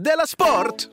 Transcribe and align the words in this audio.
Della 0.00 0.26
Sport! 0.26 0.88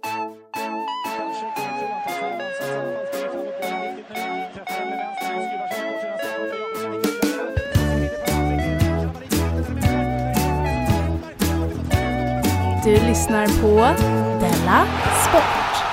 Du 12.83 12.91
lyssnar 12.91 13.61
på 13.61 13.75
Della 14.39 14.86
Sport. 15.27 15.83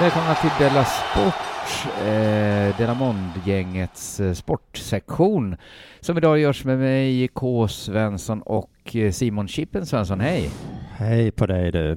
Välkomna 0.00 0.34
till 0.34 0.50
Della 0.58 0.84
Sport, 0.84 1.92
eh, 2.06 2.76
Della 2.78 2.94
Mond-gängets 2.94 4.20
eh, 4.20 4.32
sportsektion 4.32 5.56
som 6.00 6.18
idag 6.18 6.38
görs 6.38 6.64
med 6.64 6.78
mig, 6.78 7.28
K. 7.28 7.68
Svensson 7.68 8.42
och 8.42 8.70
eh, 8.94 9.12
Simon 9.12 9.48
Chippen 9.48 9.86
Svensson. 9.86 10.20
Hej! 10.20 10.50
Hej 10.96 11.30
på 11.30 11.46
dig 11.46 11.72
du. 11.72 11.90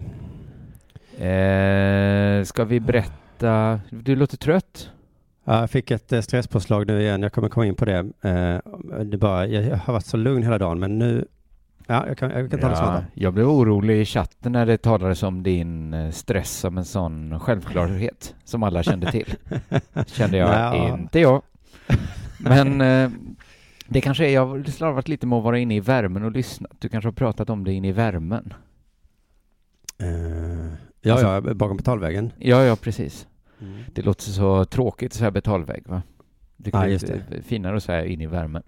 Eh, 1.26 2.44
ska 2.44 2.66
vi 2.66 2.80
berätta? 2.80 3.80
Du 3.90 4.16
låter 4.16 4.38
trött. 4.38 4.90
Ja, 5.44 5.60
jag 5.60 5.70
fick 5.70 5.92
ett 5.92 6.14
eh, 6.14 6.22
stresspåslag 6.22 6.88
nu 6.88 7.02
igen. 7.02 7.22
Jag 7.22 7.34
kommer 7.34 7.50
komma 7.50 7.66
in 7.66 7.76
på 7.76 7.86
det. 7.86 7.98
Eh, 8.22 8.58
det 9.04 9.18
bara, 9.18 9.48
jag 9.48 9.78
har 9.78 9.94
varit 9.94 10.06
så 10.06 10.18
lugn 10.18 10.44
hela 10.44 10.58
dagen, 10.58 10.80
men 10.80 11.00
nu... 11.00 11.26
Ja, 11.88 12.08
jag 12.08 12.18
kan, 12.18 12.32
jag 12.32 12.52
kan 12.52 12.60
ta 12.60 12.70
det 12.70 12.76
smarta. 12.76 13.06
jag 13.14 13.34
blev 13.34 13.50
orolig 13.50 14.02
i 14.02 14.06
chatten 14.06 14.52
när 14.52 14.66
det 14.66 14.78
talades 14.78 15.24
om 15.24 15.44
din 15.44 15.94
eh, 15.94 16.12
stress 16.12 16.52
som 16.58 16.78
en 16.78 16.86
sån 16.86 17.40
självklarhet 17.40 18.36
som 18.44 18.64
alla 18.64 18.84
kände 18.84 19.12
till. 19.12 19.34
Kände 20.08 20.38
jag, 20.38 20.50
Ja. 20.50 20.94
inte 20.98 21.20
jag. 21.20 21.42
Men 22.40 22.82
det 23.90 24.02
kanske 24.02 24.26
är, 24.26 24.30
jag 24.34 24.46
har 24.46 24.64
slarvat 24.64 25.08
lite 25.08 25.28
med 25.28 25.38
att 25.38 25.44
vara 25.44 25.60
inne 25.60 25.76
i 25.76 25.80
värmen 25.80 26.24
och 26.24 26.32
lyssna. 26.32 26.68
Du 26.80 26.90
kanske 26.90 27.08
har 27.08 27.14
pratat 27.14 27.50
om 27.50 27.64
det 27.64 27.74
inne 27.74 27.88
i 27.88 27.92
värmen? 27.92 28.54
Eh, 29.98 30.08
ja, 31.02 31.14
Alltså- 31.14 31.28
ja, 31.28 31.42
bakom 31.54 31.78
betalväggen. 31.78 32.32
Ja, 32.38 32.64
ja, 32.64 32.76
precis. 32.76 33.28
Mm. 33.62 33.78
Det 33.94 34.02
låter 34.02 34.24
så 34.24 34.66
tråkigt 34.66 35.14
så 35.14 35.24
här 35.24 35.32
betalvägg, 35.32 35.84
va? 35.88 36.02
Det 36.58 36.74
är 36.74 36.88
just 36.88 37.08
lite 37.08 37.42
finare 37.44 37.78
att 37.78 37.84
säga 37.84 38.06
in 38.06 38.22
i 38.22 38.26
värmen. 38.28 38.64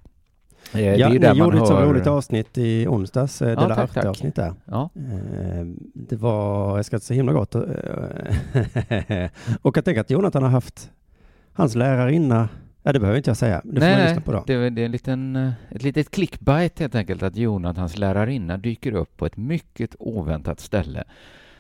Eh, 0.74 0.78
det 0.78 0.82
Ja, 0.98 1.08
är 1.08 1.12
ju 1.12 1.14
ni 1.14 1.20
där 1.20 1.36
gjorde 1.36 1.58
ett 1.58 1.68
så 1.68 1.80
roligt 1.82 2.08
avsnitt 2.08 2.58
i 2.58 2.88
onsdags, 2.88 3.42
eh, 3.42 3.50
Ja, 3.50 3.56
tack, 3.56 3.78
tack. 3.78 3.98
Arte-avsnitt 3.98 4.36
där. 4.36 4.54
Ja, 4.66 4.90
Eh, 4.96 5.66
det 5.94 6.16
var, 6.16 6.76
jag 6.78 6.86
ska 6.86 6.96
inte 6.96 7.06
säga 7.06 7.16
himla 7.16 7.34
gott. 7.34 7.56
och 9.62 9.78
jag 9.78 9.86
tänker 9.86 10.02
att 10.02 10.10
Jonathan 10.10 10.44
har 10.44 10.50
haft 10.50 10.92
hans 11.54 11.76
lärarinna, 11.76 12.50
ja 12.84 12.94
det 12.94 13.00
behöver 13.00 13.18
inte 13.18 13.30
jag 13.30 13.38
säga, 13.38 13.62
det 13.64 13.82
får 13.82 13.88
man 13.90 14.00
lyssna 14.04 14.22
på 14.22 14.32
då. 14.32 14.44
det, 14.48 14.70
det 14.70 14.82
är 14.82 14.86
en 14.86 14.92
liten, 14.92 15.36
eh, 15.36 15.52
ett 15.70 15.84
litet 15.84 16.12
clickbait 16.12 16.80
helt 16.80 16.96
enkelt 16.96 17.24
att 17.24 17.36
Jonathans 17.36 17.98
lärarinna 17.98 18.58
dyker 18.58 18.92
upp 18.94 19.18
på 19.18 19.26
ett 19.26 19.38
mycket 19.38 19.96
oväntat 20.00 20.60
ställe. 20.60 21.04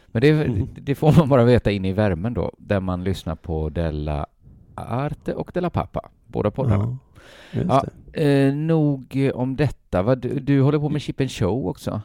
Men 0.07 0.21
det, 0.21 0.29
Mm. 0.29 0.67
det 0.81 0.95
får 0.95 1.11
man 1.17 1.29
bara 1.29 1.43
veta 1.43 1.71
in 1.71 1.85
i 1.85 1.93
värmen 1.93 2.33
då, 2.33 2.51
där 2.57 2.79
man 2.79 3.03
lyssnar 3.03 3.35
på 3.35 3.69
Della 3.69 4.25
Arte 4.75 5.33
och 5.33 5.51
Della 5.53 5.69
Pappa, 5.69 6.09
båda 6.27 6.51
poddarna. 6.51 6.97
Ja, 7.51 7.61
Ja. 8.13 8.21
Eh, 8.21 8.53
nog 8.53 9.31
om 9.33 9.55
detta. 9.55 10.01
Va? 10.01 10.15
Du, 10.15 10.39
du 10.39 10.61
håller 10.61 10.79
på 10.79 10.89
med 10.89 11.01
Chip 11.01 11.21
and 11.21 11.31
Show 11.31 11.67
också? 11.67 12.01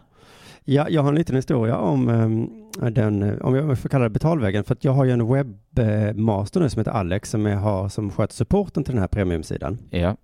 Ja, 0.68 0.88
jag 0.88 1.02
har 1.02 1.08
en 1.08 1.14
liten 1.14 1.36
historia 1.36 1.76
om 1.76 2.08
eh, 2.08 2.90
den, 2.90 3.40
om 3.42 3.54
jag 3.54 3.78
får 3.78 3.88
kalla 3.88 4.04
det 4.04 4.10
betalvägen, 4.10 4.64
för 4.64 4.74
att 4.74 4.84
jag 4.84 4.92
har 4.92 5.04
ju 5.04 5.10
en 5.10 5.28
webbmaster 5.28 6.60
nu 6.60 6.68
som 6.68 6.80
heter 6.80 6.90
Alex 6.90 7.30
som 7.30 7.46
jag 7.46 7.58
har 7.58 7.88
som 7.88 8.10
sköter 8.10 8.34
supporten 8.34 8.84
till 8.84 8.94
den 8.94 9.00
här 9.00 9.08
premiumsidan. 9.08 9.78
Ja. 9.90 10.16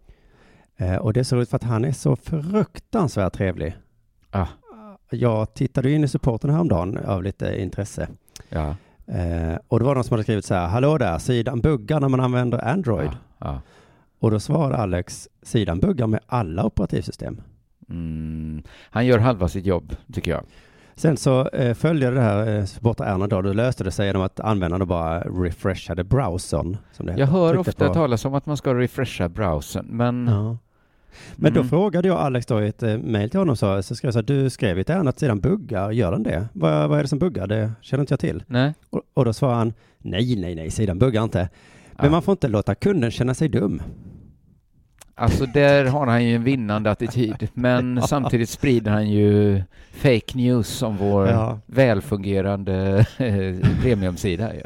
Eh, 0.76 0.96
och 0.96 1.12
det 1.12 1.20
är 1.20 1.24
så 1.24 1.36
roligt 1.36 1.50
för 1.50 1.56
att 1.56 1.62
han 1.62 1.84
är 1.84 1.92
så 1.92 2.16
fruktansvärt 2.16 3.32
trevlig. 3.32 3.76
Ah. 4.30 4.46
Jag 5.10 5.54
tittade 5.54 5.90
in 5.90 6.04
i 6.04 6.08
supporten 6.08 6.50
häromdagen 6.50 6.98
av 6.98 7.22
lite 7.22 7.60
intresse. 7.62 8.08
Ja. 8.48 8.76
Eh, 9.06 9.58
och 9.68 9.78
det 9.78 9.84
var 9.84 9.94
någon 9.94 10.04
som 10.04 10.14
hade 10.14 10.22
skrivit 10.22 10.44
så 10.44 10.54
här, 10.54 10.68
hallå 10.68 10.98
där, 10.98 11.18
sidan 11.18 11.60
buggar 11.60 12.00
när 12.00 12.08
man 12.08 12.20
använder 12.20 12.68
Android. 12.68 13.10
Ja. 13.10 13.46
ja. 13.46 13.60
Och 14.18 14.30
då 14.30 14.40
svarade 14.40 14.76
Alex, 14.76 15.28
sidan 15.42 15.80
buggar 15.80 16.06
med 16.06 16.20
alla 16.26 16.64
operativsystem. 16.64 17.40
Mm. 17.90 18.62
Han 18.90 19.06
gör 19.06 19.18
halva 19.18 19.48
sitt 19.48 19.66
jobb, 19.66 19.96
tycker 20.12 20.30
jag. 20.30 20.42
Sen 20.94 21.16
så 21.16 21.48
eh, 21.48 21.74
följde 21.74 22.10
det 22.10 22.20
här 22.20 22.58
eh, 22.58 22.64
supportärenden 22.64 23.28
då, 23.28 23.42
då 23.42 23.52
löste 23.52 23.84
det 23.84 23.90
sig 23.90 24.06
genom 24.06 24.22
att 24.22 24.40
användaren 24.40 24.80
då 24.80 24.86
bara 24.86 25.20
refreshade 25.20 26.04
browsern. 26.04 26.76
Som 26.92 27.06
det 27.06 27.12
Jag 27.12 27.18
heter. 27.18 27.32
hör 27.32 27.54
Tryckte 27.54 27.70
ofta 27.70 27.88
på- 27.88 27.94
talas 27.94 28.24
om 28.24 28.34
att 28.34 28.46
man 28.46 28.56
ska 28.56 28.74
refresha 28.74 29.28
browsern, 29.28 29.86
men... 29.90 30.26
Ja. 30.28 30.56
Men 31.36 31.52
då 31.54 31.60
Mm. 31.60 31.68
frågade 31.70 32.08
jag 32.08 32.16
Alex 32.18 32.46
då 32.46 32.62
i 32.62 32.68
ett 32.68 32.82
eh, 32.82 32.98
mejl 32.98 33.30
till 33.30 33.38
honom 33.40 33.56
så, 33.56 33.82
så 33.82 33.94
skrev 33.94 34.06
jag 34.08 34.12
så 34.12 34.18
här, 34.18 34.42
du 34.42 34.50
skrev 34.50 34.78
i 34.78 34.80
ett 34.80 34.90
ärende 34.90 35.10
att 35.10 35.18
sidan 35.18 35.40
buggar, 35.40 35.90
gör 35.90 36.12
den 36.12 36.22
det? 36.22 36.48
Vad, 36.52 36.88
vad 36.88 36.98
är 36.98 37.02
det 37.02 37.08
som 37.08 37.18
buggar? 37.18 37.46
Det 37.46 37.72
känner 37.80 38.00
inte 38.02 38.12
jag 38.12 38.20
till. 38.20 38.44
Nej. 38.46 38.74
Och, 38.90 39.00
och 39.14 39.24
då 39.24 39.32
svarade 39.32 39.58
han, 39.58 39.72
nej, 39.98 40.36
nej, 40.36 40.54
nej, 40.54 40.70
sidan 40.70 40.98
buggar 40.98 41.22
inte. 41.24 41.48
Men 41.96 42.04
Ja. 42.04 42.10
man 42.10 42.22
får 42.22 42.32
inte 42.32 42.48
låta 42.48 42.74
kunden 42.74 43.10
känna 43.10 43.34
sig 43.34 43.48
dum. 43.48 43.82
Alltså 45.14 45.46
där 45.46 45.84
har 45.84 46.06
han 46.06 46.24
ju 46.24 46.34
en 46.34 46.44
vinnande 46.44 46.90
attityd, 46.90 47.48
men 47.54 48.02
samtidigt 48.08 48.48
sprider 48.48 48.90
han 48.90 49.10
ju 49.10 49.62
fake 49.92 50.36
news 50.36 50.82
om 50.82 50.96
vår 50.96 51.28
Ja. 51.28 51.58
välfungerande 51.66 53.06
eh, 53.18 53.68
premiumsida. 53.82 54.54
ju. 54.54 54.62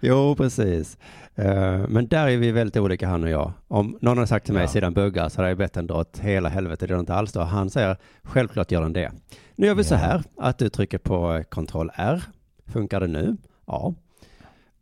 Jo, 0.00 0.34
precis. 0.36 0.98
Eh, 1.34 1.78
men 1.88 2.06
där 2.08 2.28
är 2.28 2.36
vi 2.36 2.50
väldigt 2.52 2.76
olika 2.76 3.08
han 3.08 3.24
och 3.24 3.30
jag. 3.30 3.52
Om 3.68 3.98
någon 4.00 4.18
har 4.18 4.26
sagt 4.26 4.44
till 4.44 4.54
mig 4.54 4.62
Ja. 4.62 4.68
sidan 4.68 4.94
buggar 4.94 5.28
så 5.28 5.36
hade 5.36 5.48
jag 5.48 5.58
bett 5.58 5.72
den 5.72 5.86
dra 5.86 5.94
åt 6.00 6.18
hela 6.18 6.48
helvete, 6.48 6.86
det 6.86 6.92
gör 6.92 7.00
inte 7.00 7.14
alls 7.14 7.32
då. 7.32 7.40
Han 7.40 7.70
säger 7.70 7.96
självklart 8.22 8.70
gör 8.72 8.82
den 8.82 8.92
det. 8.92 9.12
Nu 9.56 9.66
gör 9.66 9.74
vi 9.74 9.84
så 9.84 9.94
Ja. 9.94 9.98
här 9.98 10.22
att 10.36 10.58
du 10.58 10.68
trycker 10.68 10.98
på 10.98 11.42
Ctrl 11.50 11.88
R. 11.94 12.22
Funkar 12.66 13.00
det 13.00 13.06
nu? 13.06 13.36
Ja. 13.66 13.94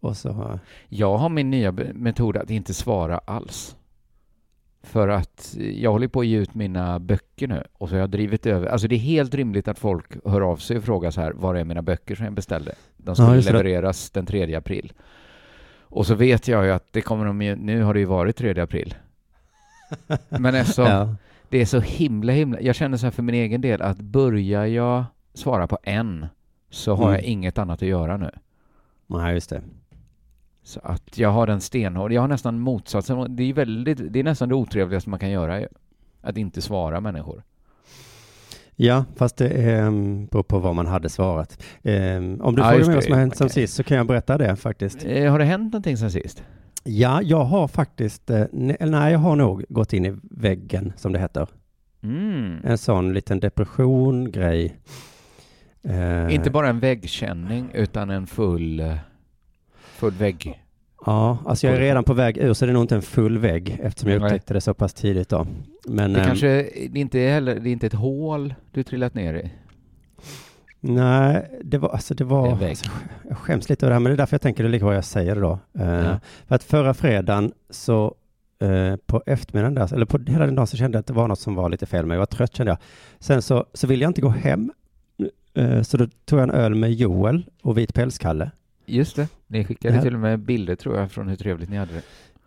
Och 0.00 0.16
så, 0.16 0.58
Jag 0.88 1.16
har 1.18 1.28
min 1.28 1.50
nya 1.50 1.72
metod 1.94 2.36
att 2.36 2.50
inte 2.50 2.74
svara 2.74 3.18
alls. 3.24 3.75
För 4.86 5.08
att 5.08 5.56
jag 5.74 5.92
håller 5.92 6.08
på 6.08 6.20
att 6.20 6.26
ge 6.26 6.36
ut 6.38 6.54
mina 6.54 6.98
böcker 6.98 7.48
nu 7.48 7.64
och 7.72 7.88
så 7.88 7.94
har 7.94 8.00
jag 8.00 8.10
drivit 8.10 8.46
över, 8.46 8.66
alltså 8.66 8.88
det 8.88 8.94
är 8.94 8.98
helt 8.98 9.34
rimligt 9.34 9.68
att 9.68 9.78
folk 9.78 10.06
hör 10.24 10.40
av 10.40 10.56
sig 10.56 10.76
och 10.76 10.84
frågar 10.84 11.10
så 11.10 11.20
här, 11.20 11.32
var 11.32 11.54
är 11.54 11.64
mina 11.64 11.82
böcker 11.82 12.14
som 12.14 12.24
jag 12.24 12.34
beställde? 12.34 12.74
De 12.96 13.14
skulle 13.16 13.36
Ja, 13.36 13.40
levereras 13.52 14.10
den 14.10 14.26
3 14.26 14.54
april. 14.54 14.92
Och 15.80 16.06
så 16.06 16.14
vet 16.14 16.48
jag 16.48 16.64
ju 16.64 16.70
att 16.70 16.92
det 16.92 17.00
kommer 17.00 17.24
de 17.26 17.42
ju, 17.42 17.56
nu 17.56 17.82
har 17.82 17.94
det 17.94 18.00
ju 18.00 18.06
varit 18.06 18.36
3 18.36 18.60
april. 18.60 18.94
Men 20.28 20.54
eftersom 20.54 20.84
ja. 20.86 21.14
det 21.48 21.58
är 21.60 21.66
så 21.66 21.80
himla 21.80 22.32
himla, 22.32 22.60
jag 22.60 22.74
känner 22.74 22.96
så 22.96 23.06
här 23.06 23.10
för 23.10 23.22
min 23.22 23.34
egen 23.34 23.60
del 23.60 23.82
att 23.82 24.00
börjar 24.00 24.66
jag 24.66 25.04
svara 25.34 25.66
på 25.66 25.78
en 25.82 26.26
så 26.70 26.94
har 26.94 27.04
Mm. 27.04 27.14
jag 27.14 27.22
inget 27.22 27.58
annat 27.58 27.82
att 27.82 27.88
göra 27.88 28.16
nu. 28.16 28.30
Nej, 29.06 29.34
just 29.34 29.50
det. 29.50 29.62
Så 30.66 30.80
att 30.82 31.18
jag 31.18 31.28
har 31.30 31.48
en 31.48 31.60
stenhård, 31.60 32.12
jag 32.12 32.20
har 32.20 32.28
nästan 32.28 32.58
motsatsen. 32.60 33.36
Det 33.36 33.42
är, 33.42 33.52
väldigt, 33.54 34.12
det 34.12 34.18
är 34.20 34.24
nästan 34.24 34.48
det 34.48 34.54
otrevligaste 34.54 35.10
man 35.10 35.18
kan 35.18 35.30
göra. 35.30 35.66
Att 36.20 36.36
inte 36.36 36.62
svara 36.62 37.00
människor. 37.00 37.42
Ja, 38.76 39.04
fast 39.16 39.36
det 39.36 39.48
är, 39.48 39.86
um, 39.86 40.26
beror 40.26 40.42
på 40.42 40.58
vad 40.58 40.74
man 40.74 40.86
hade 40.86 41.08
svarat. 41.08 41.62
Um, 41.82 42.40
om 42.40 42.54
du 42.56 42.62
Ja, 42.62 42.70
frågar 42.70 42.86
mig 42.86 42.94
vad 42.94 43.04
som 43.04 43.12
har 43.12 43.20
hänt 43.20 43.36
sen 43.36 43.50
sist 43.50 43.74
så 43.74 43.82
kan 43.84 43.96
jag 43.96 44.06
berätta 44.06 44.38
det 44.38 44.56
faktiskt. 44.56 45.04
Eh, 45.06 45.30
har 45.30 45.38
det 45.38 45.44
hänt 45.44 45.72
någonting 45.72 45.96
sen 45.96 46.10
sist? 46.10 46.42
Ja, 46.84 47.22
jag 47.22 47.44
har 47.44 47.68
faktiskt, 47.68 48.30
eh, 48.30 48.36
ne- 48.52 48.86
nej, 48.86 49.12
jag 49.12 49.18
har 49.18 49.36
nog 49.36 49.64
gått 49.68 49.92
in 49.92 50.06
i 50.06 50.16
väggen 50.22 50.92
som 50.96 51.12
det 51.12 51.18
heter. 51.18 51.48
Mm. 52.02 52.56
En 52.64 52.78
sån 52.78 53.12
liten 53.14 53.40
depression-grej. 53.40 54.76
Eh, 55.84 56.34
Inte 56.34 56.50
bara 56.50 56.68
en 56.68 56.80
väggkänning 56.80 57.70
utan 57.74 58.10
en 58.10 58.26
full, 58.26 58.80
eh, 58.80 58.94
full 59.96 60.12
vägg. 60.12 60.62
Ja, 61.06 61.38
alltså 61.46 61.66
jag 61.66 61.76
är 61.76 61.80
redan 61.80 62.04
på 62.04 62.14
väg 62.14 62.38
ur 62.38 62.52
så 62.52 62.66
det 62.66 62.72
är 62.72 62.74
nog 62.74 62.82
inte 62.84 62.94
en 62.94 63.02
full 63.02 63.38
vägg 63.38 63.78
eftersom 63.82 64.10
jag 64.10 64.22
upptäckte 64.22 64.54
det 64.54 64.60
så 64.60 64.74
pass 64.74 64.94
tidigt 64.94 65.28
då. 65.28 65.46
Men 65.86 66.12
Det 66.12 66.20
ehm, 66.20 66.26
kanske 66.26 66.46
det 66.46 66.82
är 66.84 66.96
inte 66.96 67.18
heller, 67.18 67.54
det 67.60 67.68
är 67.70 67.72
inte 67.72 67.86
ett 67.86 67.92
hål 67.92 68.54
du 68.72 68.82
trillat 68.82 69.14
ner 69.14 69.34
i. 69.34 69.50
nej, 70.80 71.60
det 71.64 71.78
var, 71.78 71.88
alltså 71.88 72.14
det 72.14 72.24
Det 72.24 72.28
är 72.28 72.28
var, 72.28 72.56
vägg. 72.56 72.68
alltså, 72.68 72.90
jag 73.28 73.38
skäms 73.38 73.68
lite 73.68 73.86
över 73.86 73.90
det 73.90 73.94
här 73.94 74.00
men 74.00 74.10
det 74.10 74.14
är 74.14 74.16
därför 74.16 74.34
jag 74.34 74.40
tänker 74.42 74.62
det 74.62 74.68
är 74.68 74.72
lika 74.72 74.84
bra 74.84 74.94
jag 74.94 75.04
säger 75.04 75.34
det 75.34 75.40
då. 75.40 75.58
Eh, 75.78 75.86
Ja. 75.88 76.20
För 76.48 76.54
att 76.54 76.62
förra 76.62 76.94
fredagen 76.94 77.52
så 77.70 78.14
eh, 78.60 78.96
på 79.06 79.22
eftermiddagen 79.26 79.74
där, 79.74 79.94
eller 79.94 80.06
på 80.06 80.18
hela 80.26 80.46
den 80.46 80.54
dagen 80.54 80.66
så 80.66 80.76
kände 80.76 80.96
jag 80.96 81.00
att 81.00 81.06
det 81.06 81.12
var 81.12 81.28
något 81.28 81.40
som 81.40 81.54
var 81.54 81.68
lite 81.68 81.86
fel 81.86 82.06
med. 82.06 82.14
Jag 82.14 82.18
var 82.20 82.26
trött 82.26 82.56
kände 82.56 82.70
jag. 82.72 82.78
Sen 83.18 83.42
så, 83.42 83.66
så 83.72 83.86
ville 83.86 84.02
jag 84.04 84.10
inte 84.10 84.20
gå 84.20 84.28
hem. 84.28 84.72
eh, 85.54 85.82
Så 85.82 85.96
då 85.96 86.06
tog 86.24 86.38
jag 86.38 86.42
en 86.48 86.50
öl 86.54 86.74
med 86.74 86.92
Joel 86.92 87.44
och 87.62 87.78
Vit 87.78 87.94
Pälskalle. 87.94 88.50
Just 88.86 89.16
det. 89.16 89.28
Ni 89.46 89.64
skickade 89.64 90.02
till 90.02 90.14
och 90.14 90.20
med 90.20 90.38
bilder 90.38 90.74
tror 90.74 90.96
jag 90.98 91.10
från 91.12 91.28
hur 91.28 91.36
trevligt 91.36 91.70
ni 91.70 91.76
hade 91.76 91.92
det. 91.92 92.02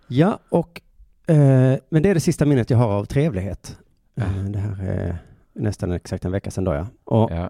Ja, 0.07 0.39
och 0.49 0.81
eh, 1.27 1.75
men 1.89 2.03
det 2.03 2.09
är 2.09 2.13
det 2.13 2.19
sista 2.19 2.45
minnet 2.45 2.69
jag 2.69 2.77
har 2.77 2.87
av 2.89 3.05
trevlighet. 3.05 3.77
Eh, 4.15 4.43
det 4.43 4.59
här 4.59 4.83
är 4.83 5.17
nästan 5.53 5.91
exakt 5.91 6.25
en 6.25 6.31
vecka 6.31 6.51
sedan 6.51 6.63
då 6.63 6.73
ja. 6.73 6.87
Och, 7.03 7.31
Ja. 7.31 7.49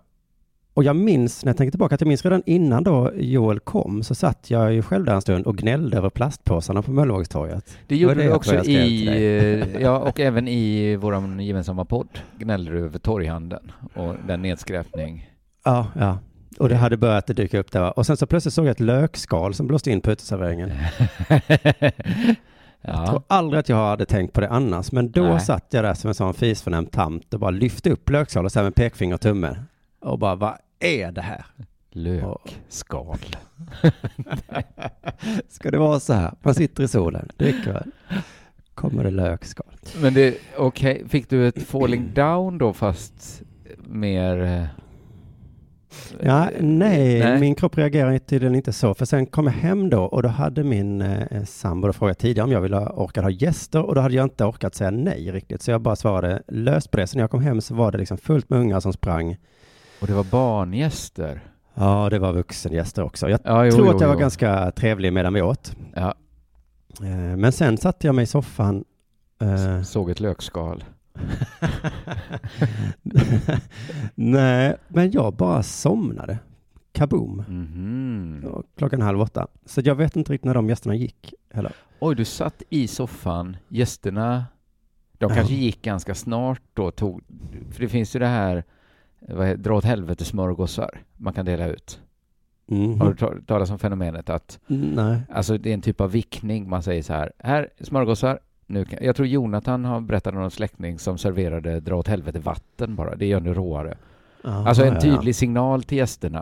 och 0.73 0.83
jag 0.83 0.95
minns, 0.95 1.45
när 1.45 1.49
jag 1.49 1.57
tänker 1.57 1.71
tillbaka, 1.71 1.95
att 1.95 2.01
jag 2.01 2.07
minns 2.07 2.25
redan 2.25 2.43
innan 2.45 2.83
då 2.83 3.11
Joel 3.15 3.59
kom 3.59 4.03
så 4.03 4.15
satt 4.15 4.51
jag 4.51 4.73
ju 4.73 4.81
själv 4.81 5.05
där 5.05 5.13
en 5.13 5.21
stund 5.21 5.45
och 5.45 5.57
gnällde 5.57 5.97
över 5.97 6.09
plastpåsarna 6.09 6.81
på 6.81 6.91
Möllevågstorget. 6.91 7.77
Det 7.87 7.95
gjorde 7.95 8.15
det 8.15 8.23
du 8.23 8.33
också 8.33 8.63
i, 8.63 9.07
eh, 9.07 9.81
ja, 9.81 9.99
och 9.99 10.19
även 10.19 10.47
i 10.47 10.95
vår 10.95 11.41
gemensamma 11.41 11.85
podd 11.85 12.19
gnällde 12.37 12.71
du 12.71 12.79
över 12.79 12.99
torghandeln 12.99 13.71
och 13.93 14.15
den 14.27 14.41
nedskräpning 14.41 15.29
Ja, 15.63 15.87
ja. 15.95 16.17
Och 16.59 16.69
det 16.69 16.75
hade 16.75 16.97
börjat 16.97 17.27
dyka 17.27 17.59
upp 17.59 17.71
där. 17.71 17.99
Och 17.99 18.05
sen 18.05 18.17
så 18.17 18.25
plötsligt 18.25 18.53
såg 18.53 18.65
jag 18.65 18.71
ett 18.71 18.79
lökskal 18.79 19.53
som 19.53 19.67
blåste 19.67 19.91
in 19.91 20.01
på 20.01 20.11
uteserveringen. 20.11 20.71
Jag 22.81 23.07
tror 23.07 23.23
ja. 23.27 23.35
aldrig 23.35 23.59
att 23.59 23.69
jag 23.69 23.77
hade 23.77 24.05
tänkt 24.05 24.33
på 24.33 24.41
det 24.41 24.49
annars. 24.49 24.91
Men 24.91 25.11
då 25.11 25.23
Nej. 25.23 25.39
satt 25.39 25.65
jag 25.69 25.83
där 25.83 25.93
som 25.93 26.07
en 26.07 26.13
sån 26.13 26.33
fisförnäm 26.33 26.85
tant 26.85 27.33
och 27.33 27.39
bara 27.39 27.51
lyfte 27.51 27.89
upp 27.89 28.09
lökskalet 28.09 28.53
så 28.53 28.59
här 28.59 28.63
med 28.63 28.75
pekfinger 28.75 29.13
och 29.13 29.21
tumme. 29.21 29.55
Och 29.99 30.19
bara, 30.19 30.35
vad 30.35 30.57
är 30.79 31.11
det 31.11 31.21
här? 31.21 31.45
Lökskal. 31.91 33.17
Ska 35.47 35.71
det 35.71 35.77
vara 35.77 35.99
så 35.99 36.13
här? 36.13 36.33
Man 36.41 36.55
sitter 36.55 36.83
i 36.83 36.87
solen, 36.87 37.29
dricker, 37.37 37.85
kommer 38.73 39.03
det 39.03 39.11
lökskal. 39.11 39.73
Men 40.01 40.13
det, 40.13 40.37
okej, 40.57 41.03
fick 41.09 41.29
du 41.29 41.47
ett 41.47 41.63
falling 41.63 42.13
down 42.13 42.57
då 42.57 42.73
fast 42.73 43.41
mer... 43.77 44.69
eh, 46.19 46.27
Ja, 46.27 46.49
nej, 46.59 47.19
Nej. 47.19 47.39
min 47.39 47.55
kropp 47.55 47.77
reagerar 47.77 48.17
tydligen 48.17 48.55
inte 48.55 48.73
så. 48.73 48.93
För 48.93 49.05
sen 49.05 49.25
kom 49.25 49.45
jag 49.45 49.53
hem 49.53 49.89
då 49.89 50.03
och 50.03 50.23
då 50.23 50.29
hade 50.29 50.63
min 50.63 51.01
eh, 51.01 51.43
sambo 51.43 51.93
frågat 51.93 52.19
tidigare 52.19 52.45
om 52.45 52.51
jag 52.51 52.61
ville 52.61 52.77
orkade 52.79 53.25
ha 53.25 53.31
gäster 53.31 53.81
och 53.85 53.95
då 53.95 54.01
hade 54.01 54.15
jag 54.15 54.25
inte 54.25 54.45
orkat 54.45 54.75
säga 54.75 54.91
nej 54.91 55.31
riktigt. 55.31 55.61
Så 55.61 55.71
jag 55.71 55.81
bara 55.81 55.95
svarade 55.95 56.41
löst 56.47 56.91
på 56.91 56.97
det. 56.97 57.07
Så 57.07 57.17
när 57.17 57.23
jag 57.23 57.31
kom 57.31 57.41
hem 57.41 57.61
så 57.61 57.75
var 57.75 57.91
det 57.91 57.97
liksom 57.97 58.17
fullt 58.17 58.49
med 58.49 58.59
ungar 58.59 58.79
som 58.79 58.93
sprang. 58.93 59.37
Och 60.01 60.07
det 60.07 60.13
var 60.13 60.23
barngäster. 60.23 61.41
Ja, 61.73 62.07
det 62.09 62.19
var 62.19 62.33
vuxengäster 62.33 63.03
också. 63.03 63.29
Jag 63.29 63.39
Ja, 63.43 63.65
jo, 63.65 63.71
tror 63.71 63.85
jo, 63.87 63.93
att 63.95 64.01
jag 64.01 64.07
var 64.07 64.15
jo. 64.15 64.19
ganska 64.19 64.71
trevlig 64.71 65.13
medan 65.13 65.33
vi 65.33 65.41
åt. 65.41 65.75
Ja, 65.95 66.13
Eh, 67.01 67.37
Men 67.37 67.51
sen 67.51 67.77
satte 67.77 68.07
jag 68.07 68.15
mig 68.15 68.23
i 68.23 68.25
soffan. 68.25 68.83
eh, 69.41 69.81
såg 69.83 70.09
ett 70.09 70.19
lökskal. 70.19 70.83
Nej, 74.15 74.75
men 74.87 75.11
jag 75.11 75.33
bara 75.33 75.63
somnade. 75.63 76.37
Kaboom. 76.91 77.43
Mhm. 77.47 78.45
Och 78.51 78.63
Klockan 78.77 79.01
halv 79.01 79.21
åtta. 79.21 79.47
Så 79.65 79.81
jag 79.83 79.95
vet 79.95 80.15
inte 80.15 80.33
riktigt 80.33 80.45
när 80.45 80.53
de 80.53 80.69
gästerna 80.69 80.95
gick 80.95 81.33
heller. 81.53 81.71
Oj, 81.99 82.15
du 82.15 82.25
satt 82.25 82.63
i 82.69 82.87
soffan. 82.87 83.57
Gästerna, 83.67 84.45
de 85.17 85.29
Ja. 85.29 85.35
kanske 85.35 85.53
gick 85.53 85.81
ganska 85.81 86.15
snart 86.15 86.61
då. 86.73 86.91
Tog, 86.91 87.21
för 87.71 87.81
det 87.81 87.87
finns 87.89 88.15
ju 88.15 88.19
det 88.19 88.27
här, 88.27 88.63
vad 89.19 89.59
dra 89.59 89.75
åt 89.77 89.83
helvete 89.83 90.25
smörgåsar 90.25 91.01
man 91.17 91.33
kan 91.33 91.45
dela 91.45 91.67
ut. 91.67 92.01
Mhm. 92.67 93.01
Har 93.01 93.09
du 93.09 93.15
ta- 93.15 93.33
talat 93.47 93.69
om 93.71 93.79
fenomenet 93.79 94.29
att 94.29 94.59
Nej. 94.67 95.21
Alltså 95.31 95.57
det 95.57 95.69
är 95.69 95.73
en 95.73 95.81
typ 95.81 96.01
av 96.01 96.11
vickning. 96.11 96.69
Man 96.69 96.83
säger 96.83 97.03
så 97.03 97.13
här, 97.13 97.31
här 97.39 97.69
smörgåsar. 97.81 98.39
Nu 98.71 98.85
kan, 98.85 98.99
jag 99.01 99.15
tror 99.15 99.27
Jonathan 99.27 99.85
har 99.85 100.01
berättat 100.01 100.33
om 100.33 100.39
någon 100.41 100.51
släkting 100.51 100.99
som 100.99 101.17
serverade 101.17 101.79
dra 101.79 101.95
åt 101.95 102.07
helvete 102.07 102.39
vatten 102.39 102.95
bara. 102.95 103.15
Det 103.15 103.25
gör 103.25 103.39
nu 103.39 103.53
råare. 103.53 103.97
Aha, 104.43 104.67
Alltså 104.67 104.85
en 104.85 104.93
ja. 104.93 105.01
tydlig 105.01 105.35
signal 105.35 105.83
till 105.83 105.97
gästerna 105.97 106.39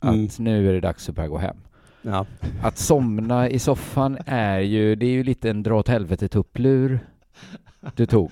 att 0.00 0.14
Mm. 0.14 0.28
nu 0.38 0.68
är 0.68 0.72
det 0.72 0.80
dags 0.80 1.08
att 1.08 1.14
börja 1.14 1.28
gå 1.28 1.38
hem. 1.38 1.56
Ja. 2.02 2.26
Att 2.62 2.78
somna 2.78 3.48
i 3.48 3.58
soffan 3.58 4.18
är 4.26 4.58
ju, 4.58 4.94
det 4.94 5.06
är 5.06 5.10
ju 5.10 5.22
lite 5.24 5.50
en 5.50 5.62
dra 5.62 5.78
åt 5.78 5.88
helvete 5.88 6.28
tupplur 6.28 7.00
du 7.94 8.06
tog. 8.06 8.30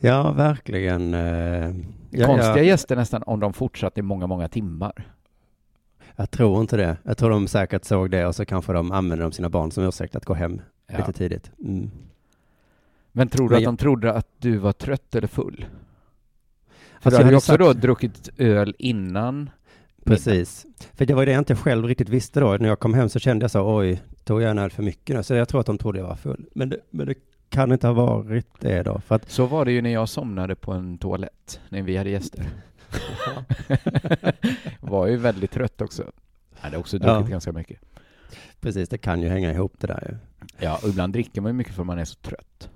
ja, 0.00 0.32
verkligen. 0.32 1.14
eh, 1.14 1.74
Ja, 2.14 2.26
Konstiga 2.26 2.56
ja, 2.56 2.62
gäster 2.62 2.96
nästan 2.96 3.22
om 3.26 3.40
de 3.40 3.52
fortsatte 3.52 4.00
i 4.00 4.02
många, 4.02 4.26
många 4.26 4.48
timmar. 4.48 5.06
jag 6.16 6.30
tror 6.30 6.60
inte 6.60 6.76
det. 6.76 6.96
Jag 7.02 7.18
tror 7.18 7.30
de 7.30 7.48
säkert 7.48 7.84
såg 7.84 8.10
det 8.10 8.26
och 8.26 8.34
så 8.34 8.44
kanske 8.44 8.72
de 8.72 8.92
använde 8.92 9.24
de 9.24 9.32
sina 9.32 9.48
barn 9.48 9.70
som 9.70 9.84
ursäkt 9.84 10.16
att 10.16 10.24
gå 10.24 10.34
hem 10.34 10.60
Ja. 10.92 10.98
lite 10.98 11.12
tidigt. 11.12 11.50
Mm. 11.64 11.90
Men 13.12 13.28
tror 13.28 13.48
du 13.48 13.52
Men 13.52 13.56
att 13.56 13.62
jag- 13.62 13.72
de 13.72 13.76
trodde 13.76 14.12
att 14.12 14.28
du 14.38 14.56
var 14.56 14.72
trött 14.72 15.14
eller 15.14 15.28
full? 15.28 15.66
För 17.00 17.08
Alltså, 17.08 17.10
du 17.10 17.16
hade 17.16 17.30
ju 17.30 17.36
också 17.36 17.52
sagt- 17.52 17.58
då 17.60 17.72
druckit 17.72 18.28
öl 18.38 18.74
innan 18.78 19.50
Precis. 20.04 20.66
För 20.94 21.06
det 21.06 21.14
var 21.14 21.26
det 21.26 21.32
jag 21.32 21.40
inte 21.40 21.56
själv 21.56 21.84
riktigt 21.86 22.08
visste 22.08 22.40
då. 22.40 22.56
När 22.56 22.68
jag 22.68 22.78
kom 22.80 22.94
hem 22.94 23.08
så 23.08 23.18
kände 23.18 23.44
jag 23.44 23.50
så, 23.50 23.76
oj, 23.76 24.02
tog 24.24 24.42
jag 24.42 24.50
en 24.50 24.58
öl 24.58 24.70
för 24.70 24.82
mycket 24.82 25.16
nu? 25.16 25.22
Så 25.22 25.34
jag 25.34 25.48
tror 25.48 25.60
att 25.60 25.66
de 25.66 25.78
trodde 25.78 25.98
jag 25.98 26.06
var 26.06 26.16
full. 26.16 26.46
Men 26.54 26.68
det, 26.68 26.76
men 26.90 27.06
det 27.06 27.14
kan 27.48 27.72
inte 27.72 27.86
ha 27.86 27.94
varit 27.94 28.46
det 28.60 28.82
då. 28.82 29.00
För 29.00 29.14
att, 29.14 29.30
Så 29.30 29.46
var 29.46 29.64
det 29.64 29.72
ju 29.72 29.82
när 29.82 29.90
jag 29.92 30.08
somnade 30.08 30.54
på 30.54 30.72
en 30.72 30.98
toalett 30.98 31.60
när 31.68 31.82
vi 31.82 31.96
hade 31.96 32.10
gäster. 32.10 32.46
var 34.80 35.06
ju 35.06 35.16
väldigt 35.16 35.50
trött 35.50 35.80
också. 35.80 36.02
Jag 36.56 36.62
hade 36.62 36.76
också 36.76 36.98
druckit 36.98 37.26
Ja. 37.26 37.30
ganska 37.30 37.52
mycket. 37.52 37.80
precis, 38.60 38.88
det 38.88 38.98
kan 38.98 39.22
ju 39.22 39.28
hänga 39.28 39.52
ihop 39.52 39.74
det 39.78 39.86
där 39.86 40.08
ju. 40.10 40.16
Ja, 40.66 40.78
och 40.82 40.88
ibland 40.88 41.12
dricker 41.12 41.40
man 41.40 41.50
ju 41.50 41.54
mycket 41.54 41.74
för 41.74 41.84
man 41.84 41.98
är 41.98 42.04
så 42.04 42.14
trött. 42.14 42.70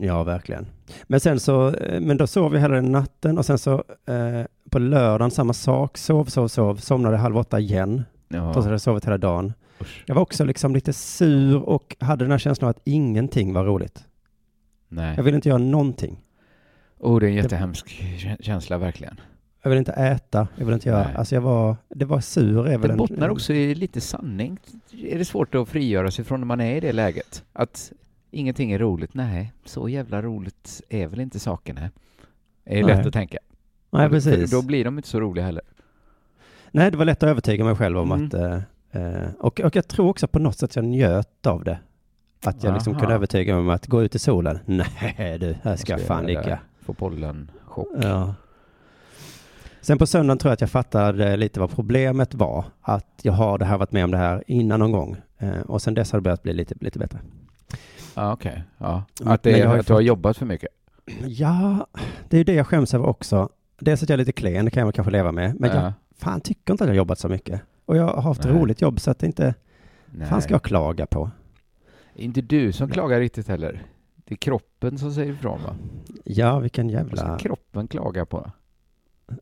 Ja, 0.00 0.22
verkligen. 0.22 0.66
Men 1.06 1.20
sen 1.20 1.40
så, 1.40 1.74
eh, 1.74 2.00
men 2.00 2.16
då 2.16 2.26
sov 2.26 2.52
vi 2.52 2.58
hela 2.58 2.74
den 2.74 2.92
natten 2.92 3.38
och 3.38 3.46
sen 3.46 3.58
så 3.58 3.74
eh, 4.06 4.44
på 4.70 4.78
lördagen 4.78 5.30
samma 5.30 5.52
sak. 5.52 5.98
Sov, 5.98 6.24
sov, 6.24 6.48
sov. 6.48 6.76
Somnade 6.76 7.16
halv 7.16 7.36
åtta 7.38 7.60
igen. 7.60 8.04
Trots 8.30 8.40
att 8.48 8.54
jag 8.54 8.56
Ja, 8.56 8.62
hade 8.62 8.78
sovit 8.78 9.04
hela 9.04 9.18
dagen. 9.18 9.52
usch. 9.80 10.02
Jag 10.06 10.14
var 10.14 10.22
också 10.22 10.44
liksom 10.44 10.74
lite 10.74 10.92
sur 10.92 11.62
och 11.62 11.96
hade 12.00 12.24
den 12.24 12.30
här 12.30 12.38
känslan 12.38 12.68
av 12.68 12.70
att 12.70 12.82
ingenting 12.84 13.52
var 13.54 13.64
roligt. 13.64 14.04
Nej. 14.88 15.14
Jag 15.16 15.22
ville 15.24 15.36
inte 15.36 15.48
göra 15.48 15.58
någonting. 15.58 16.20
Oh, 16.98 17.20
det 17.20 17.26
är 17.26 17.28
en 17.28 17.34
jättehemsk 17.34 17.86
kä- 17.86 18.42
känsla 18.42 18.78
verkligen. 18.78 19.20
Jag 19.62 19.70
ville 19.70 19.78
inte 19.78 19.92
äta. 19.92 20.48
Jag 20.56 20.64
ville 20.64 20.74
inte 20.74 20.88
göra, 20.88 21.02
Nej. 21.04 21.14
alltså 21.16 21.34
jag 21.34 21.42
var, 21.42 21.76
det 21.88 22.04
var 22.04 22.20
sur 22.20 22.64
Det 22.64 22.72
en- 22.90 22.96
bottnar 22.96 23.28
också 23.28 23.52
i 23.52 23.74
lite 23.74 24.00
sanning. 24.00 24.58
Är 25.08 25.18
det 25.18 25.24
svårt 25.24 25.54
att 25.54 25.68
frigöra 25.68 26.10
sig 26.10 26.24
från 26.24 26.40
när 26.40 26.46
man 26.46 26.60
är 26.60 26.76
i 26.76 26.80
det 26.80 26.92
läget? 26.92 27.44
Att 27.52 27.92
ingenting 28.30 28.72
är 28.72 28.78
roligt? 28.78 29.14
Nej, 29.14 29.52
så 29.64 29.88
jävla 29.88 30.22
roligt 30.22 30.82
är 30.88 31.06
väl 31.06 31.20
inte 31.20 31.38
saken? 31.38 31.76
Nej. 31.80 31.90
Det 32.64 32.78
är 32.78 32.84
Nej. 32.84 32.96
lätt 32.96 33.06
att 33.06 33.12
tänka. 33.12 33.38
Nej, 33.90 34.08
För 34.08 34.16
precis. 34.16 34.50
Då 34.50 34.62
blir 34.62 34.84
de 34.84 34.96
inte 34.98 35.08
så 35.08 35.20
roliga 35.20 35.44
heller. 35.44 35.62
Nej, 36.70 36.90
det 36.90 36.96
var 36.96 37.04
lätt 37.04 37.22
att 37.22 37.28
övertyga 37.28 37.64
mig 37.64 37.74
själv 37.74 37.98
om 37.98 38.12
Mm. 38.12 38.26
att, 38.26 38.34
eh, 38.34 38.56
eh, 39.02 39.28
och, 39.38 39.60
och 39.60 39.76
jag 39.76 39.88
tror 39.88 40.08
också 40.08 40.28
på 40.28 40.38
något 40.38 40.58
sätt 40.58 40.76
jag 40.76 40.84
njöt 40.84 41.46
av 41.46 41.64
det. 41.64 41.78
Att 42.44 42.64
jag 42.64 42.74
liksom 42.74 42.92
Aha. 42.92 43.00
kunde 43.00 43.14
övertyga 43.14 43.52
mig 43.54 43.60
om 43.60 43.68
att 43.70 43.86
gå 43.86 44.02
ut 44.02 44.14
i 44.14 44.18
solen. 44.18 44.58
Nej 44.66 45.38
du, 45.40 45.56
här 45.62 45.76
ska 45.76 45.92
jag 45.92 46.00
fan 46.00 46.26
ligga. 46.26 46.58
Få 46.80 46.94
pollenchock. 46.94 47.88
Ja. 48.02 48.34
Sen 49.80 49.98
på 49.98 50.06
söndagen 50.06 50.38
tror 50.38 50.50
jag 50.50 50.54
att 50.54 50.60
jag 50.60 50.70
fattade 50.70 51.36
lite 51.36 51.60
vad 51.60 51.70
problemet 51.70 52.34
var. 52.34 52.64
Att 52.80 53.20
jag 53.22 53.32
har 53.32 53.58
det 53.58 53.64
här 53.64 53.78
varit 53.78 53.92
med 53.92 54.04
om 54.04 54.10
det 54.10 54.16
här 54.16 54.44
innan 54.46 54.80
någon 54.80 54.92
gång. 54.92 55.16
Eh, 55.38 55.60
och 55.60 55.82
sen 55.82 55.94
dess 55.94 56.12
har 56.12 56.18
det 56.18 56.22
börjat 56.22 56.42
bli 56.42 56.52
lite, 56.52 56.74
lite 56.80 56.98
bättre. 56.98 57.18
Ja, 58.18 58.32
okej. 58.32 58.62
Ja. 58.78 59.02
Men 59.20 59.28
Att, 59.28 59.42
det 59.42 59.58
jag 59.58 59.68
har 59.68 59.78
att 59.78 59.86
du 59.86 59.92
har 59.92 60.00
jobbat 60.00 60.36
för 60.36 60.46
mycket. 60.46 60.68
Ja, 61.26 61.86
det 62.28 62.36
är 62.36 62.38
ju 62.38 62.44
det 62.44 62.54
jag 62.54 62.66
skäms 62.66 62.94
över 62.94 63.06
också. 63.06 63.48
Dels 63.80 64.02
att 64.02 64.08
jag 64.08 64.14
är 64.14 64.18
lite 64.18 64.32
klen, 64.32 64.64
det 64.64 64.70
kan 64.70 64.80
jag 64.80 64.86
väl 64.86 64.92
kanske 64.92 65.10
leva 65.10 65.32
med. 65.32 65.60
Men 65.60 65.70
jag 65.70 65.82
Ja. 65.84 65.92
fan 66.18 66.40
tycker 66.40 66.72
inte 66.72 66.84
att 66.84 66.88
jag 66.88 66.94
har 66.94 66.96
jobbat 66.98 67.18
så 67.18 67.28
mycket. 67.28 67.60
Och 67.86 67.96
jag 67.96 68.04
har 68.08 68.22
haft 68.22 68.44
Nej. 68.44 68.52
roligt 68.52 68.80
jobb 68.82 69.00
så 69.00 69.10
att 69.10 69.18
det 69.18 69.26
inte, 69.26 69.54
Nej. 70.06 70.28
fan 70.28 70.42
ska 70.42 70.54
jag 70.54 70.62
klaga 70.62 71.06
på? 71.06 71.30
Inte 72.14 72.40
du 72.40 72.72
som 72.72 72.88
klagar 72.90 73.20
riktigt 73.20 73.48
heller. 73.48 73.82
Det 74.24 74.34
är 74.34 74.36
kroppen 74.36 74.98
som 74.98 75.12
säger 75.12 75.32
ifrån 75.32 75.62
va? 75.62 75.74
Ja, 76.24 76.58
vilken 76.58 76.92
Vad 76.92 77.06
ska 77.06 77.16
jävla... 77.16 77.38
kroppen 77.38 77.88
klaga 77.88 78.26
på? 78.26 78.50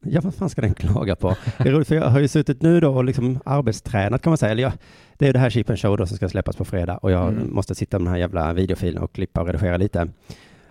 Ja, 0.03 0.21
vad 0.25 0.35
fan 0.35 0.51
ska 0.51 0.61
den 0.63 0.75
klaga 0.75 1.17
på? 1.17 1.37
Det 1.59 1.69
är 1.69 1.73
roligt 1.73 1.89
för 1.89 1.95
jag 1.95 2.09
har 2.11 2.21
ju 2.21 2.29
suttit 2.29 2.63
nu 2.63 2.81
då 2.81 2.95
och 2.95 3.05
liksom 3.05 3.39
arbetstränat 3.45 4.23
kan 4.23 4.31
man 4.31 4.39
säga. 4.39 4.53
Eller 4.53 4.63
jag, 4.63 4.73
det 5.15 5.29
är 5.29 5.33
det 5.33 5.39
här 5.39 5.51
Chip 5.51 5.79
Show 5.79 5.97
då 5.97 6.07
som 6.07 6.17
ska 6.17 6.29
släppas 6.29 6.57
på 6.57 6.65
fredag 6.65 6.97
och 6.97 7.11
jag 7.11 7.29
Mm. 7.33 7.55
måste 7.55 7.75
sitta 7.75 7.99
med 7.99 8.07
den 8.07 8.13
här 8.13 8.19
jävla 8.21 8.53
videofilen 8.53 9.03
och 9.03 9.13
klippa 9.13 9.41
och 9.41 9.47
redigera 9.47 9.77
lite. 9.77 10.09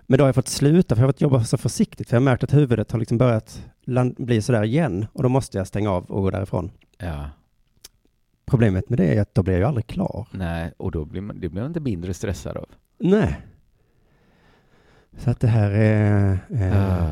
Men 0.06 0.18
då 0.18 0.24
har 0.24 0.28
jag 0.28 0.34
fått 0.34 0.48
sluta 0.48 0.94
för 0.94 1.02
jag 1.02 1.06
har 1.08 1.12
fått 1.12 1.20
jobba 1.20 1.44
så 1.44 1.56
försiktigt 1.56 2.08
för 2.08 2.16
jag 2.16 2.20
har 2.20 2.24
märkt 2.24 2.44
att 2.44 2.54
huvudet 2.54 2.92
har 2.92 2.98
liksom 2.98 3.18
börjat 3.18 3.62
bli 4.18 4.42
sådär 4.42 4.62
igen 4.62 5.06
och 5.12 5.22
då 5.22 5.28
måste 5.28 5.58
jag 5.58 5.66
stänga 5.66 5.90
av 5.90 6.04
och 6.04 6.22
gå 6.22 6.30
därifrån. 6.30 6.70
Ja. 6.98 7.30
Problemet 8.46 8.88
med 8.88 8.98
det 8.98 9.14
är 9.14 9.20
att 9.22 9.34
då 9.34 9.42
blir 9.42 9.54
jag 9.54 9.60
ju 9.60 9.66
aldrig 9.66 9.86
klar. 9.86 10.26
Nej, 10.30 10.72
och 10.76 10.90
då 10.90 11.04
blir 11.04 11.20
man, 11.20 11.40
det 11.40 11.48
blir 11.48 11.60
man 11.62 11.70
inte 11.70 11.80
mindre 11.80 12.14
stressad 12.14 12.56
av. 12.56 12.66
Nej. 12.98 13.40
Så 15.18 15.30
att 15.30 15.40
det 15.40 15.46
här 15.48 15.70
är, 15.70 16.38
eh, 16.54 17.02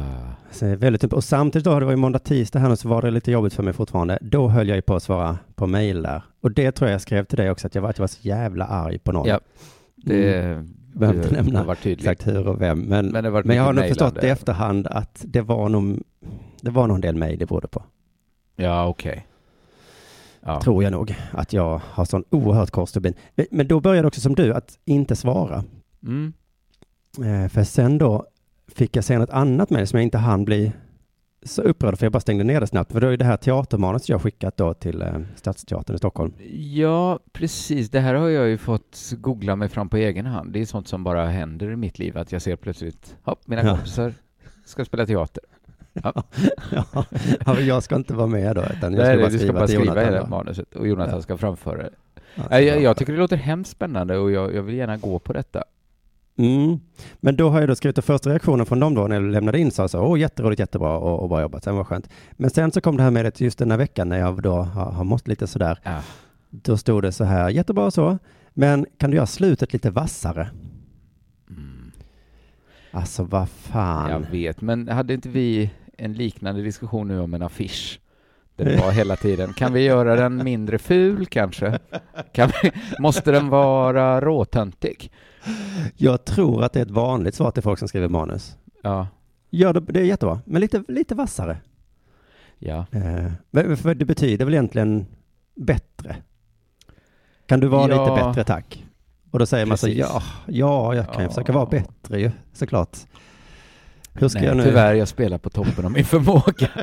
Ah. 0.61 0.77
väldigt 0.77 1.13
Och 1.13 1.25
samtidigt 1.25 1.65
då, 1.65 1.79
det 1.79 1.85
var 1.85 1.93
ju 1.93 1.97
måndag, 1.97 2.19
tisdag 2.19 2.59
här 2.59 2.69
nu, 2.69 2.77
så 2.77 2.89
var 2.89 3.03
det 3.03 3.11
lite 3.11 3.31
jobbigt 3.33 3.55
för 3.55 3.63
mig 3.63 3.73
fortfarande. 3.73 4.19
Då 4.23 4.49
höll 4.49 4.69
jag 4.69 4.77
ju 4.77 4.83
på 4.83 4.95
att 4.95 5.03
svara 5.03 5.39
på 5.55 5.67
mejl 5.67 6.03
där. 6.03 6.23
Och 6.43 6.51
det 6.53 6.73
tror 6.73 6.89
jag 6.89 6.95
jag 6.95 7.01
skrev 7.01 7.25
till 7.25 7.37
dig 7.37 7.51
också, 7.51 7.67
att 7.67 7.75
jag 7.75 7.83
var, 7.83 7.91
att 7.91 7.99
jag 7.99 8.03
var 8.03 8.09
så 8.09 8.29
jävla 8.29 8.65
arg 8.67 8.99
på 8.99 9.13
någon. 9.13 9.29
Ja, 9.29 9.41
Det 9.97 10.43
Mm. 10.43 10.75
Behöver 11.01 11.23
inte 11.23 11.35
nämna 11.43 11.77
exakt 11.85 12.27
hur 12.27 12.49
och 12.49 12.61
vem. 12.61 12.79
Men, 12.81 13.07
Men 13.07 13.33
men 13.33 13.57
jag 13.57 13.63
har 13.65 13.73
nog 13.73 13.85
förstått 13.89 14.25
i 14.25 14.27
efterhand 14.29 14.87
att 14.87 15.25
det 15.29 15.41
var 15.41 15.69
nog, 15.69 16.03
det 16.61 16.71
var 16.71 16.87
nog 16.87 16.95
en 16.95 17.01
del 17.01 17.17
mejl 17.17 17.39
det 17.39 17.47
berodde 17.47 17.69
på. 17.69 17.83
Ja, 18.57 18.87
okej. 18.87 19.27
Ja. 20.41 20.61
Tror 20.61 20.83
jag 20.83 20.93
nog. 20.93 21.15
Att 21.33 21.53
jag 21.53 21.81
har 21.91 22.05
sån 22.05 22.25
oerhört 22.31 22.71
kort 22.71 22.89
stubin. 22.89 23.15
Men- 23.35 23.47
Men 23.51 23.69
då 23.69 23.81
började 23.81 24.09
också 24.09 24.21
som 24.21 24.35
du, 24.35 24.53
att 24.55 24.79
inte 24.85 25.17
svara. 25.17 25.65
Mm. 26.03 26.33
Eh, 27.19 27.49
för 27.49 27.65
sen 27.65 27.99
då 27.99 28.27
fick 28.69 28.97
jag 28.97 29.05
sen 29.05 29.23
ett 29.23 29.31
annat 29.31 29.71
mejl 29.71 29.87
som 29.87 29.97
jag 29.99 30.05
inte 30.05 30.19
hann 30.19 30.45
bli 30.45 30.73
så 31.43 31.63
upprörd 31.63 31.99
för 31.99 32.07
jag 32.07 32.13
bara 32.13 32.21
stängde 32.21 32.45
ner 32.45 32.61
det 32.61 32.67
snabbt. 32.67 32.93
För 32.93 33.01
då 33.01 33.07
är 33.09 33.17
det 33.17 33.25
här 33.25 33.37
teatermanus 33.37 34.09
jag 34.09 34.23
skickat 34.23 34.57
då 34.57 34.75
till 34.75 35.03
eh, 35.03 35.15
Stadsteatern 35.37 35.95
i 35.95 35.99
Stockholm. 35.99 36.33
Ja, 36.59 37.19
precis. 37.33 37.91
Det 37.91 38.01
här 38.01 38.15
har 38.15 38.29
jag 38.29 38.49
ju 38.49 38.59
fått 38.59 39.13
googla 39.19 39.57
mig 39.57 39.69
fram 39.69 39.89
på 39.89 39.97
egen 39.97 40.27
hand. 40.27 40.53
Det 40.53 40.61
är 40.61 40.67
sånt 40.67 40.89
som 40.89 41.05
bara 41.05 41.27
händer 41.27 41.71
i 41.71 41.77
mitt 41.77 41.99
liv, 41.99 42.19
att 42.19 42.33
jag 42.33 42.43
ser 42.43 42.57
plötsligt, 42.57 43.17
hopp, 43.23 43.47
mina 43.47 43.63
Ja. 43.65 43.75
kompisar 43.77 44.13
ska 44.65 44.85
spela 44.85 45.07
teater. 45.07 45.43
ja, 45.93 46.25
ja, 47.47 47.61
jag 47.61 47.83
ska 47.83 47.97
inte 47.97 48.15
vara 48.15 48.27
med 48.27 48.57
då, 48.57 48.63
utan 48.63 48.95
jag 48.95 49.07
ska 49.07 49.09
nej, 49.09 49.17
bara 49.17 49.25
du 49.29 49.31
ska 49.31 49.39
skriva 49.39 49.53
bara 49.53 49.67
till 49.67 49.77
skriva 49.77 49.95
Jonathan. 49.95 50.15
hela 50.15 50.27
manuset 50.27 50.75
och 50.75 50.89
Jonathan 50.89 51.15
Ja. 51.15 51.23
ska 51.23 51.37
framföra 51.37 51.77
det. 51.83 51.91
Ja, 52.51 52.61
jag, 52.61 52.83
jag 52.83 52.97
tycker 52.97 53.13
det 53.13 53.19
låter 53.19 53.37
hemskt 53.37 53.71
spännande 53.71 54.19
och 54.19 54.31
jag, 54.33 54.55
jag 54.55 54.63
vill 54.63 54.75
gärna 54.75 54.97
gå 54.97 55.19
på 55.19 55.33
detta. 55.33 55.65
Mm. 56.37 56.81
Men 57.21 57.37
då 57.37 57.49
har 57.51 57.61
jag 57.61 57.69
då 57.69 57.75
skrivit 57.75 57.97
den 57.97 58.03
första 58.03 58.31
reaktionen 58.31 58.67
från 58.67 58.81
dem 58.81 58.95
då 58.95 59.07
när 59.07 59.17
jag 59.21 59.25
lämnade 59.31 59.59
in 59.59 59.71
sa 59.71 59.89
så, 59.89 60.01
åh 60.01 60.21
jätteroligt, 60.21 60.61
jättebra 60.61 60.99
och, 60.99 61.23
och 61.23 61.29
bra 61.29 61.41
jobbat, 61.41 61.65
sen 61.65 61.77
var 61.77 61.85
skönt. 61.85 62.09
Men 62.33 62.51
sen 62.51 62.73
så 62.73 62.81
kom 62.81 62.97
det 62.97 63.03
här 63.03 63.11
med 63.11 63.27
att 63.27 63.41
just 63.41 63.59
den 63.59 63.71
här 63.71 63.79
veckan 63.79 64.09
när 64.09 64.19
jag 64.19 64.43
då 64.43 64.53
har, 64.57 64.85
har 64.93 65.05
mått 65.05 65.29
lite 65.29 65.47
sådär, 65.47 65.79
Ja. 65.83 66.01
då 66.51 66.77
stod 66.77 67.03
det 67.03 67.13
så 67.13 67.25
här, 67.25 67.51
jättebra 67.51 67.91
så, 67.91 68.19
men 68.55 68.87
kan 68.99 69.11
du 69.11 69.17
göra 69.17 69.27
slutet 69.27 69.73
lite 69.73 69.91
vassare? 69.91 70.51
Mm. 71.51 71.93
Alltså 72.91 73.25
vad 73.25 73.49
fan. 73.49 74.11
Jag 74.11 74.31
vet, 74.31 74.61
men 74.61 74.89
hade 74.89 75.15
inte 75.15 75.29
vi 75.29 75.71
en 75.99 76.13
liknande 76.13 76.63
diskussion 76.63 77.09
nu 77.09 77.21
om 77.21 77.35
en 77.35 77.43
affisch? 77.43 78.01
Det 78.57 78.77
var 78.81 78.93
hela 78.93 79.17
tiden, 79.17 79.53
kan 79.53 79.73
vi 79.73 79.81
göra 79.85 80.17
den 80.17 80.45
mindre 80.45 80.79
ful 80.79 81.27
kanske? 81.27 81.79
Kan 82.33 82.51
vi, 82.63 82.73
måste 82.99 83.33
den 83.33 83.49
vara 83.49 84.21
råtöntig? 84.21 85.11
Jag 85.97 86.25
tror 86.25 86.65
att 86.65 86.73
det 86.73 86.79
är 86.81 86.85
ett 86.85 86.91
vanligt 86.91 87.35
svar 87.35 87.51
till 87.51 87.63
folk 87.63 87.79
som 87.79 87.89
skriver 87.89 88.09
manus. 88.09 88.57
Ja, 88.83 89.09
Ja, 89.51 89.73
det, 89.73 89.81
det 89.81 90.01
är 90.01 90.05
jättebra, 90.05 90.41
men 90.45 90.61
lite, 90.61 90.83
lite 90.89 91.15
vassare. 91.15 91.57
ja. 92.59 92.87
Eh, 92.93 93.77
för 93.77 93.95
det 93.95 94.05
betyder 94.05 94.45
väl 94.45 94.55
egentligen 94.55 95.07
bättre? 95.57 96.17
Kan 97.47 97.61
du 97.61 97.67
vara 97.67 97.91
Ja. 97.91 98.03
lite 98.15 98.25
bättre 98.27 98.45
tack? 98.45 98.85
Och 99.31 99.39
då 99.39 99.47
säger 99.47 99.67
man 99.67 99.79
så, 99.79 99.87
Precis. 99.87 100.01
ja, 100.01 100.23
ja, 100.47 100.95
jag 100.95 101.07
kan 101.07 101.17
ju 101.17 101.23
Ja. 101.23 101.29
försöka 101.29 101.53
vara 101.53 101.67
bättre 101.67 102.21
ju, 102.21 102.31
såklart. 102.53 102.99
Hur 104.13 104.29
ska 104.29 104.39
Nej, 104.39 104.49
jag 104.49 104.57
nu? 104.57 104.63
tyvärr, 104.65 104.95
jag 104.95 105.09
spelar 105.09 105.39
på 105.39 105.51
toppen 105.51 105.85
av 105.85 105.91
min 105.93 106.05
förmåga. 106.05 106.69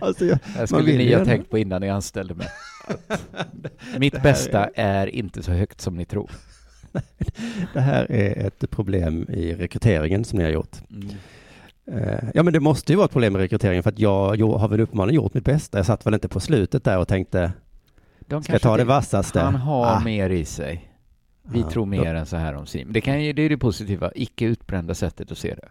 alltså, 0.00 0.24
jag, 0.24 0.38
Man 0.58 0.66
skulle 0.66 0.92
ni 0.96 1.04
ju 1.04 1.16
ha 1.18 1.24
tänkt 1.24 1.50
på 1.50 1.58
innan 1.58 1.80
ni 1.80 1.90
anställde 1.90 2.34
mig. 2.34 2.46
Mitt 3.98 4.22
bästa 4.22 4.68
är 4.74 5.06
inte 5.06 5.42
så 5.42 5.52
högt 5.52 5.80
som 5.80 5.96
ni 5.96 6.04
tror. 6.04 6.30
det 7.72 7.80
här 7.80 8.12
är 8.12 8.46
ett 8.46 8.70
problem 8.70 9.26
i 9.28 9.54
rekryteringen 9.54 10.24
som 10.24 10.38
ni 10.38 10.44
har 10.44 10.50
gjort. 10.50 10.76
Mm. 10.90 11.08
Eh, 11.92 12.24
ja, 12.34 12.42
men 12.42 12.52
det 12.52 12.60
måste 12.60 12.92
ju 12.92 12.96
vara 12.96 13.04
ett 13.04 13.12
problem 13.12 13.36
i 13.36 13.38
rekryteringen 13.38 13.82
för 13.82 13.90
att 13.90 13.98
jag, 13.98 14.36
jag 14.36 14.48
har 14.52 14.68
väl 14.68 14.80
uppenbarligen 14.80 15.16
gjort 15.22 15.34
mitt 15.34 15.44
bästa. 15.44 15.78
Jag 15.78 15.86
satt 15.86 16.06
väl 16.06 16.14
inte 16.14 16.28
på 16.28 16.40
slutet 16.40 16.84
där 16.84 16.98
och 16.98 17.08
tänkte, 17.08 17.52
De 18.20 18.42
ska 18.42 18.52
jag 18.52 18.62
ta 18.62 18.76
det 18.76 18.84
vassaste? 18.84 19.40
Han 19.40 19.54
har 19.54 19.86
Ah. 19.86 20.00
mer 20.00 20.30
i 20.30 20.44
sig. 20.44 20.90
Vi 21.42 21.60
Ja, 21.60 21.70
tror 21.70 21.82
då- 21.82 21.86
mer 21.86 22.14
än 22.14 22.26
så 22.26 22.36
här 22.36 22.54
om 22.54 22.66
Sim. 22.66 22.92
Det, 22.92 23.00
kan 23.00 23.22
ju, 23.24 23.32
det 23.32 23.42
är 23.42 23.48
det 23.48 23.56
positiva, 23.58 24.10
icke 24.14 24.44
utbrända 24.44 24.94
sättet 24.94 25.32
att 25.32 25.38
se 25.38 25.54
det. 25.54 25.68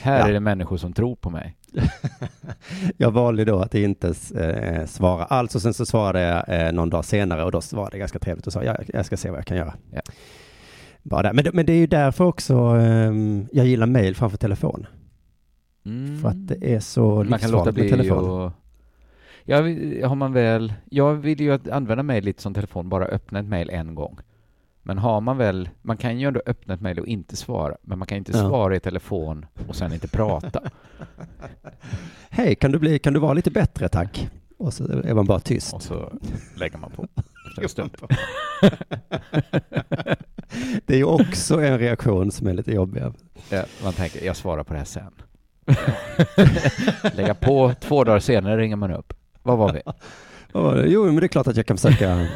Här 0.00 0.18
Ja. 0.20 0.28
är 0.28 0.32
det 0.32 0.40
människor 0.40 0.76
som 0.76 0.92
tror 0.92 1.16
på 1.16 1.30
mig. 1.30 1.56
Jag 2.96 3.10
valde 3.10 3.44
då 3.44 3.58
att 3.58 3.74
inte 3.74 4.14
eh, 4.36 4.86
svara 4.86 5.24
alls 5.24 5.54
och 5.54 5.62
sen 5.62 5.74
så 5.74 5.86
svarade 5.86 6.20
jag 6.20 6.66
eh, 6.66 6.72
någon 6.72 6.90
dag 6.90 7.04
senare 7.04 7.44
och 7.44 7.52
då 7.52 7.60
svarade 7.60 7.96
jag 7.96 7.98
ganska 8.00 8.18
trevligt 8.18 8.46
och 8.46 8.52
sa 8.52 8.64
ja, 8.64 8.76
jag 8.88 9.06
ska 9.06 9.16
se 9.16 9.30
vad 9.30 9.38
jag 9.38 9.46
kan 9.46 9.56
göra. 9.56 9.74
Ja. 9.92 10.00
Bara 11.02 11.22
där. 11.22 11.32
Men, 11.32 11.44
det, 11.44 11.52
men 11.52 11.66
det 11.66 11.72
är 11.72 11.76
ju 11.78 11.86
därför 11.86 12.24
också 12.24 12.54
ehm, 12.56 13.46
jag 13.52 13.66
gillar 13.66 13.86
mail 13.86 14.16
framför 14.16 14.36
telefon. 14.38 14.86
Mm. 15.86 16.18
För 16.18 16.28
att 16.28 16.48
det 16.48 16.74
är 16.74 16.80
så 16.80 17.22
livsfarligt 17.22 17.76
med 17.78 17.88
telefon. 17.88 18.30
och... 18.30 18.52
Ja, 19.44 19.56
har 20.08 20.14
man 20.14 20.32
väl... 20.32 20.72
Jag 20.90 21.14
vill 21.14 21.40
ju 21.40 21.52
att 21.52 21.68
använda 21.68 22.02
mejl 22.02 22.24
lite 22.24 22.42
som 22.42 22.54
telefon, 22.54 22.88
bara 22.88 23.04
öppna 23.04 23.38
ett 23.38 23.46
mejl 23.46 23.70
en 23.70 23.94
gång. 23.94 24.18
Men 24.82 24.98
har 24.98 25.20
man 25.20 25.36
väl... 25.36 25.68
Man 25.82 25.96
kan 25.96 26.18
ju 26.18 26.28
ändå 26.28 26.42
öppna 26.46 26.74
ett 26.74 26.80
mejl 26.80 26.98
och 26.98 27.06
inte 27.06 27.36
svara, 27.36 27.76
men 27.82 27.98
man 27.98 28.06
kan 28.06 28.18
inte 28.18 28.32
Ja. 28.32 28.38
svara 28.38 28.76
i 28.76 28.80
telefon 28.80 29.46
och 29.68 29.76
sen 29.76 29.92
inte 29.92 30.08
prata. 30.08 30.62
Hej, 32.30 32.54
kan 32.54 32.72
du, 32.72 32.78
bli, 32.78 32.98
kan 32.98 33.12
du 33.12 33.20
vara 33.20 33.32
lite 33.32 33.50
bättre 33.50 33.88
tack? 33.88 34.28
Och 34.58 34.74
så 34.74 34.84
är 34.84 35.14
man 35.14 35.26
bara 35.26 35.40
tyst. 35.40 35.74
Och 35.74 35.82
så 35.82 36.12
lägger 36.56 36.78
man 36.78 36.90
på. 36.90 37.06
Det 40.86 40.94
är 40.94 40.98
ju 40.98 41.04
också 41.04 41.60
en 41.62 41.78
reaktion 41.78 42.30
som 42.32 42.46
är 42.46 42.54
lite 42.54 42.72
jobbig. 42.72 43.02
Ja, 43.50 43.64
man 43.82 43.92
tänker, 43.92 44.26
jag 44.26 44.36
svarar 44.36 44.64
på 44.64 44.72
det 44.72 44.78
här 44.78 44.86
sen. 44.86 45.12
Lägga 47.16 47.34
på, 47.34 47.74
två 47.80 48.04
dagar 48.04 48.20
senare 48.20 48.56
ringer 48.56 48.76
man 48.76 48.90
upp. 48.90 49.14
Vad 49.42 49.58
var 49.58 49.72
vi? 49.72 49.80
Vad 50.52 50.62
var 50.62 50.76
det? 50.76 50.88
Jo, 50.88 51.04
men 51.04 51.16
det 51.16 51.26
är 51.26 51.28
klart 51.28 51.46
att 51.46 51.56
jag 51.56 51.66
kan 51.66 51.76
försöka. 51.78 52.26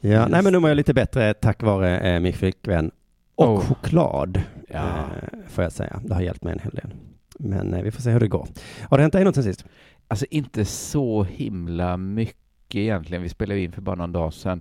ja, 0.00 0.26
nej 0.28 0.42
men 0.42 0.52
nu 0.52 0.58
mår 0.58 0.70
jag 0.70 0.76
lite 0.76 0.94
bättre 0.94 1.34
tack 1.34 1.62
vare 1.62 1.98
eh, 1.98 2.20
min 2.20 2.32
flickvän 2.32 2.90
och 3.34 3.48
Oh. 3.54 3.60
choklad. 3.60 4.40
Ja. 4.68 4.78
Eh, 4.78 5.38
får 5.48 5.64
jag 5.64 5.72
säga. 5.72 6.00
Det 6.04 6.14
har 6.14 6.20
hjälpt 6.22 6.44
mig 6.44 6.52
en 6.52 6.58
hel 6.58 6.72
del. 6.74 6.94
Men 7.38 7.74
eh, 7.74 7.82
vi 7.82 7.90
får 7.90 8.02
se 8.02 8.10
hur 8.10 8.20
det 8.20 8.28
går. 8.28 8.48
Har 8.82 8.98
det 8.98 9.02
hänt 9.02 9.12
dig 9.12 9.24
något 9.24 9.34
sen 9.34 9.44
sist? 9.44 9.64
Alltså 10.08 10.26
inte 10.30 10.64
så 10.64 11.24
himla 11.24 11.96
mycket 11.96 12.36
egentligen. 12.82 13.22
Vi 13.22 13.28
spelade 13.28 13.60
in 13.60 13.72
för 13.72 13.82
bara 13.82 13.96
någon 13.96 14.12
dag 14.12 14.32
sedan. 14.34 14.60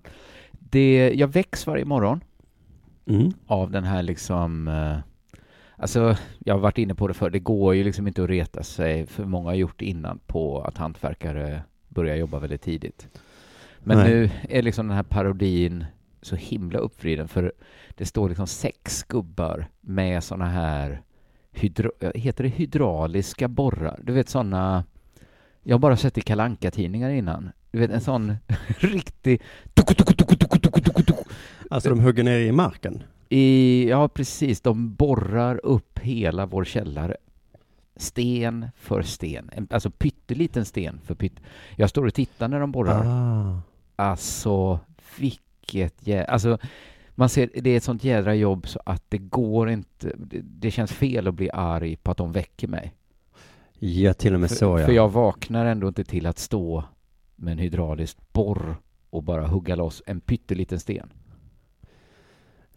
Det, 0.51 1.13
jag 1.15 1.27
väcks 1.27 1.67
varje 1.67 1.85
morgon 1.85 2.23
Mm. 3.05 3.31
av 3.47 3.71
den 3.71 3.83
här 3.83 4.03
liksom... 4.03 4.67
Eh, 4.67 4.97
alltså, 5.77 6.17
jag 6.39 6.53
har 6.53 6.59
varit 6.61 6.77
inne 6.77 6.95
på 6.95 7.07
det 7.07 7.13
för 7.13 7.29
Det 7.29 7.39
går 7.39 7.75
ju 7.75 7.83
liksom 7.83 8.07
inte 8.07 8.23
att 8.23 8.29
reta 8.29 8.63
sig, 8.63 9.05
för 9.05 9.25
många 9.25 9.49
har 9.49 9.55
gjort 9.55 9.81
innan, 9.81 10.19
på 10.27 10.61
att 10.61 10.77
hantverkare 10.77 11.61
börjar 11.89 12.15
jobba 12.15 12.39
väldigt 12.39 12.61
tidigt. 12.61 13.07
Men 13.79 13.97
Nej. 13.97 14.09
nu 14.09 14.29
är 14.49 14.61
liksom 14.61 14.87
den 14.87 14.95
här 14.95 15.03
parodin 15.03 15.85
så 16.21 16.35
himla 16.35 16.79
uppvriden, 16.79 17.27
för 17.27 17.53
det 17.95 18.05
står 18.05 18.29
liksom 18.29 18.47
sex 18.47 19.03
gubbar 19.03 19.67
med 19.81 20.23
såna 20.23 20.45
här 20.45 21.01
hydro, 21.51 21.91
heter 22.15 22.43
det 22.43 22.49
hydrauliska 22.49 23.47
borrar? 23.47 23.99
Du 24.03 24.13
vet 24.13 24.29
såna 24.29 24.83
jag 25.63 25.73
har 25.75 25.79
bara 25.79 25.97
sett 25.97 26.17
i 26.17 26.21
kalanka 26.21 26.71
tidningar 26.71 27.09
innan. 27.09 27.51
Du 27.73 27.79
vet 27.79 27.91
en 27.91 28.01
sån 28.01 28.35
riktig 28.67 29.41
tuku, 29.73 29.93
tuku, 29.93 30.13
tuku, 30.13 30.35
tuku, 30.35 30.59
tuku, 30.59 30.81
tuku, 30.81 31.03
tuku. 31.03 31.23
Alltså 31.69 31.89
de 31.89 31.99
hugger 31.99 32.23
ner 32.23 32.39
i 32.39 32.51
marken? 32.51 33.03
I, 33.29 33.85
ja, 33.89 34.07
precis. 34.07 34.61
De 34.61 34.95
borrar 34.95 35.65
upp 35.65 35.99
hela 35.99 36.45
vår 36.45 36.63
källare. 36.63 37.17
Sten 37.95 38.67
för 38.77 39.01
sten. 39.01 39.49
En, 39.53 39.67
alltså 39.71 39.91
pytteliten 39.91 40.65
sten 40.65 40.99
för 41.03 41.15
pytt. 41.15 41.39
Jag 41.75 41.89
står 41.89 42.05
och 42.05 42.13
tittar 42.13 42.47
när 42.47 42.59
de 42.59 42.71
borrar. 42.71 43.05
Ah. 43.05 43.61
Alltså, 43.95 44.79
vilket 45.17 46.07
jä... 46.07 46.25
Alltså, 46.25 46.57
man 47.15 47.29
ser, 47.29 47.49
det 47.53 47.69
är 47.69 47.77
ett 47.77 47.83
sånt 47.83 48.03
jädra 48.03 48.35
jobb 48.35 48.67
så 48.67 48.79
att 48.85 49.03
det 49.09 49.17
går 49.17 49.69
inte... 49.69 50.11
Det, 50.17 50.41
det 50.41 50.71
känns 50.71 50.91
fel 50.91 51.27
att 51.27 51.35
bli 51.35 51.49
arg 51.53 51.95
på 51.95 52.11
att 52.11 52.17
de 52.17 52.31
väcker 52.31 52.67
mig. 52.67 52.93
Ja, 53.79 54.13
till 54.13 54.33
och 54.33 54.39
med 54.39 54.49
För, 54.49 54.55
så 54.55 54.79
ja. 54.79 54.85
för 54.85 54.93
jag 54.93 55.09
vaknar 55.09 55.65
ändå 55.65 55.87
inte 55.87 56.03
till 56.03 56.25
att 56.25 56.39
stå 56.39 56.83
med 57.43 57.51
en 57.51 57.57
hydraulisk 57.59 58.17
borr 58.33 58.75
och 59.09 59.23
bara 59.23 59.47
hugga 59.47 59.75
loss 59.75 60.01
en 60.05 60.21
pytteliten 60.21 60.79
sten. 60.79 61.09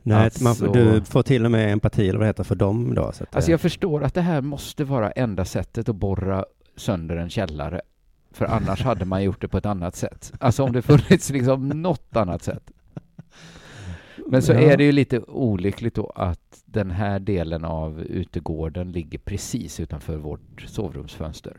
Nej, 0.02 0.30
man, 0.40 0.50
alltså- 0.50 0.73
du 0.73 1.04
får 1.04 1.23
till 1.23 1.44
och 1.44 1.50
med 1.50 1.73
empati 1.73 2.08
eller 2.08 2.18
vad 2.18 2.25
det 2.25 2.28
heter 2.28 2.44
för 2.44 2.54
dem 2.54 2.94
då. 2.94 3.12
Så 3.12 3.25
Alltså 3.32 3.50
eh, 3.50 3.52
jag 3.52 3.61
förstår 3.61 4.02
att 4.04 4.14
det 4.14 4.20
här 4.20 4.40
måste 4.42 4.85
vara 4.85 5.11
enda 5.11 5.44
sättet 5.44 5.88
att 5.88 5.96
borra 5.96 6.44
sönder 6.76 7.16
en 7.16 7.30
källare. 7.30 7.80
För 8.30 8.44
annars 8.44 8.82
hade 8.82 9.04
man 9.04 9.23
gjort 9.25 9.40
det 9.40 9.49
på 9.49 9.58
ett 9.58 9.66
annat 9.66 9.96
sätt. 9.96 10.32
Alltså 10.40 10.62
om 10.62 10.73
det 10.73 10.82
funnits 10.82 11.30
liksom 11.30 11.68
något 11.68 12.16
annat 12.16 12.42
sätt. 12.42 12.70
Men 14.26 14.42
så 14.42 14.52
Ja. 14.52 14.58
är 14.61 14.76
det 14.76 14.85
ju 14.85 14.92
lite 14.92 15.20
olyckligt 15.20 15.94
då 15.94 16.12
att 16.14 16.62
den 16.64 16.90
här 16.90 17.18
delen 17.18 17.64
av 17.64 18.00
utegården 18.00 18.92
ligger 18.92 19.18
precis 19.18 19.80
utanför 19.80 20.16
vårt 20.16 20.61
sovrumsfönster. 20.66 21.56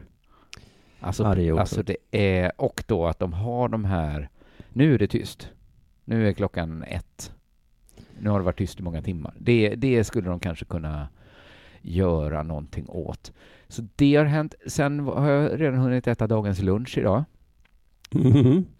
Alltså, 1.07 1.23
Ja, 1.23 1.35
det 1.35 1.51
alltså 1.51 1.83
det 1.83 1.97
är, 2.11 2.51
och 2.61 2.83
då 2.87 3.07
att 3.07 3.19
de 3.19 3.33
har 3.33 3.69
de 3.69 3.85
här, 3.85 4.29
nu 4.69 4.93
är 4.93 4.99
det 4.99 5.07
tyst. 5.07 5.49
Nu 6.05 6.27
är 6.27 6.33
klockan 6.33 6.83
ett. 6.83 7.33
Nu 8.19 8.29
har 8.29 8.39
det 8.39 8.45
varit 8.45 8.57
tyst 8.57 8.79
i 8.79 8.83
många 8.83 9.01
timmar. 9.01 9.33
Det, 9.39 9.75
det 9.75 10.03
skulle 10.03 10.29
de 10.29 10.39
kanske 10.39 10.65
kunna 10.65 11.07
göra 11.81 12.43
någonting 12.43 12.89
åt. 12.89 13.31
Så 13.67 13.87
det 13.95 14.15
har 14.15 14.25
hänt. 14.25 14.55
Sen 14.67 14.99
har 14.99 15.29
jag 15.29 15.61
redan 15.61 15.79
hunnit 15.79 16.07
äta 16.07 16.27
dagens 16.27 16.61
lunch 16.61 16.97
idag. 16.97 17.23
mhm. 18.11 18.65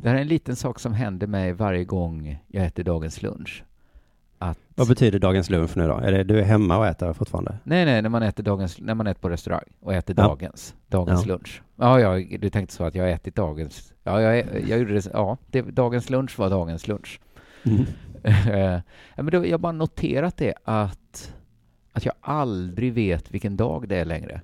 det 0.00 0.08
här 0.08 0.14
är 0.14 0.20
en 0.20 0.28
liten 0.28 0.56
sak 0.56 0.80
som 0.80 0.92
händer 0.92 1.26
mig 1.26 1.52
varje 1.52 1.84
gång 1.84 2.38
jag 2.46 2.66
äter 2.66 2.84
dagens 2.84 3.22
lunch. 3.22 3.64
Att, 4.42 4.58
Vad 4.74 4.88
betyder 4.88 5.18
dagens 5.18 5.50
lunch 5.50 5.76
nu 5.76 5.86
då? 5.88 5.94
Är 5.94 6.12
det 6.12 6.24
du 6.24 6.38
är 6.38 6.42
hemma 6.44 6.78
och 6.78 6.86
äter 6.86 7.12
fortfarande? 7.12 7.58
nej, 7.64 7.84
nej, 7.84 8.02
när 8.02 8.08
man 8.08 8.22
äter 8.22 8.42
dagens, 8.44 8.78
när 8.80 8.94
man 8.94 9.06
äter 9.06 9.20
på 9.20 9.28
restaurang 9.28 9.64
och 9.80 9.94
äter 9.94 10.14
Ja. 10.18 10.22
dagens, 10.22 10.74
dagens 10.88 11.26
Ja. 11.26 11.32
lunch. 11.32 11.62
Ja, 11.76 12.00
ja, 12.00 12.38
du 12.38 12.50
tänkte 12.50 12.74
så 12.74 12.84
att 12.84 12.94
jag 12.94 13.04
har 13.04 13.10
ätit 13.10 13.34
dagens, 13.34 13.92
ja, 14.02 14.20
jag, 14.22 14.36
jag 14.68 14.78
gjorde 14.78 14.94
det, 14.94 15.06
ja, 15.12 15.36
det, 15.46 15.62
dagens 15.62 16.10
lunch 16.10 16.38
var 16.38 16.50
dagens 16.50 16.88
lunch. 16.88 17.20
Mm. 17.64 17.84
ja, 19.16 19.22
men 19.22 19.26
då, 19.26 19.46
jag 19.46 19.50
har 19.52 19.58
bara 19.58 19.72
noterat 19.72 20.36
det 20.36 20.54
att, 20.64 21.34
att 21.92 22.04
jag 22.04 22.14
aldrig 22.20 22.92
vet 22.92 23.30
vilken 23.34 23.56
dag 23.56 23.88
det 23.88 23.96
är 23.96 24.04
längre. 24.04 24.40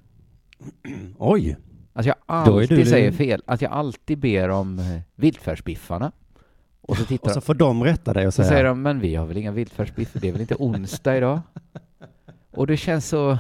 Oj! 1.18 1.56
Att 1.92 2.06
jag 2.06 2.16
alltid 2.26 2.78
du- 2.78 2.84
säger 2.86 3.12
fel. 3.12 3.42
Att 3.46 3.62
jag 3.62 3.72
alltid 3.72 4.18
ber 4.18 4.48
om 4.48 4.78
eh, 4.78 5.00
vildfärsbiffarna. 5.14 6.12
Och 6.87 6.97
så 6.97 7.05
tittar 7.05 7.28
Och 7.28 7.35
så 7.35 7.40
får 7.40 7.55
de 7.55 7.85
rätta 7.85 8.12
dig 8.12 8.26
och 8.26 8.35
så 8.35 8.43
säga, 8.43 8.49
säger 8.49 8.64
de, 8.64 8.83
men 8.83 9.00
vi 9.00 9.14
har 9.14 9.26
väl 9.26 9.37
inga 9.37 9.52
vildfärdsbiffar, 9.52 10.21
det 10.21 10.28
är 10.28 10.33
väl 10.33 10.40
inte 10.40 10.55
onsdag 10.59 11.16
idag? 11.16 11.40
Och 12.50 12.66
det 12.66 12.76
känns 12.76 13.09
så... 13.09 13.38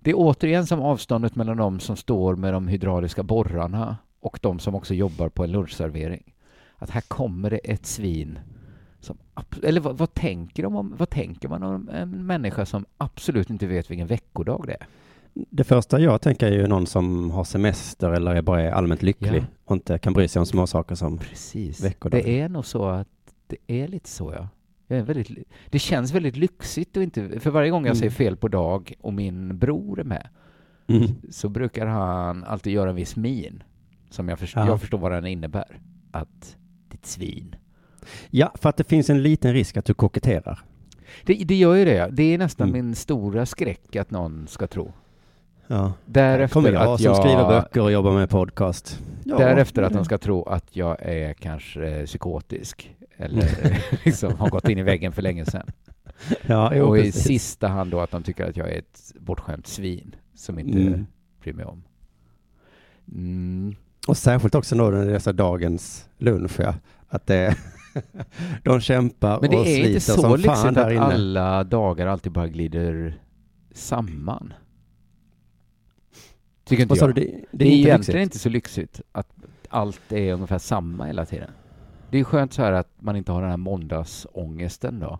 Det 0.00 0.10
är 0.10 0.14
återigen 0.16 0.66
som 0.66 0.80
avståndet 0.80 1.36
mellan 1.36 1.56
de 1.56 1.80
som 1.80 1.96
står 1.96 2.36
med 2.36 2.52
de 2.52 2.68
hydrauliska 2.68 3.22
borrarna 3.22 3.96
och 4.20 4.38
de 4.42 4.58
som 4.58 4.74
också 4.74 4.94
jobbar 4.94 5.28
på 5.28 5.44
en 5.44 5.52
lunchservering. 5.52 6.34
Att 6.76 6.90
här 6.90 7.00
kommer 7.00 7.50
det 7.50 7.56
ett 7.56 7.86
svin 7.86 8.38
som... 9.00 9.18
Eller 9.62 9.80
vad, 9.80 9.98
vad, 9.98 10.14
tänker 10.14 10.62
de 10.62 10.76
om, 10.76 10.94
vad 10.98 11.10
tänker 11.10 11.48
man 11.48 11.62
om 11.62 11.88
en 11.88 12.26
människa 12.26 12.66
som 12.66 12.84
absolut 12.96 13.50
inte 13.50 13.66
vet 13.66 13.90
vilken 13.90 14.06
veckodag 14.06 14.64
det 14.66 14.72
är? 14.72 14.86
Det 15.34 15.64
första 15.64 16.00
jag 16.00 16.20
tänker 16.20 16.46
är 16.46 16.52
ju 16.52 16.66
någon 16.66 16.86
som 16.86 17.30
har 17.30 17.44
semester 17.44 18.10
eller 18.10 18.34
är 18.34 18.42
bara 18.42 18.62
är 18.62 18.70
allmänt 18.70 19.02
lycklig 19.02 19.40
Ja. 19.40 19.44
och 19.64 19.76
inte 19.76 19.98
kan 19.98 20.12
bry 20.12 20.28
sig 20.28 20.40
om 20.40 20.46
små 20.46 20.66
saker 20.66 20.94
som, 20.94 21.18
Precis. 21.18 21.84
Veckodag. 21.84 22.22
Det 22.24 22.40
är 22.40 22.48
nog 22.48 22.66
så 22.66 22.84
att 22.88 23.08
det 23.46 23.56
är 23.66 23.88
lite 23.88 24.08
så, 24.08 24.32
ja. 24.32 24.48
Jag 24.86 24.98
är 24.98 25.02
väldigt, 25.02 25.48
det 25.70 25.78
känns 25.78 26.12
väldigt 26.14 26.36
lyxigt 26.36 26.96
och 26.96 27.02
inte... 27.02 27.40
För 27.40 27.50
varje 27.50 27.70
gång 27.70 27.82
jag 27.82 27.90
Mm. 27.90 27.98
säger 27.98 28.10
fel 28.10 28.36
på 28.36 28.48
dag 28.48 28.94
och 29.00 29.12
min 29.12 29.58
bror 29.58 30.00
är 30.00 30.04
med 30.04 30.28
mm. 30.86 31.08
så 31.30 31.48
brukar 31.48 31.86
han 31.86 32.44
alltid 32.44 32.72
göra 32.72 32.90
en 32.90 32.96
viss 32.96 33.16
min 33.16 33.62
som 34.10 34.28
jag, 34.28 34.38
förstår, 34.38 34.62
Ja. 34.62 34.68
jag 34.68 34.80
förstår 34.80 34.98
vad 34.98 35.12
den 35.12 35.26
innebär. 35.26 35.80
Att 36.10 36.56
ditt 36.88 37.06
svin. 37.06 37.56
Ja, 38.30 38.52
för 38.54 38.68
att 38.68 38.76
det 38.76 38.84
finns 38.84 39.10
en 39.10 39.22
liten 39.22 39.52
risk 39.52 39.76
att 39.76 39.84
du 39.84 39.94
koketterar. 39.94 40.60
Det, 41.24 41.34
det 41.34 41.54
gör 41.54 41.74
ju 41.74 41.84
det. 41.84 42.08
Det 42.12 42.22
är 42.34 42.38
nästan 42.38 42.68
Mm. 42.68 42.86
min 42.86 42.94
stora 42.94 43.46
skräck 43.46 43.96
att 43.96 44.10
någon 44.10 44.46
ska 44.48 44.66
tro. 44.66 44.92
Ja. 45.66 45.92
Därefter 46.06 46.54
Kommer 46.54 46.72
jag 46.72 46.82
att 46.82 47.00
som 47.00 47.04
jag... 47.06 47.16
skriver 47.16 47.48
böcker 47.48 47.80
och 47.80 47.92
jobbar 47.92 48.12
med 48.12 48.30
podcast. 48.30 49.00
Ja, 49.24 49.38
Därefter 49.38 49.82
att 49.82 49.92
de 49.92 50.04
ska 50.04 50.18
tro 50.18 50.42
att 50.42 50.76
jag 50.76 50.96
är 51.02 51.32
kanske 51.34 52.06
psykotisk 52.06 52.96
eller 53.16 53.48
liksom 54.04 54.34
har 54.36 54.48
gått 54.50 54.68
in 54.68 54.78
i 54.78 54.82
väggen 54.82 55.12
för 55.12 55.22
länge 55.22 55.44
sedan. 55.44 55.66
Ja, 56.46 56.72
jo, 56.74 56.84
och 56.86 56.98
i 56.98 57.02
precis. 57.02 57.24
sista 57.24 57.68
hand 57.68 57.90
då 57.90 58.00
att 58.00 58.10
de 58.10 58.22
tycker 58.22 58.48
att 58.48 58.56
jag 58.56 58.68
är 58.72 58.78
ett 58.78 59.12
bortskämt 59.20 59.66
svin 59.66 60.14
som 60.34 60.58
inte 60.58 60.78
Mm. 60.78 61.06
bryr 61.42 61.52
mig 61.52 61.64
om. 61.64 61.82
Mm. 63.12 63.74
Och 64.08 64.16
särskilt 64.16 64.54
också 64.54 64.74
då 64.76 64.90
när 64.90 65.06
det 65.06 65.14
är 65.14 65.18
så 65.18 65.32
dagens 65.32 66.08
lunch, 66.18 66.60
ja. 66.60 66.74
Att 67.08 67.26
det 67.26 67.56
de 68.62 68.80
kämpar 68.80 69.40
Men 69.40 69.50
det 69.50 69.56
och 69.56 69.66
är 69.66 69.74
sliter 69.74 69.88
inte 69.88 70.00
så 70.00 70.12
som 70.12 70.22
fan 70.22 70.40
lyxigt 70.40 70.74
där 70.74 70.86
att 70.86 70.92
inne. 70.92 71.00
alla 71.02 71.64
dagar 71.64 72.06
alltid 72.06 72.32
bara 72.32 72.48
glider 72.48 73.18
samman. 73.74 74.52
Tycker 76.64 76.82
inte 76.82 76.90
Vad 76.90 76.98
sa 76.98 77.06
jag. 77.06 77.14
du? 77.14 77.20
Det, 77.20 77.30
Det, 77.30 77.36
är 77.36 77.58
det 77.58 77.64
är 77.64 77.68
inte 77.68 77.88
egentligen 77.88 78.20
lyxigt. 78.20 78.34
inte 78.34 78.38
så 78.38 78.48
lyxigt 78.48 79.00
att 79.12 79.28
allt 79.68 80.12
är 80.12 80.32
ungefär 80.32 80.58
samma 80.58 81.04
hela 81.04 81.24
tiden. 81.26 81.50
Det 82.10 82.18
är 82.20 82.24
skönt 82.24 82.52
så 82.52 82.62
här 82.62 82.72
att 82.72 82.88
man 82.98 83.16
inte 83.16 83.32
har 83.32 83.40
den 83.40 83.50
här 83.50 83.56
måndagsångesten 83.56 85.00
då. 85.00 85.18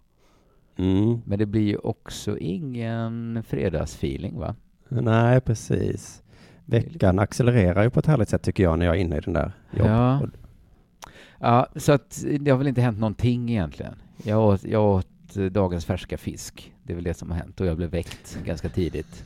Mm. 0.77 1.21
Men 1.25 1.39
det 1.39 1.47
blir 1.47 1.63
ju 1.63 1.77
också 1.77 2.39
ingen 2.39 3.43
fredagsfeeling 3.49 4.39
va? 4.39 4.55
Nej, 4.89 5.41
precis. 5.41 6.23
Veckan 6.65 7.19
accelererar 7.19 7.83
ju 7.83 7.91
på 7.91 8.01
ett 8.01 8.07
härligt 8.07 8.29
sätt 8.29 8.43
tycker 8.43 8.63
jag 8.63 8.79
när 8.79 8.87
jag 8.87 8.97
är 8.97 9.01
inne 9.01 9.17
i 9.17 9.21
den 9.21 9.35
där 9.35 9.53
jobb. 9.73 9.87
Ja. 9.87 10.21
Ja, 11.39 11.67
så 11.77 11.93
att 11.93 12.25
det 12.41 12.51
har 12.51 12.59
väl 12.59 12.67
inte 12.69 12.81
hänt 12.81 12.99
någonting 12.99 13.51
egentligen. 13.51 13.95
Jag 14.23 14.41
åt, 14.49 14.65
jag 14.65 14.85
åt 14.85 15.37
eh, 15.37 15.45
dagens 15.45 15.85
färska 15.85 16.19
fisk. 16.19 16.73
Det 16.83 16.93
är 16.93 16.95
väl 16.95 17.05
det 17.05 17.15
som 17.15 17.31
har 17.31 17.39
hänt 17.39 17.61
och 17.61 17.67
jag 17.67 17.77
blev 17.77 17.91
väckt 17.91 18.39
ganska 18.45 18.69
tidigt. 18.69 19.25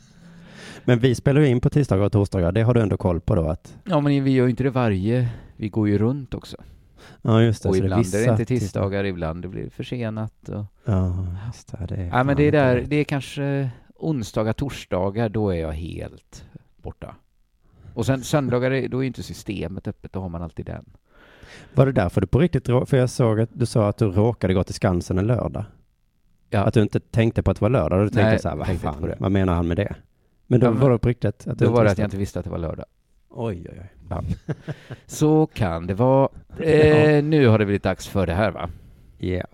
Men 0.85 0.99
vi 0.99 1.15
spelar 1.15 1.41
ju 1.41 1.47
in 1.47 1.61
på 1.61 1.69
tisdagar 1.69 2.05
och 2.05 2.11
torsdagar. 2.11 2.51
Det 2.51 2.61
har 2.61 2.73
du 2.73 2.81
ändå 2.81 2.97
koll 2.97 3.19
på 3.21 3.35
då 3.35 3.47
att... 3.47 3.77
Ja, 3.83 3.99
men 3.99 4.23
vi 4.23 4.31
gör 4.31 4.43
ju 4.45 4.49
inte 4.49 4.63
det 4.63 4.69
varje. 4.69 5.29
Vi 5.57 5.69
går 5.69 5.89
ju 5.89 5.97
runt 5.97 6.33
också. 6.33 6.57
Ja, 7.21 7.41
just 7.41 7.63
det. 7.63 7.69
och 7.69 7.77
ibland 7.77 7.93
är 7.93 7.97
vissa 7.97 8.17
det 8.17 8.31
inte 8.31 8.45
tisdagar, 8.45 9.03
ibland 9.03 9.41
det 9.41 9.47
blir 9.47 9.69
försenat. 9.69 10.49
Och... 10.49 10.65
Ja, 10.85 11.25
just 11.47 11.71
det. 11.71 11.85
det 11.87 11.95
är 11.95 12.07
Ja, 12.07 12.23
men 12.23 12.35
det 12.37 12.43
är, 12.43 12.51
där, 12.51 12.85
det 12.87 12.95
är 12.95 13.03
kanske 13.03 13.69
onsdagar, 13.95 14.53
torsdagar, 14.53 15.29
då 15.29 15.49
är 15.49 15.55
jag 15.61 15.71
helt 15.71 16.45
borta. 16.77 17.15
Och 17.93 18.05
sen 18.05 18.23
söndagar, 18.23 18.71
är- 18.71 18.87
då 18.87 19.03
är 19.03 19.07
inte 19.07 19.23
systemet 19.23 19.87
öppet, 19.87 20.13
då 20.13 20.19
har 20.19 20.29
man 20.29 20.41
alltid 20.41 20.65
den. 20.65 20.85
Var 21.75 21.85
det 21.85 21.91
därför 21.91 22.21
du 22.21 22.27
på 22.27 22.39
riktigt... 22.39 22.65
För 22.65 22.95
jag 22.97 23.09
såg 23.09 23.39
att 23.39 23.49
du 23.53 23.65
sa 23.65 23.89
att 23.89 23.97
du 23.97 24.05
råkade 24.05 24.53
gå 24.53 24.63
till 24.63 24.75
Skansen 24.75 25.17
en 25.17 25.27
lördag. 25.27 25.63
Ja. 26.49 26.59
Att 26.59 26.73
du 26.73 26.81
inte 26.81 26.99
tänkte 26.99 27.43
på 27.43 27.51
att 27.51 27.57
det 27.57 27.61
var 27.61 27.69
lördag. 27.69 27.99
Du 27.99 28.09
tänkte 28.09 28.23
Nej, 28.23 28.39
så 28.39 28.49
här, 28.49 28.55
vad 28.55 28.67
fan, 28.67 29.01
det. 29.01 29.15
vad 29.19 29.31
menar 29.31 29.53
han 29.53 29.67
med 29.67 29.77
det? 29.77 29.95
Men 30.51 30.59
då 30.59 30.67
Ja, 30.67 30.71
men- 30.71 30.81
var 30.81 30.89
det 30.89 30.97
på 30.97 31.07
riktigt? 31.09 31.47
Att 31.47 31.59
du 31.59 31.65
Då 31.65 31.71
var 31.71 31.83
det 31.83 31.91
att 31.91 31.97
jag 31.97 32.05
inte 32.05 32.17
visste 32.17 32.39
att 32.39 32.45
det 32.45 32.51
var 32.51 32.57
lördag. 32.57 32.85
Oj, 33.29 33.67
oj, 33.69 33.81
oj. 34.09 34.35
Så 35.05 35.45
kan 35.53 35.87
det 35.87 35.93
vara. 35.93 36.29
Eh, 36.59 37.23
nu 37.23 37.47
har 37.47 37.59
det 37.59 37.65
blivit 37.65 37.83
dags 37.83 38.07
för 38.07 38.27
det 38.27 38.33
här 38.33 38.51
va? 38.51 38.69
Yeah. 39.19 39.45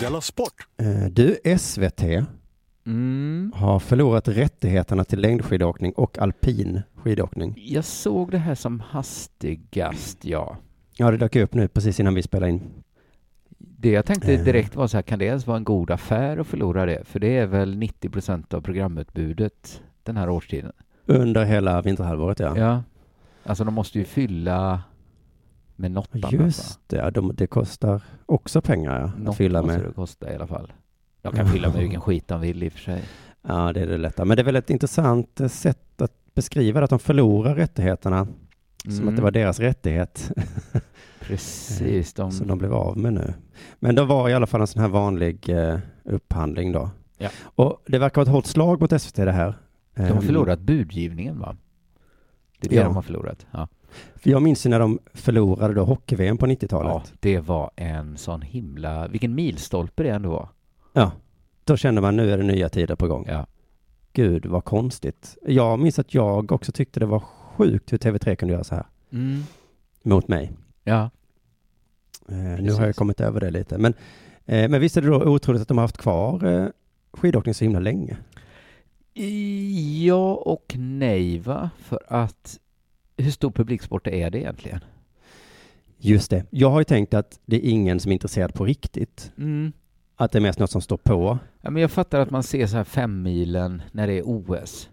Della 0.00 0.20
Sport! 0.20 0.54
Eh, 0.76 1.04
Du, 1.10 1.36
SVT 1.58 2.02
Mm. 2.86 3.52
har 3.56 3.78
förlorat 3.78 4.28
rättigheterna 4.28 5.04
till 5.04 5.20
längdskidåkning 5.20 5.92
och 5.92 6.18
alpin 6.18 6.82
skidåkning. 6.96 7.54
Jag 7.56 7.84
såg 7.84 8.30
det 8.30 8.38
här 8.38 8.54
som 8.54 8.80
hastigast, 8.80 10.24
ja. 10.24 10.56
Ja, 10.96 11.10
det 11.10 11.16
dök 11.16 11.36
upp 11.36 11.54
nu 11.54 11.68
precis 11.68 12.00
innan 12.00 12.14
vi 12.14 12.22
spelade 12.22 12.52
in. 12.52 12.60
Det 13.84 13.90
jag 13.90 14.04
tänkte 14.06 14.32
Eh. 14.34 14.44
direkt 14.44 14.76
var 14.76 14.86
så 14.86 14.96
här, 14.96 15.02
kan 15.02 15.18
det 15.18 15.24
ens 15.24 15.46
vara 15.46 15.56
en 15.56 15.64
god 15.64 15.90
affär 15.90 16.36
att 16.38 16.46
förlora 16.46 16.86
det? 16.86 17.04
För 17.04 17.20
det 17.20 17.36
är 17.38 17.46
väl 17.46 17.76
90 17.76 18.08
procent 18.10 18.54
av 18.54 18.60
programutbudet 18.60 19.82
den 20.02 20.16
här 20.16 20.28
årstiden. 20.30 20.72
Under 21.06 21.44
hela 21.44 21.82
vinterhalvåret, 21.82 22.38
ja. 22.40 22.58
Ja. 22.58 22.82
Alltså 23.44 23.64
de 23.64 23.74
måste 23.74 23.98
ju 23.98 24.04
fylla 24.04 24.82
med 25.76 25.90
något 25.90 26.14
annat. 26.14 26.32
Just 26.32 26.80
det, 26.88 27.10
de, 27.10 27.32
det 27.34 27.46
kostar 27.46 28.02
också 28.26 28.60
pengar 28.60 29.00
ja, 29.00 29.06
att 29.06 29.18
Något 29.18 29.36
fylla 29.36 29.62
måste 29.62 29.78
med. 29.78 29.88
det 29.88 29.92
kosta 29.94 30.32
i 30.32 30.34
alla 30.34 30.46
fall. 30.46 30.72
De 31.22 31.32
kan 31.36 31.48
fylla 31.48 31.68
med 31.68 31.80
vilken 31.80 32.00
skit 32.00 32.28
de 32.28 32.40
vill 32.40 32.62
i 32.62 32.68
och 32.68 32.72
för 32.72 32.78
sig. 32.80 33.02
Ja, 33.48 33.72
det 33.72 33.80
är 33.80 33.86
det 33.86 33.98
lätta. 33.98 34.24
Men 34.24 34.36
det 34.36 34.42
är 34.42 34.44
väl 34.44 34.56
ett 34.56 34.70
intressant 34.70 35.40
eh, 35.40 35.48
sätt 35.48 36.00
att 36.02 36.12
beskriva 36.34 36.80
det, 36.80 36.84
att 36.84 36.90
de 36.90 36.98
förlorar 36.98 37.54
rättigheterna 37.54 38.26
som 38.84 38.92
Mm. 38.92 39.08
att 39.08 39.16
det 39.16 39.22
var 39.22 39.30
deras 39.30 39.60
rättighet 39.60 40.32
Precis, 41.26 42.12
de... 42.14 42.32
som 42.32 42.46
de 42.46 42.58
blev 42.58 42.74
av 42.74 42.98
med 42.98 43.12
nu. 43.12 43.34
Men 43.78 43.94
det 43.94 44.04
var 44.04 44.28
i 44.28 44.34
alla 44.34 44.46
fall 44.46 44.60
en 44.60 44.66
sån 44.66 44.82
här 44.82 44.88
vanlig 44.88 45.48
eh, 45.48 45.78
upphandling 46.04 46.72
då. 46.72 46.90
Ja. 47.18 47.28
Och 47.42 47.82
det 47.86 47.98
verkar 47.98 48.14
vara 48.16 48.22
ett 48.22 48.32
hårt 48.34 48.46
slag 48.46 48.80
mot 48.80 49.00
SVT 49.02 49.14
det 49.16 49.32
här. 49.32 49.54
de 49.94 50.02
har 50.02 50.10
Ehm, 50.10 50.22
förlorat 50.22 50.60
budgivningen 50.60 51.38
va? 51.38 51.56
Det 52.60 52.66
är 52.66 52.70
det 52.70 52.76
Ja. 52.76 52.84
de 52.84 52.94
har 52.94 53.02
förlorat. 53.02 53.46
Ja. 53.50 53.68
För 54.16 54.30
jag 54.30 54.42
minns 54.42 54.66
ju 54.66 54.70
när 54.70 54.80
de 54.80 54.98
förlorade 55.14 55.74
då 55.74 55.84
hockey-VM 55.84 56.38
på 56.38 56.46
90-talet. 56.46 56.92
ja, 56.92 57.02
det 57.20 57.38
var 57.40 57.70
en 57.76 58.16
sån 58.16 58.42
himla... 58.42 59.08
Vilken 59.08 59.34
milstolpe 59.34 60.02
det 60.02 60.08
ändå 60.10 60.30
var. 60.30 60.48
Ja. 60.92 61.12
Då 61.64 61.76
kände 61.76 62.00
man 62.00 62.16
nu 62.16 62.30
är 62.32 62.36
det 62.38 62.44
nya 62.44 62.68
tider 62.68 62.96
på 62.96 63.06
gång. 63.08 63.24
Ja. 63.28 63.46
Gud 64.12 64.46
vad 64.46 64.64
konstigt. 64.64 65.36
Jag 65.46 65.78
minns 65.78 65.98
att 65.98 66.14
jag 66.14 66.52
också 66.52 66.72
tyckte 66.72 67.00
det 67.00 67.06
var 67.06 67.20
sjukt 67.56 67.92
hur 67.92 67.98
TV3 67.98 68.34
kunde 68.34 68.52
göra 68.54 68.64
så 68.64 68.74
här 68.74 68.84
Mm. 69.12 69.42
mot 70.02 70.28
mig. 70.28 70.52
Ja. 70.84 71.10
Eh, 72.28 72.62
nu 72.62 72.72
har 72.72 72.86
jag 72.86 72.96
kommit 72.96 73.20
över 73.20 73.40
det 73.40 73.50
lite. 73.50 73.78
Men, 73.78 73.94
eh, 74.46 74.68
men 74.68 74.80
visst 74.80 74.96
är 74.96 75.02
det 75.02 75.08
då 75.08 75.22
otroligt 75.22 75.62
att 75.62 75.68
de 75.68 75.78
har 75.78 75.84
haft 75.84 75.98
kvar 75.98 76.44
eh, 76.44 76.68
skidåkning 77.12 77.54
så 77.54 77.64
himla 77.64 77.80
länge? 77.80 78.16
Ja 80.04 80.34
och 80.34 80.74
nej 80.78 81.38
va? 81.38 81.70
För 81.78 82.00
att 82.08 82.58
hur 83.16 83.30
stor 83.30 83.50
publiksport 83.50 84.06
är 84.06 84.30
det 84.30 84.38
egentligen? 84.38 84.80
Just 85.98 86.30
det. 86.30 86.44
Jag 86.50 86.70
har 86.70 86.80
ju 86.80 86.84
tänkt 86.84 87.14
att 87.14 87.40
det 87.46 87.56
är 87.56 87.70
ingen 87.70 88.00
som 88.00 88.10
är 88.10 88.12
intresserad 88.12 88.54
på 88.54 88.64
riktigt. 88.64 89.32
Mm. 89.38 89.72
Att 90.16 90.32
det 90.32 90.38
är 90.38 90.42
mest 90.42 90.58
något 90.58 90.70
som 90.70 90.80
står 90.80 90.96
på. 90.96 91.38
Ja, 91.60 91.70
men 91.70 91.82
jag 91.82 91.90
fattar 91.90 92.20
att 92.20 92.30
man 92.30 92.42
ser 92.42 92.66
så 92.66 92.76
här 92.76 92.84
fem 92.84 93.22
milen 93.22 93.82
när 93.92 94.06
det 94.06 94.12
är 94.12 94.22
OS. 94.24 94.90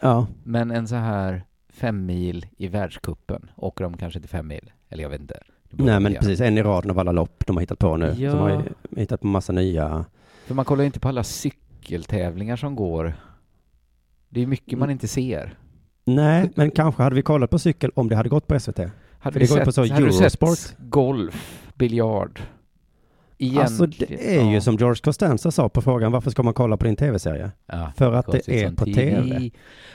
Ja, 0.00 0.26
Men 0.44 0.70
en 0.70 0.88
så 0.88 0.94
här 0.94 1.44
fem 1.68 2.06
mil 2.06 2.46
i 2.56 2.68
världskuppen 2.68 3.50
åker 3.56 3.84
de 3.84 3.96
kanske 3.96 4.18
inte 4.18 4.28
fem 4.28 4.48
mil. 4.48 4.72
Eller 4.88 5.02
jag 5.02 5.10
vet 5.10 5.20
inte. 5.20 5.40
Nej 5.70 6.00
men 6.00 6.14
precis. 6.14 6.40
En 6.40 6.58
i 6.58 6.62
raden 6.62 6.90
av 6.90 6.98
alla 6.98 7.12
lopp 7.12 7.46
de 7.46 7.56
har 7.56 7.60
hittat 7.60 7.78
på 7.78 7.96
nu. 7.96 8.14
Ja. 8.18 8.30
De 8.30 8.38
har 8.38 8.62
hittat 8.96 9.20
på 9.20 9.26
massa 9.26 9.52
nya. 9.52 10.04
För 10.46 10.54
man 10.54 10.64
kollar 10.64 10.82
ju 10.82 10.86
inte 10.86 11.00
på 11.00 11.08
alla 11.08 11.24
cykeltävlingar 11.24 12.56
som 12.56 12.76
går. 12.76 13.12
Det 14.28 14.42
är 14.42 14.46
mycket 14.46 14.72
Mm. 14.72 14.80
man 14.80 14.90
inte 14.90 15.08
ser. 15.08 15.58
Nej, 16.04 16.50
men 16.54 16.70
kanske 16.70 17.02
hade 17.02 17.16
vi 17.16 17.22
kollat 17.22 17.50
på 17.50 17.58
cykel 17.58 17.90
om 17.94 18.08
det 18.08 18.16
hade 18.16 18.28
gått 18.28 18.46
på 18.46 18.54
SVT. 18.60 18.80
Hade 19.20 19.40
ju 19.40 19.46
sett, 19.46 19.64
på 19.64 19.72
så 19.72 19.86
hade 19.92 20.06
du 20.06 20.12
sett 20.12 20.76
golf, 20.78 21.62
biljard? 21.74 22.40
Egentligen- 23.40 23.62
Alltså 23.66 23.86
det 23.86 24.36
är 24.38 24.44
ju 24.48 24.54
ja. 24.54 24.60
som 24.60 24.76
George 24.76 25.00
Costanza 25.04 25.50
sa 25.50 25.68
på 25.68 25.82
frågan 25.82 26.12
varför 26.12 26.30
ska 26.30 26.42
man 26.42 26.54
kolla 26.54 26.76
på 26.76 26.84
din 26.84 26.96
tv-serie? 26.96 27.50
Ja, 27.66 27.92
För 27.96 28.12
att 28.12 28.26
det 28.32 28.48
är 28.48 28.70
på 28.72 28.84
TV. 28.84 28.94
TV. 29.22 29.50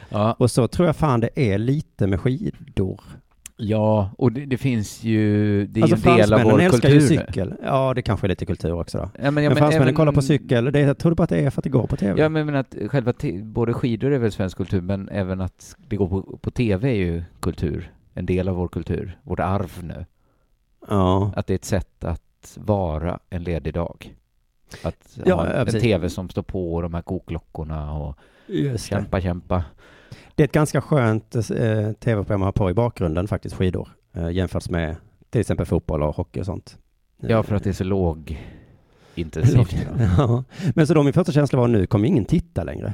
Ja, 0.09 0.33
Och 0.33 0.51
så 0.51 0.67
tror 0.67 0.85
jag 0.87 0.95
fan 0.95 1.19
det 1.19 1.29
är 1.35 1.57
lite 1.57 2.07
med 2.07 2.19
skidor. 2.19 3.01
Ja, 3.63 4.09
och 4.17 4.31
det, 4.31 4.45
det 4.45 4.57
finns 4.57 5.03
ju, 5.03 5.67
det 5.67 5.79
är 5.79 5.83
Alltså 5.83 6.09
en 6.09 6.17
del 6.17 6.33
av 6.33 6.41
vår 6.43 6.61
älskar 6.61 6.89
ju 6.89 6.99
kultur 6.99 7.17
cykel. 7.17 7.53
Ja, 7.63 7.93
det 7.93 8.01
kanske 8.01 8.27
är 8.27 8.29
lite 8.29 8.45
kultur 8.45 8.73
också. 8.73 9.09
Ja, 9.23 9.31
men, 9.31 9.43
ja, 9.43 9.49
men 9.49 9.57
fransmännen 9.57 9.81
även- 9.87 9.95
kollar 9.95 10.11
på 10.11 10.21
cykel, 10.21 10.71
det 10.71 10.79
jag 10.79 10.97
tror 10.97 11.15
bara 11.15 11.23
att 11.23 11.29
det 11.29 11.39
är 11.39 11.49
för 11.49 11.59
att 11.59 11.63
det 11.63 11.69
går 11.69 11.87
på 11.87 11.95
tv. 11.97 12.21
Ja, 12.21 12.29
men, 12.29 12.45
men 12.45 12.55
att 12.55 12.75
själva 12.87 13.13
både 13.43 13.73
skidor 13.73 14.11
är 14.11 14.17
väl 14.17 14.31
svensk 14.31 14.57
kultur, 14.57 14.81
men 14.81 15.09
även 15.09 15.41
att 15.41 15.75
det 15.87 15.95
går 15.95 16.07
på, 16.07 16.37
på 16.37 16.51
tv 16.51 16.89
är 16.89 16.95
ju 16.95 17.23
kultur. 17.39 17.91
En 18.13 18.25
del 18.25 18.49
av 18.49 18.55
vår 18.55 18.67
kultur, 18.67 19.17
vårt 19.23 19.39
arv 19.39 19.79
nu. 19.83 20.05
Ja. 20.89 21.31
Att 21.35 21.47
det 21.47 21.53
är 21.53 21.55
ett 21.55 21.65
sätt 21.65 22.03
att 22.03 22.57
vara 22.61 23.19
en 23.29 23.43
ledig 23.43 23.73
dag. 23.73 24.15
Att 24.83 25.19
Ja, 25.25 25.35
ha 25.35 25.47
en, 25.47 25.67
en 25.67 25.79
tv 25.81 26.09
som 26.09 26.29
står 26.29 26.41
på 26.41 26.73
och 26.75 26.81
de 26.81 26.93
här 26.93 27.01
kokklockorna 27.01 27.93
och 27.93 28.15
Just 28.47 28.89
det. 28.89 28.95
kämpa, 28.95 29.21
kämpa. 29.21 29.63
Det 30.35 30.43
är 30.43 30.45
ett 30.47 30.51
ganska 30.51 30.81
skönt 30.81 31.35
eh, 31.35 31.91
tv-program 31.91 32.41
att 32.41 32.45
ha 32.47 32.51
på 32.51 32.69
i 32.69 32.73
bakgrunden 32.73 33.27
faktiskt, 33.27 33.55
skidor. 33.55 33.89
Eh, 34.13 34.29
jämfört 34.31 34.69
med 34.69 34.95
till 35.29 35.41
exempel 35.41 35.65
fotboll 35.65 36.03
och 36.03 36.15
hockey 36.15 36.41
och 36.41 36.45
sånt. 36.45 36.77
Ja, 37.17 37.43
för 37.43 37.55
att 37.55 37.63
det 37.63 37.69
är 37.69 37.73
så 37.73 37.83
låg 37.83 38.41
intensivt. 39.15 39.75
ja. 40.17 40.43
Men 40.75 40.87
så 40.87 40.93
då 40.93 41.03
min 41.03 41.13
första 41.13 41.31
känsla 41.31 41.59
var 41.59 41.67
nu 41.67 41.85
kommer 41.87 42.07
ingen 42.07 42.25
titta 42.25 42.63
längre. 42.63 42.93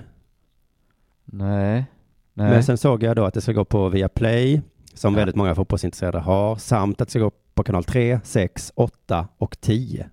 Nej. 1.26 1.86
Nej. 2.34 2.50
Men 2.52 2.64
sen 2.64 2.78
såg 2.78 3.04
jag 3.04 3.16
då 3.16 3.26
att 3.26 3.34
det 3.34 3.42
ska 3.42 3.52
gå 3.52 3.66
på 3.66 3.90
Viaplay, 3.90 4.62
som 4.94 5.14
Ja. 5.14 5.18
väldigt 5.18 5.36
många 5.36 5.56
fotbollsintresserade 5.56 6.20
har, 6.20 6.56
samt 6.56 7.02
att 7.02 7.08
det 7.08 7.12
ska 7.12 7.20
gå 7.20 7.32
på 7.54 7.64
kanal 7.64 7.84
3, 7.84 8.20
6, 8.24 8.72
8 8.76 9.28
och 9.38 9.58
10. 9.62 10.10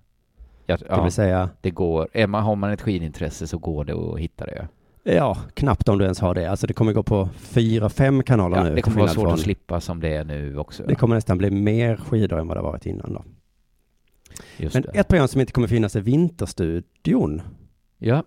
ja, 0.65 0.77
Det 0.77 1.03
vill 1.03 1.11
säga, 1.11 1.49
det 1.61 1.71
går. 1.71 2.07
Är 2.13 2.27
man, 2.27 2.43
har 2.43 2.55
man 2.55 2.71
ett 2.71 2.81
skidintresse 2.81 3.47
så 3.47 3.57
går 3.57 3.85
det 3.85 3.93
att 3.93 4.19
hitta 4.19 4.45
det. 4.45 4.67
Ja, 5.15 5.37
knappt 5.53 5.89
om 5.89 5.97
du 5.97 6.03
ens 6.03 6.19
har 6.19 6.33
det. 6.35 6.45
Alltså 6.51 6.67
det 6.67 6.73
kommer 6.73 6.93
gå 6.93 7.03
på 7.03 7.29
fyra, 7.37 7.89
fem 7.89 8.23
kanaler 8.23 8.57
Ja, 8.57 8.63
nu. 8.63 8.75
det 8.75 8.81
kommer 8.81 8.97
vara 8.97 9.07
svårt 9.07 9.25
att 9.25 9.31
från- 9.31 9.37
slippa 9.43 9.81
som 9.81 9.99
det 9.99 10.13
är 10.13 10.23
nu 10.23 10.57
också. 10.57 10.83
Det 10.87 10.95
kommer 10.95 11.15
nästan 11.15 11.37
bli 11.37 11.49
mer 11.51 11.95
skidor 11.95 12.39
än 12.39 12.47
vad 12.47 12.57
det 12.57 12.61
varit 12.61 12.85
innan 12.85 13.13
då. 13.13 13.23
Just 14.57 14.73
Men 14.73 14.83
det. 14.83 14.99
ett 14.99 15.07
program 15.07 15.27
som 15.27 15.41
inte 15.41 15.53
kommer 15.53 15.67
finnas 15.67 15.95
är 15.95 16.01
Vinterstudion. 16.01 17.41
Ja, 17.97 18.23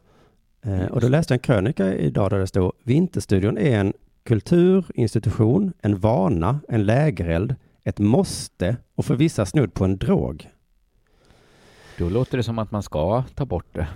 Eh, 0.63 0.85
och 0.87 1.01
då 1.01 1.09
läste 1.09 1.33
jag 1.35 1.37
en 1.39 1.43
krönika 1.43 1.95
idag 1.95 2.31
där 2.31 2.39
det 2.39 2.47
stod 2.47 2.73
Vinterstudion 2.85 3.59
är 3.59 3.79
en 3.81 3.93
kulturinstitution, 4.25 5.73
en 5.83 5.99
vana, 5.99 6.61
en 6.69 6.85
lägereld, 6.85 7.55
ett 7.85 7.99
måste 7.99 8.77
och 8.95 9.05
för 9.05 9.15
vissa 9.17 9.47
snudd 9.47 9.75
på 9.75 9.85
en 9.85 9.97
drog. 9.97 10.49
då 11.99 12.09
låter 12.09 12.37
det 12.37 12.43
som 12.43 12.59
att 12.59 12.71
man 12.71 12.83
ska 12.83 13.23
ta 13.35 13.45
bort 13.45 13.67
det. 13.73 13.87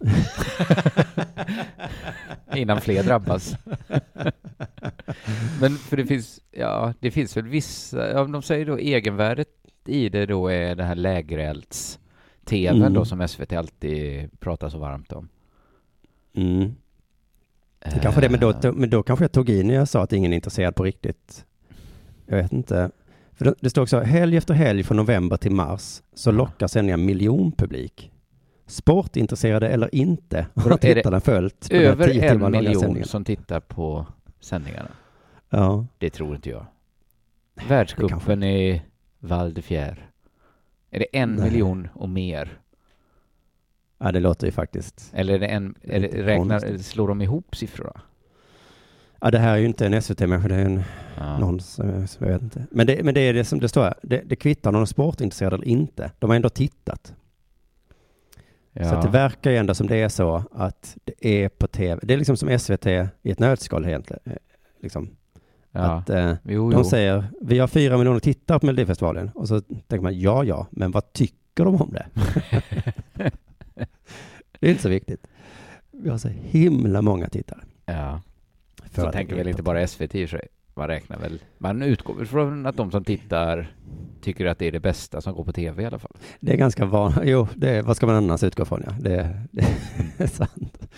Innan 2.54 2.80
fler 2.80 3.02
drabbas. 3.02 3.56
Men 5.60 5.76
för 5.76 5.96
det 5.96 6.06
finns, 6.06 6.40
ja, 6.50 6.94
det 7.00 7.10
finns 7.10 7.36
väl 7.36 7.46
vissa, 7.48 8.10
ja, 8.12 8.24
de 8.24 8.42
säger 8.42 8.66
då 8.66 8.78
egenvärdet 8.78 9.48
i 9.86 10.08
det 10.08 10.26
då 10.26 10.48
är 10.48 10.74
det 10.74 10.84
här 10.84 10.94
lägerelds-tvn 10.94 12.76
Mm. 12.76 12.92
då 12.92 13.04
som 13.04 13.28
SVT 13.28 13.52
alltid 13.52 14.40
pratar 14.40 14.68
så 14.68 14.78
varmt 14.78 15.12
om. 15.12 15.28
Mm. 16.34 16.74
Det 17.80 18.00
kanske 18.02 18.20
det, 18.20 18.28
men 18.28 18.40
då, 18.40 18.50
Eh, 18.50 18.72
men 18.72 18.90
då 18.90 19.02
kanske 19.02 19.24
jag 19.24 19.32
tog 19.32 19.48
i 19.48 19.62
när 19.62 19.74
jag 19.74 19.88
sa 19.88 20.02
att 20.02 20.12
ingen 20.12 20.32
är 20.32 20.36
intresserad 20.36 20.74
på 20.74 20.84
riktigt. 20.84 21.44
Jag 22.26 22.36
vet 22.36 22.52
inte. 22.52 22.90
För 23.32 23.44
det, 23.44 23.54
det 23.60 23.70
står 23.70 23.82
också 23.82 24.00
helg 24.00 24.36
efter 24.36 24.54
helg 24.54 24.82
från 24.82 24.96
november 24.96 25.36
till 25.36 25.52
mars 25.52 26.02
så 26.14 26.30
lockar 26.30 26.66
sändningar 26.66 26.96
miljonpublik. 26.96 28.10
Sportintresserade 28.68 29.68
eller 29.68 29.94
inte 29.94 30.46
har 30.54 30.76
tittarna 30.76 31.20
följt 31.20 31.70
Över 31.70 32.24
en 32.24 32.50
miljon 32.50 33.04
som 33.04 33.24
tittar 33.24 33.60
på 33.60 34.06
sändningarna. 34.40 34.90
Ja. 35.50 35.86
Det 35.98 36.10
tror 36.10 36.34
inte 36.34 36.50
jag. 36.50 36.66
Världscupen 37.68 38.42
i 38.42 38.82
Val 39.18 39.54
de 39.54 39.62
Fier. 39.62 40.10
Är 40.90 40.98
det 40.98 41.06
en 41.12 41.34
Nej. 41.34 41.50
miljon 41.50 41.88
och 41.94 42.08
mer? 42.08 42.58
ja, 43.98 44.12
det 44.12 44.20
låter 44.20 44.46
ju 44.46 44.52
faktiskt. 44.52 45.10
Eller 45.14 45.34
är 45.34 45.38
det 45.38 45.46
en, 45.46 45.74
är 45.82 46.00
det, 46.00 46.08
räknar, 46.08 46.78
slår 46.78 47.08
de 47.08 47.22
ihop 47.22 47.56
siffrorna? 47.56 48.00
Ja, 49.20 49.30
det 49.30 49.38
här 49.38 49.52
är 49.52 49.56
ju 49.56 49.66
inte 49.66 49.86
en 49.86 50.02
SVT-människa, 50.02 50.48
det 50.48 50.54
är 50.54 50.64
en 50.64 50.82
Ja. 51.20 51.38
någon 51.38 51.60
som 51.60 52.06
jag 52.18 52.28
vet 52.28 52.42
inte. 52.42 52.66
Men 52.70 52.86
det, 52.86 53.02
men 53.04 53.14
det 53.14 53.20
är 53.20 53.34
det 53.34 53.44
som 53.44 53.60
det 53.60 53.68
står 53.68 53.82
här. 53.82 53.94
Det, 54.02 54.22
det 54.26 54.36
kvittar 54.36 54.70
om 54.70 54.74
de 54.74 54.82
är 54.82 54.86
sportintresserade 54.86 55.56
eller 55.56 55.68
inte. 55.68 56.10
De 56.18 56.30
har 56.30 56.36
ändå 56.36 56.48
tittat. 56.48 57.14
Så 58.82 58.94
att 58.94 59.02
det 59.02 59.08
Ja. 59.08 59.12
verkar 59.12 59.50
ju 59.50 59.56
ändå 59.56 59.74
som 59.74 59.86
det 59.86 59.96
är 59.96 60.08
så 60.08 60.42
att 60.52 60.96
det 61.04 61.44
är 61.44 61.48
på 61.48 61.66
tv. 61.66 62.00
Det 62.04 62.14
är 62.14 62.18
liksom 62.18 62.36
som 62.36 62.58
SVT 62.58 62.86
i 63.22 63.30
ett 63.30 63.38
nötskal 63.38 63.86
egentligen. 63.86 64.20
Eh, 64.24 64.32
Liksom. 64.80 65.10
ja. 65.72 65.80
Att 65.80 66.10
eh, 66.10 66.34
Jo, 66.44 66.70
de 66.70 66.76
jo. 66.78 66.84
säger, 66.84 67.24
vi 67.40 67.58
har 67.58 67.66
fyra 67.68 67.96
miljoner 67.98 68.20
tittare 68.20 68.58
på 68.58 68.66
Melodifestivalen. 68.66 69.30
Och 69.34 69.48
så 69.48 69.60
tänker 69.60 70.00
man, 70.00 70.20
ja, 70.20 70.44
ja, 70.44 70.66
men 70.70 70.90
vad 70.90 71.12
tycker 71.12 71.64
de 71.64 71.82
om 71.82 71.92
det? 71.92 72.06
det 74.60 74.66
är 74.66 74.70
inte 74.70 74.82
så 74.82 74.88
viktigt. 74.88 75.26
Vi 75.90 76.10
har 76.10 76.18
så 76.18 76.28
himla 76.28 77.02
många 77.02 77.28
tittare. 77.28 77.60
ja. 77.86 78.20
Så 78.94 79.12
tänker 79.12 79.36
väl 79.36 79.48
inte 79.48 79.62
bara 79.62 79.86
SVT 79.86 80.14
i 80.14 80.26
sig. 80.28 80.48
Man 80.78 80.88
räknar 80.88 81.18
väl, 81.18 81.42
man 81.58 81.82
utgår 81.82 82.14
väl 82.14 82.26
från 82.26 82.66
att 82.66 82.76
de 82.76 82.90
som 82.90 83.04
tittar 83.04 83.72
tycker 84.20 84.46
att 84.46 84.58
det 84.58 84.66
är 84.66 84.72
det 84.72 84.80
bästa 84.80 85.20
som 85.20 85.34
går 85.34 85.44
på 85.44 85.52
tv 85.52 85.82
i 85.82 85.86
alla 85.86 85.98
fall. 85.98 86.16
Det 86.40 86.52
är 86.52 86.56
ganska 86.56 86.84
vanligt. 86.84 87.20
Jo, 87.24 87.48
det 87.54 87.70
är, 87.70 87.82
vad 87.82 87.96
ska 87.96 88.06
man 88.06 88.14
annars 88.14 88.42
utgå 88.42 88.64
från? 88.64 88.82
Ja, 88.86 88.92
det, 89.00 89.40
det 89.50 89.66
är 90.18 90.26
sant. 90.32 90.88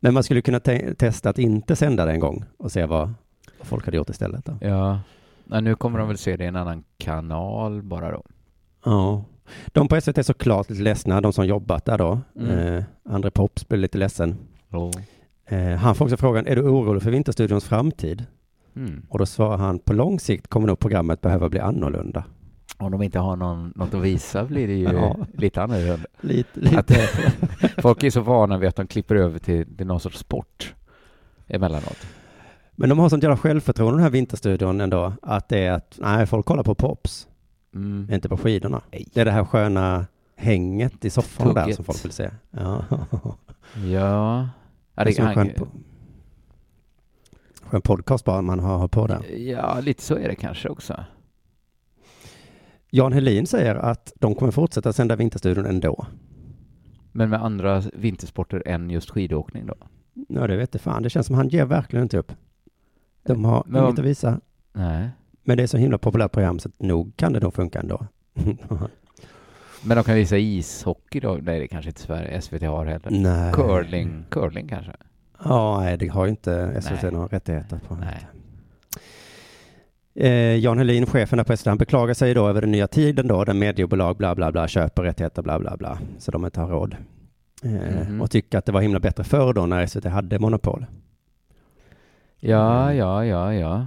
Men 0.00 0.14
man 0.14 0.22
skulle 0.22 0.42
kunna 0.42 0.60
te- 0.60 0.94
testa 0.94 1.30
att 1.30 1.38
inte 1.38 1.76
sända 1.76 2.04
det 2.04 2.12
en 2.12 2.20
gång 2.20 2.44
och 2.56 2.72
se 2.72 2.86
vad 2.86 3.14
vad 3.58 3.66
folk 3.68 3.84
hade 3.84 3.96
gjort 3.96 4.10
istället. 4.10 4.44
Då. 4.44 4.58
Ja. 4.60 5.00
ja, 5.44 5.60
nu 5.60 5.74
kommer 5.74 5.98
de 5.98 6.08
väl 6.08 6.18
se 6.18 6.36
det 6.36 6.44
i 6.44 6.46
en 6.46 6.56
annan 6.56 6.84
kanal 6.98 7.82
bara 7.82 8.10
då. 8.10 8.22
Ja. 8.84 9.24
De 9.66 9.88
på 9.88 10.00
SVT 10.00 10.18
är 10.18 10.22
såklart 10.22 10.70
lite 10.70 10.82
ledsna, 10.82 11.20
de 11.20 11.32
som 11.32 11.46
jobbat 11.46 11.84
där 11.84 11.98
då. 11.98 12.20
Mm. 12.38 12.50
Eh, 12.74 12.84
André 13.04 13.30
Pops 13.30 13.68
blev 13.68 13.80
lite 13.80 13.98
ledsen. 13.98 14.36
Oh. 14.70 14.90
Eh, 15.46 15.76
han 15.76 15.94
får 15.94 16.04
också 16.04 16.16
frågan, 16.16 16.46
är 16.46 16.56
du 16.56 16.62
orolig 16.62 17.02
för 17.02 17.10
Vinterstudions 17.10 17.64
framtid? 17.64 18.24
Mm. 18.76 19.06
Och 19.08 19.18
då 19.18 19.26
svarar 19.26 19.56
han, 19.58 19.78
på 19.78 19.92
lång 19.92 20.20
sikt 20.20 20.46
kommer 20.48 20.66
nog 20.66 20.78
programmet 20.78 21.20
behöva 21.20 21.48
bli 21.48 21.60
annorlunda. 21.60 22.24
Om 22.78 22.90
de 22.92 23.02
inte 23.02 23.18
har 23.18 23.36
någon, 23.36 23.72
något 23.76 23.94
att 23.94 24.00
visa 24.02 24.44
blir 24.44 24.66
det 24.68 24.74
ju 24.74 24.84
Ja. 24.92 25.16
lite 25.34 25.62
annorlunda. 25.62 26.06
Lite, 26.20 26.78
Att, 26.78 26.90
lite. 26.90 27.08
folk 27.82 28.02
är 28.02 28.10
så 28.10 28.20
vana 28.20 28.58
vid 28.58 28.68
att 28.68 28.76
de 28.76 28.86
klipper 28.86 29.14
över 29.16 29.38
till, 29.38 29.76
till 29.76 29.86
någon 29.86 30.00
sorts 30.00 30.18
sport 30.18 30.74
emellanåt. 31.48 32.06
Men 32.76 32.88
de 32.88 32.98
har 32.98 33.08
sånt 33.08 33.22
jävla 33.22 33.36
självförtroende 33.36 33.96
den 33.96 34.02
här 34.02 34.10
Vinterstudion 34.10 34.80
ändå, 34.80 35.12
att 35.22 35.48
det 35.48 35.58
är 35.58 35.72
att, 35.72 35.98
nej, 36.00 36.26
folk 36.26 36.46
kollar 36.46 36.62
på 36.62 36.74
Pops. 36.74 37.28
Mm. 37.74 38.08
Inte 38.12 38.28
på 38.28 38.36
skidorna. 38.36 38.82
Nej. 38.92 39.08
Det 39.14 39.20
är 39.20 39.24
det 39.24 39.30
här 39.30 39.44
sköna 39.44 40.06
hänget 40.36 41.04
i 41.04 41.10
soffan 41.10 41.54
där 41.54 41.62
Tugget. 41.62 41.76
som 41.76 41.84
folk 41.84 42.04
vill 42.04 42.12
se. 42.12 42.30
Ja. 42.50 42.84
Ja. 42.90 44.48
ja 44.96 45.04
det 45.04 45.18
han- 45.18 45.34
skön, 45.34 45.50
po- 47.82 47.96
skön 47.96 47.96
podcast 47.96 48.24
bara 48.24 48.42
man 48.42 48.60
har, 48.60 48.88
på 48.88 49.06
den. 49.06 49.22
ja, 49.36 49.80
lite 49.80 50.02
så 50.02 50.14
är 50.16 50.28
det 50.28 50.34
kanske 50.34 50.68
också. 50.68 51.04
Jan 52.90 53.12
Helin 53.12 53.46
säger 53.46 53.74
att 53.74 54.12
de 54.16 54.34
kommer 54.34 54.52
fortsätta 54.52 54.92
sända 54.92 55.16
Vinterstudion 55.16 55.66
ändå. 55.66 56.06
Men 57.12 57.30
med 57.30 57.42
andra 57.42 57.82
vintersporter 57.92 58.62
än 58.66 58.90
just 58.90 59.10
skidåkning 59.10 59.66
då? 59.66 59.74
Ja, 60.28 60.46
det 60.46 60.56
vet 60.56 60.74
jag 60.74 60.80
fan. 60.80 61.02
Det 61.02 61.10
känns 61.10 61.26
som 61.26 61.36
han 61.36 61.48
ger 61.48 61.64
verkligen 61.64 62.02
inte 62.02 62.18
upp. 62.18 62.32
De 63.26 63.44
har 63.44 63.62
Men 63.66 63.84
inget 63.84 63.98
att 63.98 64.04
visa. 64.04 64.40
Nej. 64.72 65.10
Men 65.42 65.56
det 65.56 65.62
är 65.62 65.66
så 65.66 65.76
himla 65.76 65.98
populärt 65.98 66.32
program 66.32 66.58
så 66.58 66.70
nog 66.78 67.16
kan 67.16 67.32
det 67.32 67.40
nog 67.40 67.54
funka 67.54 67.80
ändå. 67.80 68.06
Men 69.84 69.96
de 69.96 70.04
kan 70.04 70.14
visa 70.14 70.36
ishockey 70.38 71.20
då? 71.20 71.38
Nej, 71.42 71.60
det 71.60 71.68
kanske 71.68 71.90
inte 71.90 72.00
Sverige, 72.00 72.40
SVT 72.40 72.62
har 72.62 72.86
heller. 72.86 73.10
Nej. 73.10 73.52
Curling, 73.52 74.24
curling 74.30 74.68
kanske? 74.68 74.92
Ja, 75.44 75.80
nej, 75.80 75.96
det 75.98 76.08
har 76.08 76.24
ju 76.24 76.30
inte 76.30 76.82
SVT 76.82 77.02
Nej. 77.02 77.12
några 77.12 77.26
rättigheter 77.26 77.80
på. 77.88 77.94
Nej. 77.94 78.26
Eh, 80.16 80.56
Jan 80.56 80.78
Helin, 80.78 81.06
chefen 81.06 81.36
där 81.36 81.44
på 81.44 81.56
SVT, 81.56 81.66
han 81.66 81.78
beklagar 81.78 82.14
sig 82.14 82.34
då 82.34 82.48
över 82.48 82.60
den 82.60 82.70
nya 82.70 82.86
tiden 82.86 83.28
då, 83.28 83.44
där 83.44 83.54
mediebolag 83.54 84.16
bla 84.16 84.34
bla 84.34 84.52
bla 84.52 84.68
köper 84.68 85.02
rättigheter 85.02 85.42
bla 85.42 85.58
bla 85.58 85.76
bla, 85.76 85.98
så 86.18 86.30
de 86.30 86.44
inte 86.44 86.60
har 86.60 86.68
råd. 86.68 86.96
Eh, 87.64 87.70
Mhm. 87.70 88.20
Och 88.20 88.30
tycker 88.30 88.58
att 88.58 88.66
det 88.66 88.72
var 88.72 88.80
himla 88.80 89.00
bättre 89.00 89.24
förr 89.24 89.52
då 89.52 89.66
när 89.66 89.86
SVT 89.86 90.04
hade 90.04 90.38
monopol. 90.38 90.86
Ja, 92.40 92.92
ja, 92.94 93.24
ja, 93.24 93.54
ja. 93.54 93.86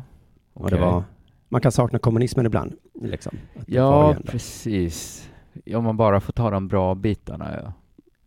Och 0.54 0.70
det 0.70 0.78
var, 0.78 1.04
man 1.50 1.62
kan 1.62 1.72
sakna 1.72 2.00
kommunismen 2.00 2.46
ibland. 2.46 2.74
Liksom. 3.02 3.38
Ja, 3.68 4.16
precis. 4.26 5.30
Om 5.76 5.84
man 5.84 5.98
bara 5.98 6.20
får 6.20 6.34
ta 6.34 6.50
de 6.50 6.68
bra 6.68 6.96
bitarna, 6.96 7.60
ja. 7.64 7.74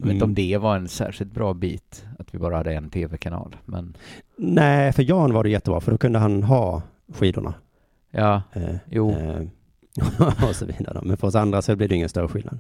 Jag 0.00 0.06
vet 0.06 0.12
inte 0.14 0.24
om 0.24 0.30
Mm. 0.30 0.34
det 0.34 0.58
var 0.58 0.76
en 0.76 0.88
särskilt 0.88 1.32
bra 1.32 1.54
bit, 1.54 2.04
att 2.18 2.34
vi 2.34 2.38
bara 2.38 2.56
hade 2.56 2.72
en 2.74 2.90
tv-kanal, 2.90 3.56
men 3.64 3.96
Nej, 4.36 4.92
för 4.92 5.02
Jan 5.02 5.32
var 5.32 5.44
det 5.44 5.50
jättebra, 5.50 5.80
för 5.80 5.90
då 5.92 5.98
kunde 5.98 6.18
han 6.18 6.42
ha 6.42 6.82
skidorna. 7.12 7.54
ja, 8.10 8.42
Eh, 8.52 8.76
Jo. 8.90 9.10
eh, 9.10 9.42
och 10.48 10.56
så 10.56 10.66
vidare. 10.66 11.00
Men 11.02 11.16
för 11.16 11.26
oss 11.28 11.34
andra 11.34 11.62
så 11.62 11.76
blir 11.76 11.88
det 11.88 11.94
ingen 11.94 12.08
större 12.08 12.28
skillnad. 12.28 12.58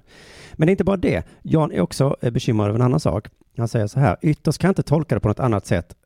Men 0.54 0.66
det 0.66 0.70
är 0.70 0.72
inte 0.72 0.84
bara 0.84 0.96
det. 0.96 1.26
Jan 1.42 1.72
är 1.72 1.80
också 1.80 2.16
eh, 2.20 2.30
bekymrad 2.30 2.68
över 2.68 2.78
en 2.78 2.84
annan 2.84 3.00
sak. 3.00 3.28
Han 3.56 3.68
säger 3.68 3.86
så 3.86 4.00
här, 4.00 4.16
ytterst 4.22 4.58
kan 4.58 4.68
jag 4.68 4.72
inte 4.72 4.82
tolka 4.82 5.14
det 5.14 5.20
på 5.20 5.28
något 5.28 5.40
annat 5.40 5.66
sätt 5.66 5.96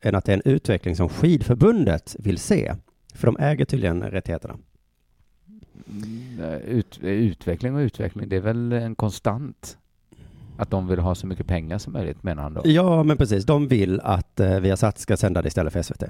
än 0.00 0.14
att 0.14 0.24
det 0.24 0.32
är 0.32 0.36
en 0.36 0.52
utveckling 0.52 0.96
som 0.96 1.08
skidförbundet 1.08 2.16
vill 2.18 2.38
se. 2.38 2.74
För 3.14 3.26
de 3.26 3.36
äger 3.40 3.64
tydligen 3.64 4.02
rättigheterna. 4.02 4.54
Mm, 5.90 6.60
Ut, 6.66 6.98
utveckling 7.02 7.74
och 7.74 7.78
utveckling, 7.80 8.28
det 8.28 8.36
är 8.36 8.40
väl 8.40 8.72
en 8.72 8.94
konstant? 8.94 9.78
Att 10.62 10.70
de 10.70 10.86
vill 10.88 10.98
ha 10.98 11.14
så 11.14 11.26
mycket 11.26 11.46
pengar 11.46 11.78
som 11.78 11.92
möjligt 11.92 12.22
menar 12.22 12.42
han 12.42 12.54
då. 12.54 12.60
Ja, 12.64 13.02
men 13.02 13.16
precis. 13.16 13.44
De 13.44 13.68
vill 13.68 14.00
att 14.00 14.40
eh, 14.40 14.60
Viasat 14.60 14.98
ska 14.98 15.16
sända 15.16 15.42
det 15.42 15.48
istället 15.48 15.72
för 15.72 15.82
SVT. 15.82 16.02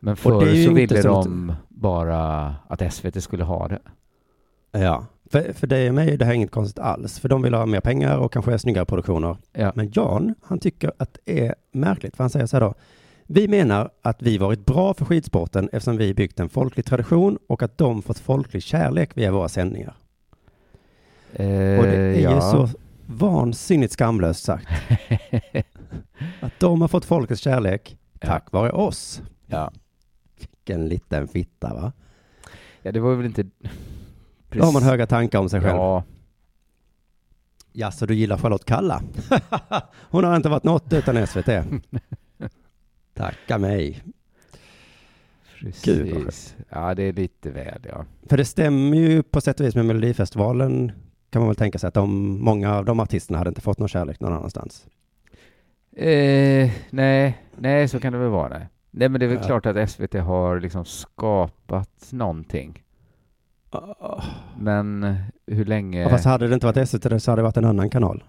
Men 0.00 0.16
förr 0.16 0.64
så 0.66 0.72
ville 0.72 1.02
så 1.02 1.18
att- 1.18 1.24
de 1.24 1.54
bara 1.68 2.54
att 2.68 2.92
SVT 2.92 3.20
skulle 3.22 3.44
ha 3.44 3.68
det. 3.68 3.78
Ja, 4.72 5.06
för, 5.30 5.52
för 5.52 5.66
dig 5.66 5.88
och 5.88 5.94
mig 5.94 6.10
är 6.12 6.16
det 6.18 6.24
här 6.24 6.32
inget 6.32 6.50
konstigt 6.50 6.78
alls. 6.78 7.18
För 7.20 7.28
de 7.28 7.42
vill 7.42 7.54
ha 7.54 7.66
mer 7.66 7.80
pengar 7.80 8.16
och 8.18 8.32
kanske 8.32 8.58
snyggare 8.58 8.84
produktioner. 8.84 9.36
Ja. 9.52 9.72
Men 9.74 9.90
Jan, 9.94 10.34
han 10.42 10.58
tycker 10.58 10.92
att 10.98 11.18
det 11.24 11.46
är 11.46 11.54
märkligt. 11.72 12.16
För 12.16 12.24
han 12.24 12.30
säger 12.30 12.46
så 12.46 12.56
här 12.56 12.60
då. 12.60 12.74
Vi 13.26 13.48
menar 13.48 13.90
att 14.02 14.22
vi 14.22 14.38
varit 14.38 14.66
bra 14.66 14.94
för 14.94 15.04
skidsporten 15.04 15.68
eftersom 15.72 15.96
vi 15.96 16.14
byggt 16.14 16.40
en 16.40 16.48
folklig 16.48 16.84
tradition 16.86 17.38
och 17.46 17.62
att 17.62 17.78
de 17.78 18.02
fått 18.02 18.18
folklig 18.18 18.62
kärlek 18.62 19.10
via 19.14 19.32
våra 19.32 19.48
sändningar. 19.48 19.94
Eh, 21.32 21.78
Och 21.78 21.84
det 21.84 21.96
är 21.96 22.20
ja. 22.20 22.34
ju 22.34 22.40
så 22.40 22.68
vansinnigt 23.12 23.92
skamlöst 23.92 24.44
sagt. 24.44 24.68
Att 26.40 26.60
de 26.60 26.80
har 26.80 26.88
fått 26.88 27.04
folkets 27.04 27.40
kärlek 27.40 27.98
tack 28.20 28.52
vare 28.52 28.72
oss. 28.72 29.22
ja. 29.46 29.72
Vilken 30.38 30.88
liten 30.88 31.28
fitta 31.28 31.74
va? 31.74 31.92
ja, 32.82 32.92
det 32.92 33.00
var 33.00 33.14
väl 33.14 33.26
inte... 33.26 33.46
Då 34.48 34.64
har 34.64 34.72
man 34.72 34.82
höga 34.82 35.06
tankar 35.06 35.38
om 35.38 35.48
sig 35.48 35.60
själv. 35.60 35.76
Ja, 35.76 36.04
Ja, 37.72 37.90
så 37.90 38.06
du 38.06 38.14
gillar 38.14 38.38
Charlotte 38.38 38.64
Kalla? 38.64 39.02
Hon 40.10 40.24
har 40.24 40.36
inte 40.36 40.48
varit 40.48 40.64
något 40.64 40.92
utan 40.92 41.26
SVT. 41.26 41.48
Tacka 43.14 43.58
mig. 43.58 44.02
Gud, 45.60 46.14
precis. 46.14 46.56
Ja, 46.68 46.94
det 46.94 47.02
är 47.02 47.12
lite 47.12 47.50
väl, 47.50 47.86
ja. 47.88 48.04
För 48.28 48.36
det 48.36 48.44
stämmer 48.44 48.96
ju 48.96 49.22
på 49.22 49.40
sätt 49.40 49.60
och 49.60 49.66
vis 49.66 49.74
med 49.74 49.86
Melodifestivalen 49.86 50.92
kan 51.32 51.40
man 51.42 51.48
väl 51.48 51.56
tänka 51.56 51.78
sig 51.78 51.88
att 51.88 51.94
de, 51.94 52.38
många 52.44 52.74
av 52.76 52.84
de 52.84 53.00
artisterna 53.00 53.38
hade 53.38 53.48
inte 53.48 53.60
fått 53.60 53.78
någon 53.78 53.88
kärlek 53.88 54.20
någon 54.20 54.32
annanstans. 54.32 54.86
Eh, 55.96 56.70
nej, 56.90 57.38
nej, 57.56 57.88
så 57.88 58.00
kan 58.00 58.12
det 58.12 58.18
väl 58.18 58.28
vara. 58.28 58.58
Nej, 58.90 59.08
men 59.08 59.12
det 59.20 59.26
är 59.26 59.28
väl 59.28 59.38
Ja. 59.40 59.46
klart 59.46 59.66
att 59.66 59.90
SVT 59.90 60.14
har 60.14 60.60
liksom 60.60 60.84
skapat 60.84 62.08
någonting. 62.12 62.82
Men 64.58 65.16
hur 65.46 65.64
länge... 65.64 66.00
Ja, 66.02 66.08
fast 66.08 66.24
hade 66.24 66.48
det 66.48 66.54
inte 66.54 66.66
varit 66.66 66.88
SVT 66.88 67.22
så 67.22 67.30
hade 67.30 67.40
det 67.40 67.44
varit 67.44 67.56
en 67.56 67.64
annan 67.64 67.90
kanal. 67.90 68.24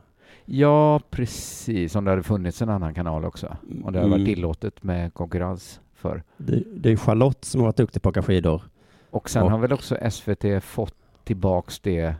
Ja, 0.46 1.00
precis. 1.10 1.96
Om 1.96 2.06
det 2.06 2.12
hade 2.12 2.24
funnits 2.24 2.62
en 2.62 2.70
annan 2.70 2.94
kanal 2.94 3.26
också. 3.26 3.58
Om 3.84 3.94
det 3.94 4.00
hade 4.00 4.10
varit 4.12 4.22
Mm. 4.22 4.26
tillåtet 4.26 4.84
med 4.84 5.13
konkurrens 5.13 5.82
för. 5.94 6.24
Det, 6.38 6.63
det 6.76 6.92
är 6.92 6.96
Charlotte 6.98 7.46
som 7.46 7.62
har 7.62 7.66
varit 7.68 7.78
duktig 7.78 8.02
på 8.02 8.10
att 8.10 8.18
åka 8.18 8.22
skidor. 8.26 8.62
Och 9.10 9.30
sen 9.30 9.44
Och- 9.44 9.52
har 9.52 9.58
väl 9.58 9.74
också 9.74 9.98
SVT 10.12 10.60
fått 10.63 10.96
tillbaks 11.24 11.80
det. 11.80 12.16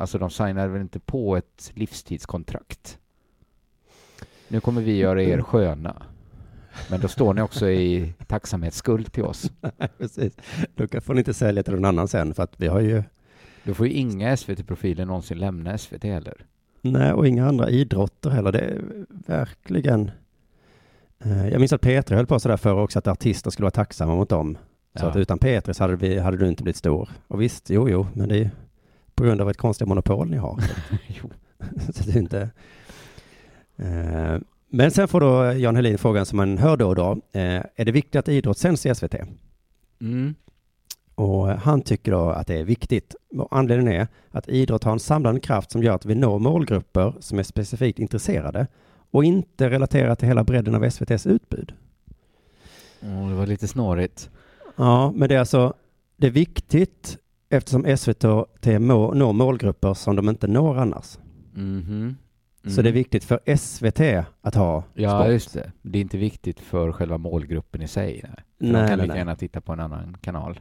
Alltså 0.00 0.18
de 0.18 0.30
signade 0.30 0.68
väl 0.68 0.80
inte 0.80 1.00
på 1.00 1.36
ett 1.36 1.70
livstidskontrakt. 1.74 2.98
Nu 4.48 4.60
kommer 4.60 4.82
vi 4.82 4.96
göra 4.96 5.22
er 5.22 5.42
sköna. 5.42 6.02
Men 6.90 7.00
då 7.00 7.08
står 7.08 7.34
ni 7.34 7.42
också 7.42 7.70
i 7.70 8.14
tacksamhetsskuld 8.26 9.12
till 9.12 9.24
oss. 9.24 9.50
Precis. 9.98 10.32
Då 10.74 11.00
får 11.00 11.14
ni 11.14 11.18
inte 11.20 11.34
sälja 11.34 11.62
till 11.62 11.72
någon 11.74 11.84
annan 11.84 12.08
sen 12.08 12.34
för 12.34 12.42
att 12.42 12.54
vi 12.60 12.66
har 12.68 12.80
ju, 12.80 13.02
Då 13.64 13.74
får 13.74 13.86
ju 13.86 13.92
inga 13.92 14.36
SVT-profiler 14.36 15.04
någonsin 15.04 15.38
lämna 15.38 15.78
SVT 15.78 16.02
heller. 16.04 16.34
nej 16.80 17.12
och 17.12 17.26
inga 17.28 17.48
andra 17.48 17.70
idrotter 17.70 18.30
heller. 18.30 18.52
Det 18.52 18.58
är 18.60 18.82
verkligen, 19.08 20.10
eh, 21.24 21.48
jag 21.48 21.58
minns 21.60 21.72
att 21.72 21.82
P3 21.82 22.14
höll 22.14 22.26
på 22.26 22.40
sådär 22.40 22.56
förr 22.56 22.74
också 22.82 22.98
att 22.98 23.06
artister 23.08 23.50
skulle 23.50 23.64
vara 23.64 23.70
tacksamma 23.70 24.14
mot 24.14 24.28
dem. 24.28 24.58
Så 24.94 25.04
Ja. 25.04 25.10
att 25.10 25.16
utan 25.16 25.38
P3 25.38 25.72
så 25.72 25.84
hade, 25.84 25.96
vi, 25.96 26.18
hade 26.18 26.36
du 26.36 26.48
inte 26.48 26.62
blivit 26.62 26.76
stor. 26.76 27.08
Och 27.28 27.42
visst, 27.42 27.70
jo, 27.70 27.88
jo, 27.88 28.06
men 28.14 28.28
det 28.28 28.38
är 28.38 28.50
på 29.20 29.26
grund 29.26 29.40
av 29.40 29.50
ett 29.50 29.56
konstigt 29.56 29.88
monopol 29.88 30.30
ni 30.30 30.36
har. 30.36 30.60
Så 31.92 32.04
det 32.04 32.16
är 32.16 32.18
inte... 32.18 32.50
Eh, 33.76 34.40
men 34.68 34.90
sen 34.90 35.08
får 35.08 35.20
då 35.20 35.52
Jan 35.52 35.76
Helin 35.76 35.98
frågan 35.98 36.26
som 36.26 36.36
man 36.36 36.58
hör 36.58 36.76
då 36.76 36.88
och 36.88 36.94
då. 36.94 37.10
Eh, 37.32 37.62
är 37.76 37.84
det 37.84 37.92
viktigt 37.92 38.16
att 38.16 38.28
idrott 38.28 38.58
sänds 38.58 38.86
i 38.86 38.94
SVT? 38.94 39.14
Mm. 40.00 40.34
Och 41.14 41.46
han 41.46 41.82
tycker 41.82 42.12
då 42.12 42.30
att 42.30 42.46
det 42.46 42.54
är 42.54 42.64
viktigt. 42.64 43.14
Och 43.36 43.48
anledningen 43.50 44.00
är 44.00 44.08
att 44.30 44.48
idrott 44.48 44.84
har 44.84 44.92
en 44.92 45.00
samlande 45.00 45.40
kraft 45.40 45.70
som 45.70 45.82
gör 45.82 45.94
att 45.94 46.06
vi 46.06 46.14
når 46.14 46.38
målgrupper 46.38 47.14
som 47.20 47.38
är 47.38 47.42
specifikt 47.42 47.98
intresserade 47.98 48.66
och 49.10 49.24
inte 49.24 49.70
relaterar 49.70 50.14
till 50.14 50.28
hela 50.28 50.44
bredden 50.44 50.74
av 50.74 50.84
SVTs 50.84 51.26
utbud. 51.26 51.74
Åh, 53.02 53.28
det 53.28 53.34
var 53.34 53.46
lite 53.46 53.68
snårigt. 53.68 54.30
Ja, 54.76 55.12
men 55.12 55.28
det 55.28 55.34
är 55.34 55.38
alltså, 55.38 55.74
det 56.16 56.26
är 56.26 56.30
viktigt 56.30 57.18
eftersom 57.50 57.96
SVT 57.96 58.66
må, 58.80 59.14
når 59.14 59.32
målgrupper 59.32 59.94
som 59.94 60.16
de 60.16 60.28
inte 60.28 60.46
når 60.48 60.78
annars. 60.78 61.18
Mhm. 61.54 62.16
Så 62.66 62.82
det 62.82 62.88
är 62.88 62.92
viktigt 62.92 63.24
för 63.24 63.40
SVT 63.56 64.00
att 64.40 64.54
ha 64.54 64.84
Ja, 64.94 65.20
sport. 65.20 65.32
just 65.32 65.54
det. 65.54 65.72
Det 65.82 65.98
är 65.98 66.02
inte 66.02 66.18
viktigt 66.18 66.60
för 66.60 66.92
själva 66.92 67.18
målgruppen 67.18 67.82
i 67.82 67.88
sig. 67.88 68.20
Nej. 68.24 68.32
För 68.58 68.66
Nej, 68.72 68.82
de 68.82 68.88
kan 68.88 68.98
lika 68.98 69.16
gärna 69.16 69.36
titta 69.36 69.60
på 69.60 69.72
en 69.72 69.80
annan 69.80 70.16
kanal. 70.20 70.60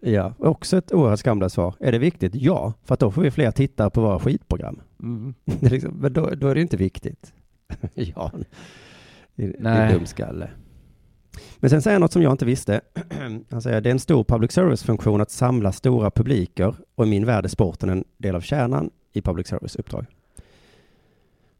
Ja, 0.00 0.32
också 0.38 0.76
ett 0.76 0.92
oerhört 0.92 1.18
skamlöst 1.18 1.54
svar. 1.54 1.74
Är 1.80 1.92
det 1.92 1.98
viktigt? 1.98 2.34
Ja, 2.34 2.72
för 2.84 2.94
att 2.94 3.00
då 3.00 3.10
får 3.10 3.22
vi 3.22 3.30
fler 3.30 3.50
tittare 3.50 3.90
på 3.90 4.00
våra 4.00 4.18
skitprogram. 4.18 4.80
Mm. 5.02 5.34
Är 5.60 5.70
liksom, 5.70 5.92
men 5.94 6.12
då, 6.12 6.30
då 6.30 6.48
är 6.48 6.54
det 6.54 6.60
inte 6.60 6.76
viktigt. 6.76 7.32
ja, 7.94 8.30
det, 9.34 9.46
det 9.46 9.54
Nej. 9.58 9.78
är 9.78 9.98
dumskalle. 9.98 10.50
Men 11.58 11.70
sen 11.70 11.82
säger 11.82 11.94
han 11.94 12.00
något 12.00 12.12
som 12.12 12.22
jag 12.22 12.32
inte 12.32 12.44
visste. 12.44 12.80
Han 13.50 13.62
säger 13.62 13.80
det 13.80 13.88
är 13.88 13.92
en 13.92 13.98
stor 13.98 14.24
public 14.24 14.52
service-funktion 14.52 15.20
att 15.20 15.30
samla 15.30 15.72
stora 15.72 16.10
publiker 16.10 16.74
och 16.94 17.06
i 17.06 17.10
min 17.10 17.26
värld 17.26 17.44
är 17.44 17.48
sporten 17.48 17.88
en 17.90 18.04
del 18.18 18.34
av 18.36 18.40
kärnan 18.40 18.90
i 19.12 19.22
public 19.22 19.48
service-uppdrag. 19.48 20.06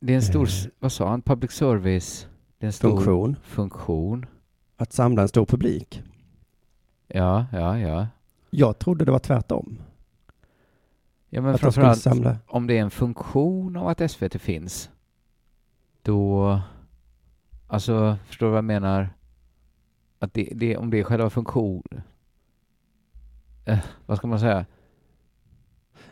Det 0.00 0.12
är 0.12 0.16
en 0.16 0.22
stor, 0.22 0.42
Eh. 0.48 0.70
vad 0.78 0.92
sa 0.92 1.08
han, 1.08 1.22
public 1.22 1.50
service? 1.52 2.26
Det 2.58 2.64
är 2.64 2.68
en 2.68 2.72
stor 2.72 2.90
Funktion. 2.90 3.36
funktion. 3.42 4.26
Att 4.76 4.92
samla 4.92 5.22
en 5.22 5.28
stor 5.28 5.46
publik. 5.46 6.02
Ja, 7.08 7.46
ja, 7.52 7.78
ja. 7.78 8.06
Jag 8.50 8.78
trodde 8.78 9.04
det 9.04 9.12
var 9.12 9.18
tvärtom. 9.18 9.78
Ja, 11.28 11.40
men 11.40 11.54
att 11.54 11.60
framförallt 11.60 12.00
samla. 12.00 12.36
om 12.46 12.66
det 12.66 12.74
är 12.78 12.80
en 12.82 12.90
funktion 12.90 13.76
av 13.76 13.88
att 13.88 14.10
SVT 14.10 14.40
finns, 14.40 14.90
då, 16.02 16.60
alltså, 17.66 18.16
förstår 18.26 18.46
du 18.46 18.50
vad 18.50 18.58
jag 18.58 18.64
menar? 18.64 19.08
Att 20.24 20.34
det, 20.34 20.48
det 20.54 20.76
om 20.76 20.90
det 20.90 20.98
är 21.00 21.04
själva 21.04 21.30
funktion, 21.30 21.82
eh, 23.64 23.78
vad 24.06 24.16
ska 24.18 24.26
man 24.26 24.40
säga? 24.40 24.66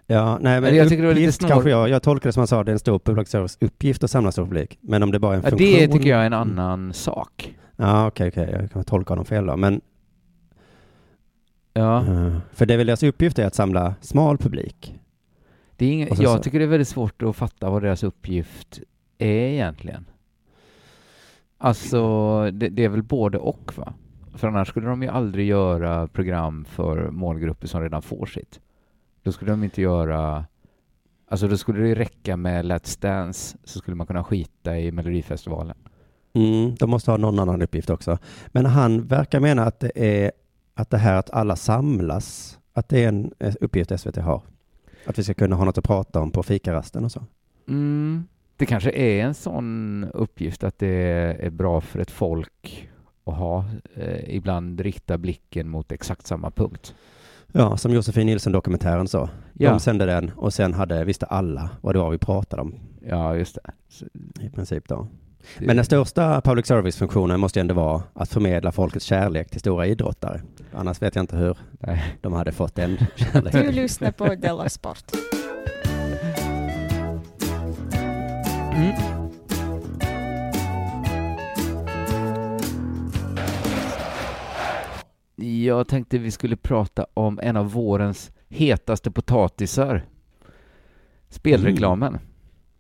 Ja, 0.06 0.38
nej, 0.40 0.60
men 0.60 0.76
jag 0.76 0.88
tycker 0.88 1.02
det 1.02 1.08
var 1.08 1.14
lite 1.14 1.24
uppgift 1.26 1.38
snår- 1.40 1.48
kanske 1.48 1.70
jag. 1.70 1.88
Jag 1.88 2.02
tolkar 2.02 2.28
det 2.28 2.32
som 2.32 2.40
han 2.40 2.46
sa, 2.46 2.64
det 2.64 2.70
är 2.70 2.72
en 2.72 2.78
stor 2.78 2.98
public 2.98 3.28
service-uppgift 3.28 4.04
att 4.04 4.10
samla 4.10 4.32
stor 4.32 4.44
publik. 4.44 4.78
Men 4.80 5.02
om 5.02 5.10
det 5.10 5.18
bara 5.18 5.32
är 5.32 5.36
en 5.36 5.42
Ja, 5.44 5.50
funktion. 5.50 5.68
det 5.78 5.88
tycker 5.88 6.10
jag 6.10 6.20
är 6.22 6.26
en 6.26 6.32
annan 6.32 6.92
sak. 6.92 7.56
Ja, 7.76 8.06
okej, 8.06 8.28
okej. 8.28 8.56
Jag 8.60 8.70
kan 8.70 8.84
tolka 8.84 9.12
honom 9.12 9.24
fel 9.24 9.46
då. 9.46 9.56
Men, 9.56 9.80
Ja, 11.74 11.98
eh, 12.06 12.36
för 12.52 12.66
det 12.66 12.74
är 12.74 12.78
väl 12.78 12.86
deras 12.86 13.02
uppgift 13.02 13.38
är 13.38 13.46
att 13.46 13.54
samla 13.54 13.94
smal 14.00 14.38
publik. 14.38 14.98
det 15.76 15.86
är 15.86 15.90
ing- 15.90 16.22
jag 16.22 16.36
så- 16.36 16.42
tycker 16.42 16.58
det 16.58 16.64
är 16.64 16.68
väldigt 16.68 16.88
svårt 16.88 17.22
att 17.22 17.36
fatta 17.36 17.70
vad 17.70 17.82
deras 17.82 18.02
uppgift 18.02 18.80
är 19.18 19.26
egentligen. 19.48 20.04
Alltså, 21.58 22.00
det, 22.50 22.68
det 22.68 22.84
är 22.84 22.88
väl 22.88 23.02
både 23.02 23.38
och 23.38 23.72
va? 23.76 23.94
För 24.34 24.48
annars 24.48 24.68
skulle 24.68 24.88
de 24.88 25.02
ju 25.02 25.08
aldrig 25.08 25.46
göra 25.46 26.08
program 26.08 26.64
för 26.64 27.10
målgrupper 27.10 27.68
som 27.68 27.82
redan 27.82 28.02
får 28.02 28.26
sitt. 28.26 28.60
Då 29.22 29.32
skulle 29.32 29.50
de 29.50 29.64
inte 29.64 29.82
göra... 29.82 30.44
Alltså 31.28 31.48
då 31.48 31.56
skulle 31.56 31.80
det 31.82 31.94
räcka 31.94 32.36
med 32.36 32.64
Let's 32.64 33.00
Dance 33.00 33.58
så 33.64 33.78
skulle 33.78 33.94
man 33.96 34.06
kunna 34.06 34.24
skita 34.24 34.78
i 34.78 34.92
Melodifestivalen. 34.92 35.76
Mm, 36.32 36.74
de 36.74 36.90
måste 36.90 37.10
ha 37.10 37.18
någon 37.18 37.38
annan 37.38 37.62
uppgift 37.62 37.90
också. 37.90 38.18
Men 38.48 38.66
han 38.66 39.06
verkar 39.06 39.40
mena 39.40 39.64
att 39.64 39.80
det 39.80 39.92
är 39.94 40.32
att 40.74 40.90
det 40.90 40.98
här 40.98 41.14
att 41.14 41.30
alla 41.30 41.56
samlas, 41.56 42.58
att 42.72 42.88
det 42.88 43.04
är 43.04 43.08
en 43.08 43.32
eh, 43.38 43.54
uppgift 43.60 44.00
SVT 44.00 44.16
har. 44.16 44.42
Att 45.06 45.18
vi 45.18 45.24
ska 45.24 45.34
kunna 45.34 45.56
ha 45.56 45.64
något 45.64 45.78
att 45.78 45.84
prata 45.84 46.20
om 46.20 46.30
på 46.30 46.42
fikarasten 46.42 47.04
och 47.04 47.12
så. 47.12 47.24
Mm. 47.68 48.24
Det 48.56 48.66
kanske 48.66 48.90
är 48.90 49.24
en 49.24 49.34
sån 49.34 50.04
uppgift 50.14 50.64
att 50.64 50.78
det 50.78 50.88
är 51.40 51.50
bra 51.50 51.80
för 51.80 51.98
ett 51.98 52.10
folk 52.10 52.88
att 53.24 53.34
ha. 53.36 53.64
Eh, 53.96 54.34
ibland 54.36 54.80
rikta 54.80 55.18
blicken 55.18 55.68
mot 55.68 55.92
exakt 55.92 56.26
samma 56.26 56.50
punkt. 56.50 56.94
Ja, 57.52 57.76
som 57.76 57.92
Josefin 57.92 58.26
Nilsson-dokumentären 58.26 59.08
så. 59.08 59.28
Ja. 59.52 59.70
De 59.70 59.80
sände 59.80 60.06
den 60.06 60.30
och 60.36 60.54
sen 60.54 60.74
hade, 60.74 61.04
visste 61.04 61.26
alla 61.26 61.70
vad 61.80 61.94
det 61.94 61.98
var 61.98 62.10
vi 62.10 62.18
pratade 62.18 62.62
om 62.62 62.74
Ja, 63.08 63.36
just 63.36 63.54
det. 63.54 63.70
Så 63.88 64.04
i 64.40 64.50
princip 64.50 64.88
då. 64.88 65.08
det- 65.58 65.66
Men 65.66 65.76
den 65.76 65.84
största 65.84 66.40
public 66.40 66.66
service-funktionen 66.66 67.40
måste 67.40 67.58
ju 67.58 67.60
ändå 67.60 67.74
vara 67.74 68.02
att 68.14 68.28
förmedla 68.28 68.72
folkets 68.72 69.04
kärlek 69.06 69.50
till 69.50 69.60
stora 69.60 69.86
idrottare. 69.86 70.40
Annars 70.72 71.02
vet 71.02 71.14
jag 71.16 71.22
inte 71.22 71.36
hur 71.36 71.56
Nej. 71.80 72.16
de 72.20 72.32
hade 72.32 72.52
fått 72.52 72.74
den 72.74 72.90
Du 73.16 73.24
kärleken. 73.24 73.74
lyssnar 73.74 74.10
på 74.10 74.34
Della 74.34 74.68
Sport. 74.68 75.04
Mm. 78.74 79.11
Jag 85.42 85.88
tänkte 85.88 86.18
vi 86.18 86.30
skulle 86.30 86.56
prata 86.56 87.06
om 87.14 87.40
en 87.42 87.56
av 87.56 87.72
vårens 87.72 88.32
hetaste 88.48 89.10
potatisar. 89.10 90.04
Spelreklamen. 91.28 92.18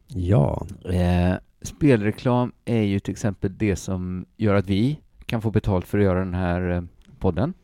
Ja. 0.08 0.66
Eh, 0.84 1.34
spelreklam 1.62 2.52
är 2.64 2.82
ju 2.82 2.98
till 3.00 3.12
exempel 3.12 3.58
det 3.58 3.76
som 3.76 4.26
gör 4.36 4.54
att 4.54 4.66
vi 4.68 4.98
kan 5.26 5.42
få 5.42 5.50
betalt 5.50 5.86
för 5.86 5.98
att 5.98 6.04
göra 6.04 6.18
den 6.18 6.34
här 6.34 6.70
eh, 6.70 6.82
podden. 7.18 7.54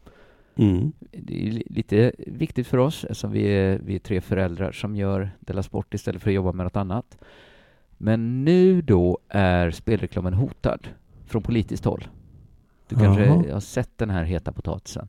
Mm. 0.57 0.93
Det 1.13 1.47
är 1.47 1.51
li- 1.51 1.67
lite 1.71 2.13
viktigt 2.19 2.67
för 2.67 2.79
oss 2.79 3.05
eftersom 3.05 3.33
vi 3.33 3.43
är, 3.43 3.79
vi 3.85 3.95
är 3.95 3.99
tre 3.99 4.21
föräldrar 4.21 4.73
som 4.73 4.97
gör 4.97 5.31
Della 5.41 5.63
Sport 5.63 5.95
istället 5.95 6.23
för 6.23 6.31
att 6.31 6.35
jobba 6.35 6.53
med 6.53 6.67
något 6.67 6.77
annat. 6.77 7.19
Men 7.99 8.45
nu 8.45 8.83
då 8.83 9.19
är 9.29 9.71
spelreklamen 9.71 10.35
hotad 10.35 10.89
från 11.27 11.43
politiskt 11.43 11.85
håll. 11.85 12.09
Du 12.88 12.96
kanske 12.96 13.24
Jaha. 13.24 13.53
har 13.53 13.61
sett 13.61 13.98
den 13.98 14.11
här 14.11 14.22
heta 14.24 14.53
potatisen? 14.53 15.09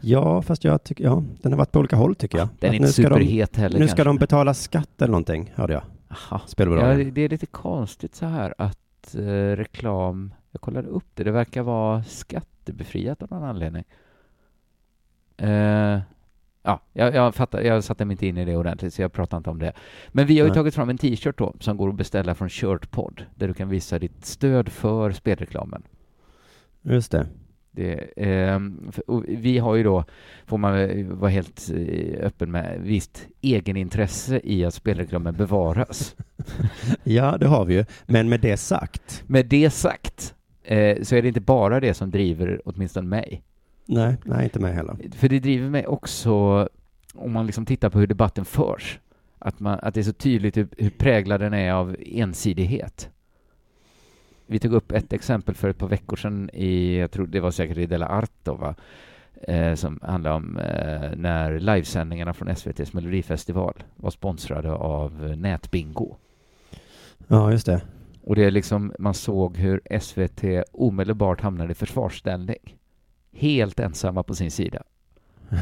Ja, 0.00 0.42
fast 0.42 0.64
jag 0.64 0.84
tycker, 0.84 1.04
ja, 1.04 1.22
den 1.42 1.52
har 1.52 1.58
varit 1.58 1.72
på 1.72 1.78
olika 1.78 1.96
håll 1.96 2.14
tycker 2.14 2.38
jag. 2.38 2.48
Den 2.58 2.70
är 2.70 2.74
inte 2.74 2.86
nu 2.86 2.92
ska 2.92 3.02
de, 3.02 3.08
superhet 3.08 3.56
heller 3.56 3.78
Nu 3.78 3.86
ska 3.88 3.96
kanske. 3.96 4.08
de 4.08 4.18
betala 4.18 4.54
skatt 4.54 5.02
eller 5.02 5.12
någonting, 5.12 5.52
hörde 5.54 5.72
jag. 5.72 5.82
Aha. 5.82 6.18
Ja, 6.30 6.40
Spelbolagen. 6.46 7.14
det 7.14 7.20
är 7.20 7.28
lite 7.28 7.46
konstigt 7.46 8.14
så 8.14 8.26
här 8.26 8.54
att 8.58 9.14
eh, 9.14 9.22
reklam, 9.56 10.34
jag 10.50 10.60
kollade 10.60 10.88
upp 10.88 11.06
det, 11.14 11.24
det 11.24 11.30
verkar 11.30 11.62
vara 11.62 12.04
skattebefriat 12.04 13.22
av 13.22 13.30
någon 13.30 13.44
anledning. 13.44 13.84
Eh, 15.36 16.00
ja, 16.62 16.80
jag, 16.92 17.14
jag 17.14 17.34
fattar, 17.34 17.60
jag 17.60 17.84
satte 17.84 18.04
mig 18.04 18.14
inte 18.14 18.26
in 18.26 18.38
i 18.38 18.44
det 18.44 18.56
ordentligt 18.56 18.94
så 18.94 19.02
jag 19.02 19.12
pratar 19.12 19.36
inte 19.36 19.50
om 19.50 19.58
det. 19.58 19.72
Men 20.08 20.26
vi 20.26 20.38
har 20.38 20.44
ju 20.44 20.50
Nej. 20.50 20.54
tagit 20.56 20.74
fram 20.74 20.90
en 20.90 20.98
t-shirt 20.98 21.38
då 21.38 21.54
som 21.60 21.76
går 21.76 21.88
att 21.88 21.94
beställa 21.94 22.34
från 22.34 22.48
Shirtpod 22.48 23.26
där 23.34 23.48
du 23.48 23.54
kan 23.54 23.68
visa 23.68 23.98
ditt 23.98 24.24
stöd 24.24 24.68
för 24.68 25.12
spelreklamen. 25.12 25.82
Just 26.82 27.12
det. 27.12 27.26
Det, 27.74 28.08
och 29.06 29.24
vi 29.28 29.58
har 29.58 29.74
ju 29.74 29.82
då, 29.82 30.04
får 30.46 30.58
man 30.58 30.72
vara 31.18 31.30
helt 31.30 31.70
eh, 31.74 32.26
öppen 32.26 32.50
med, 32.50 32.80
visst 32.80 33.26
egenintresse 33.40 34.40
i 34.44 34.64
att 34.64 34.74
spelreklamen 34.74 35.34
bevaras. 35.34 36.16
Ja, 37.04 37.36
det 37.38 37.46
har 37.46 37.64
vi 37.64 37.74
ju. 37.74 37.84
Men 38.06 38.28
med 38.28 38.40
det 38.40 38.56
sagt, 38.56 39.24
Med 39.26 39.46
det 39.46 39.70
sagt 39.70 40.34
eh, 40.62 41.02
så 41.02 41.16
är 41.16 41.22
det 41.22 41.28
inte 41.28 41.40
bara 41.40 41.80
det 41.80 41.94
som 41.94 42.10
driver 42.10 42.60
åtminstone 42.64 43.08
mig. 43.08 43.42
nej, 43.86 44.16
nej, 44.24 44.44
inte 44.44 44.60
mig 44.60 44.72
heller. 44.74 44.96
För 45.12 45.28
det 45.28 45.38
driver 45.38 45.70
mig 45.70 45.86
också 45.86 46.68
om 47.14 47.32
man 47.32 47.46
liksom 47.46 47.66
tittar 47.66 47.90
på 47.90 47.98
hur 47.98 48.06
debatten 48.06 48.44
förs. 48.44 48.98
Att, 49.38 49.60
man, 49.60 49.78
att 49.82 49.94
det 49.94 50.00
är 50.00 50.04
så 50.04 50.12
tydligt 50.12 50.56
hur, 50.56 50.68
hur 50.78 50.90
präglad 50.90 51.40
den 51.40 51.54
är 51.54 51.72
av 51.72 51.96
ensidighet. 52.06 53.10
Vi 54.46 54.58
tog 54.58 54.72
upp 54.72 54.92
ett 54.92 55.12
exempel 55.12 55.54
för 55.54 55.68
ett 55.68 55.78
par 55.78 55.88
veckor 55.88 56.16
sedan 56.16 56.50
i, 56.52 56.98
jag 56.98 57.10
tror 57.10 57.26
det 57.26 57.40
var 57.40 57.50
säkert 57.50 57.76
i 57.78 57.86
Della 57.86 58.08
Art 58.08 58.30
då, 58.42 58.54
va? 58.54 58.74
Eh, 59.42 59.74
som 59.74 59.98
handlar 60.02 60.30
om 60.32 60.58
eh, 60.58 61.10
när 61.16 61.58
livesändningarna 61.60 62.34
från 62.34 62.48
SVTs 62.48 62.92
melodifestival 62.92 63.82
var 63.96 64.10
sponsrade 64.10 64.72
av 64.72 65.34
Nätbingo. 65.38 66.16
Ja, 67.28 67.52
just 67.52 67.66
det. 67.66 67.80
Och 68.24 68.34
det 68.36 68.44
är 68.44 68.50
liksom, 68.50 68.92
man 68.98 69.14
såg 69.14 69.56
hur 69.56 69.80
SVT 70.00 70.44
omedelbart 70.72 71.40
hamnade 71.40 71.72
i 71.72 71.74
försvarsställning. 71.74 72.76
Helt 73.32 73.80
ensamma 73.80 74.22
på 74.22 74.34
sin 74.34 74.50
sida. 74.50 74.82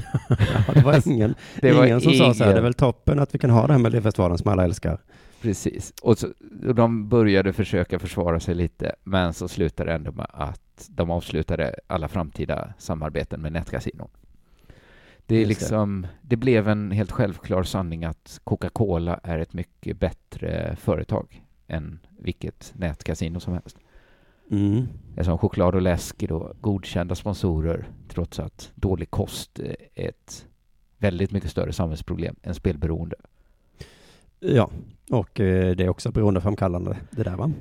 Ja, 0.66 0.72
det 0.74 0.80
var 0.84 1.08
ingen, 1.08 1.34
Det 1.60 1.72
var 1.72 1.86
ingen 1.86 2.00
som 2.00 2.12
sa 2.12 2.18
så 2.18 2.24
här, 2.24 2.32
ingen- 2.50 2.54
det 2.54 2.60
är 2.60 2.62
väl 2.62 2.74
toppen 2.74 3.18
att 3.18 3.34
vi 3.34 3.38
kan 3.38 3.50
ha 3.50 3.66
det 3.66 3.72
här 3.72 3.78
med 3.78 3.92
Melodifestivalen 3.92 4.38
som 4.38 4.50
alla 4.52 4.64
älskar. 4.64 4.98
Precis. 5.40 5.94
Och, 6.02 6.18
så, 6.18 6.28
och 6.66 6.74
de 6.74 7.08
började 7.08 7.52
försöka 7.52 7.98
försvara 7.98 8.40
sig 8.40 8.54
lite, 8.54 8.94
men 9.04 9.32
så 9.32 9.48
slutade 9.48 9.90
det 9.90 9.94
ändå 9.94 10.12
med 10.12 10.26
att 10.30 10.88
de 10.88 11.10
avslutade 11.10 11.74
alla 11.86 12.08
framtida 12.08 12.72
samarbeten 12.78 13.40
med 13.40 13.52
nätkasinon. 13.52 14.08
Det, 15.26 15.36
är 15.36 15.46
liksom, 15.46 16.06
det 16.22 16.36
blev 16.36 16.68
en 16.68 16.90
helt 16.90 17.12
självklar 17.12 17.62
sanning 17.62 18.04
att 18.04 18.40
Coca-Cola 18.44 19.20
är 19.22 19.38
ett 19.38 19.52
mycket 19.52 20.00
bättre 20.00 20.76
företag 20.76 21.44
än 21.66 21.98
vilket 22.18 22.72
nätkasino 22.76 23.40
som 23.40 23.52
helst. 23.52 23.78
Mm. 24.50 24.86
Eftersom 25.10 25.38
choklad 25.38 25.74
och 25.74 25.82
läsk 25.82 26.22
är 26.22 26.28
då 26.28 26.52
godkända 26.60 27.14
sponsorer 27.14 27.88
trots 28.08 28.38
att 28.38 28.72
dålig 28.74 29.10
kost 29.10 29.58
är 29.58 29.76
ett 29.94 30.46
väldigt 30.98 31.32
mycket 31.32 31.50
större 31.50 31.72
samhällsproblem 31.72 32.36
än 32.42 32.54
spelberoende. 32.54 33.16
Ja, 34.40 34.70
och 35.10 35.40
eh, 35.40 35.76
det 35.76 35.84
är 35.84 35.88
också 35.88 36.10
beroendeframkallande 36.12 36.96
det 37.10 37.22
där 37.22 37.36
va? 37.36 37.52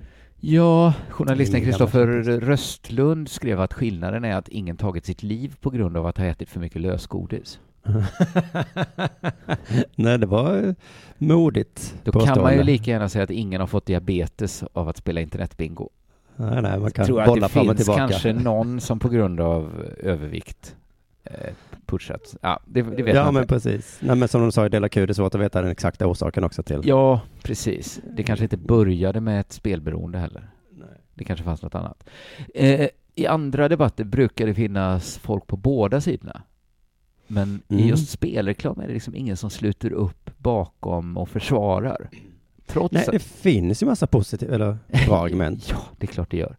Ja, 0.42 0.94
journalisten 1.10 1.62
Kristoffer. 1.62 2.08
Röstlund 2.39 3.30
skrev 3.30 3.62
att 3.62 3.74
skillnaden 3.74 4.26
är 4.26 4.36
att 4.36 4.48
ingen 4.48 4.78
tagit 4.78 5.06
sitt 5.06 5.24
liv 5.24 5.56
på 5.62 5.70
grund 5.70 5.98
av 5.98 6.06
att 6.06 6.18
ha 6.18 6.26
ätit 6.26 6.50
för 6.50 6.60
mycket 6.60 6.82
lösgodis. 6.82 7.60
Nej, 9.96 10.18
det 10.18 10.26
var 10.26 10.68
eh, 10.68 10.74
modigt 11.18 11.96
Då 12.04 12.12
kan 12.12 12.22
man 12.22 12.28
ju 12.28 12.36
påstående. 12.36 12.63
lika 12.63 12.92
gärna 12.92 13.10
säga 13.10 13.24
att 13.24 13.32
ingen 13.32 13.62
har 13.62 13.68
fått 13.68 13.86
diabetes 13.86 14.63
av 14.74 14.89
att 14.89 14.98
spela 14.98 15.22
internetbingo. 15.22 15.89
Nej, 16.36 16.62
nej, 16.62 16.80
man 16.80 16.92
kan 16.92 17.06
tror 17.06 17.22
att 17.22 17.36
det 17.36 17.50
fram 17.50 17.70
och 17.70 17.76
finns 17.76 17.86
tillbaka. 17.86 18.08
kanske 18.08 18.34
någon 18.34 18.82
som 18.82 19.00
på 19.00 19.10
grund 19.10 19.39
av 19.39 19.86
övervikt 20.00 20.76
eh, 21.24 21.54
pushat. 21.89 22.36
Ja, 22.41 22.60
det, 22.65 22.82
det 22.82 23.04
vet 23.04 23.15
ja, 23.15 23.23
man 23.25 23.34
men 23.34 23.43
inte. 23.43 23.54
precis. 23.54 23.99
Nej, 24.02 24.15
men 24.15 24.28
som 24.28 24.41
de 24.41 24.52
sa 24.52 24.65
i 24.65 24.69
Dela 24.69 24.89
Q, 24.89 25.06
det 25.06 25.12
är 25.12 25.13
svårt 25.13 25.36
att 25.36 25.41
veta 25.41 25.62
den 25.62 25.71
exakta 25.71 26.08
orsaken 26.08 26.43
också 26.43 26.63
till. 26.63 26.82
Ja, 26.84 27.21
precis. 27.43 28.02
Det 28.15 28.23
kanske 28.23 28.45
inte 28.45 28.58
började 28.58 29.21
med 29.21 29.39
ett 29.39 29.52
spelberoende 29.54 30.17
heller. 30.17 30.49
Nej. 30.71 30.88
Det 31.13 31.23
kanske 31.23 31.43
fanns 31.45 31.62
något 31.62 31.75
annat. 31.75 32.10
Eh, 32.56 32.88
I 33.15 33.28
andra 33.28 33.69
debatter 33.69 34.04
brukar 34.04 34.45
det 34.47 34.54
finnas 34.54 35.17
folk 35.17 35.47
på 35.47 35.58
båda 35.58 36.02
sidorna. 36.02 36.41
Men 37.28 37.62
i 37.67 37.73
Mm. 37.73 37.88
just 37.88 38.10
spelreklam 38.10 38.80
är 38.80 38.88
det 38.88 38.93
liksom 38.93 39.15
ingen 39.15 39.38
som 39.38 39.49
sluter 39.49 39.91
upp 39.93 40.30
bakom 40.38 41.17
och 41.17 41.30
försvarar. 41.30 42.10
Trots 42.67 42.93
Nej, 42.93 43.06
att... 43.06 43.12
det 43.12 43.19
finns 43.23 43.84
ju 43.84 43.88
massa 43.88 44.08
positiva, 44.08 44.56
eller 44.56 44.78
bra 45.08 45.23
argument. 45.23 45.67
Ja, 45.69 45.78
det 45.97 46.06
är 46.06 46.12
klart 46.12 46.32
det 46.32 46.38
gör. 46.38 46.56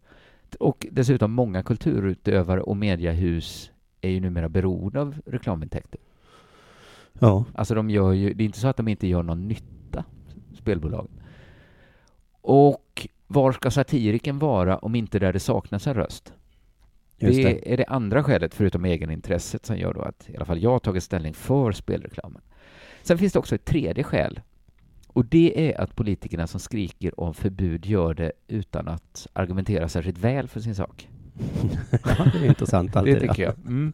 Och 0.59 0.85
dessutom 0.91 1.31
många 1.31 1.63
kulturutövare 1.63 2.61
och 2.61 2.77
mediehus 2.77 3.71
är 4.01 4.09
ju 4.09 4.19
numera 4.19 4.49
beroende 4.49 5.01
av 5.01 5.15
reklamintäkter. 5.25 5.99
Ja, 7.19 7.45
Alltså 7.55 7.75
de 7.75 7.89
gör 7.89 8.11
ju, 8.11 8.33
det 8.33 8.43
är 8.43 8.45
inte 8.45 8.59
så 8.59 8.67
att 8.67 8.77
de 8.77 8.87
inte 8.87 9.07
gör 9.07 9.23
någon 9.23 9.47
nytta, 9.47 10.03
spelbolagen. 10.53 11.21
Och 12.41 13.07
var 13.27 13.51
ska 13.51 13.71
satiriken 13.71 14.39
vara 14.39 14.77
om 14.77 14.95
inte 14.95 15.19
där 15.19 15.33
det 15.33 15.39
saknas 15.39 15.87
en 15.87 15.93
röst? 15.93 16.33
just 17.17 17.43
det, 17.43 17.43
det. 17.43 17.73
är 17.73 17.77
det 17.77 17.85
andra 17.85 18.23
skälet, 18.23 18.53
förutom 18.53 18.85
egenintresset, 18.85 19.65
som 19.65 19.77
gör 19.77 19.93
då 19.93 20.01
att 20.01 20.29
i 20.29 20.35
alla 20.35 20.45
fall 20.45 20.63
jag 20.63 20.69
har 20.69 20.79
tagit 20.79 21.03
ställning 21.03 21.33
för 21.33 21.71
spelreklamen. 21.71 22.41
Sen 23.01 23.17
finns 23.17 23.33
det 23.33 23.39
också 23.39 23.55
ett 23.55 23.65
tredje 23.65 24.03
skäl. 24.03 24.39
Och 25.07 25.25
det 25.25 25.69
är 25.69 25.81
att 25.81 25.95
politikerna 25.95 26.47
som 26.47 26.59
skriker 26.59 27.19
om 27.19 27.33
förbud 27.33 27.85
gör 27.85 28.13
det 28.13 28.31
utan 28.47 28.87
att 28.87 29.27
argumentera 29.33 29.89
särskilt 29.89 30.17
väl 30.17 30.47
för 30.47 30.59
sin 30.59 30.75
sak. 30.75 31.09
Ja, 31.91 32.25
det 32.33 32.39
är 32.39 32.45
intressant 32.45 32.95
alltid. 32.95 33.13
Det 33.13 33.19
tycker 33.19 33.43
jag. 33.43 33.53
Mm. 33.57 33.93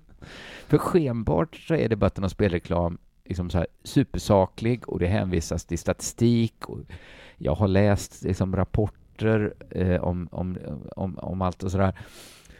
För 0.67 0.77
skenbart 0.77 1.55
så 1.55 1.75
är 1.75 1.89
debatten 1.89 2.23
om 2.23 2.29
spelreklam 2.29 2.97
liksom 3.25 3.49
så 3.49 3.57
här 3.57 3.67
supersaklig 3.83 4.89
och 4.89 4.99
det 4.99 5.07
hänvisas 5.07 5.65
till 5.65 5.79
statistik 5.79 6.65
och 6.65 6.79
jag 7.38 7.55
har 7.55 7.67
läst 7.67 8.23
liksom 8.23 8.55
rapporter 8.55 9.53
eh, 9.69 10.03
om, 10.03 10.27
om, 10.31 10.57
om, 10.95 11.17
om 11.17 11.41
allt 11.41 11.63
och 11.63 11.71
sådär. 11.71 11.99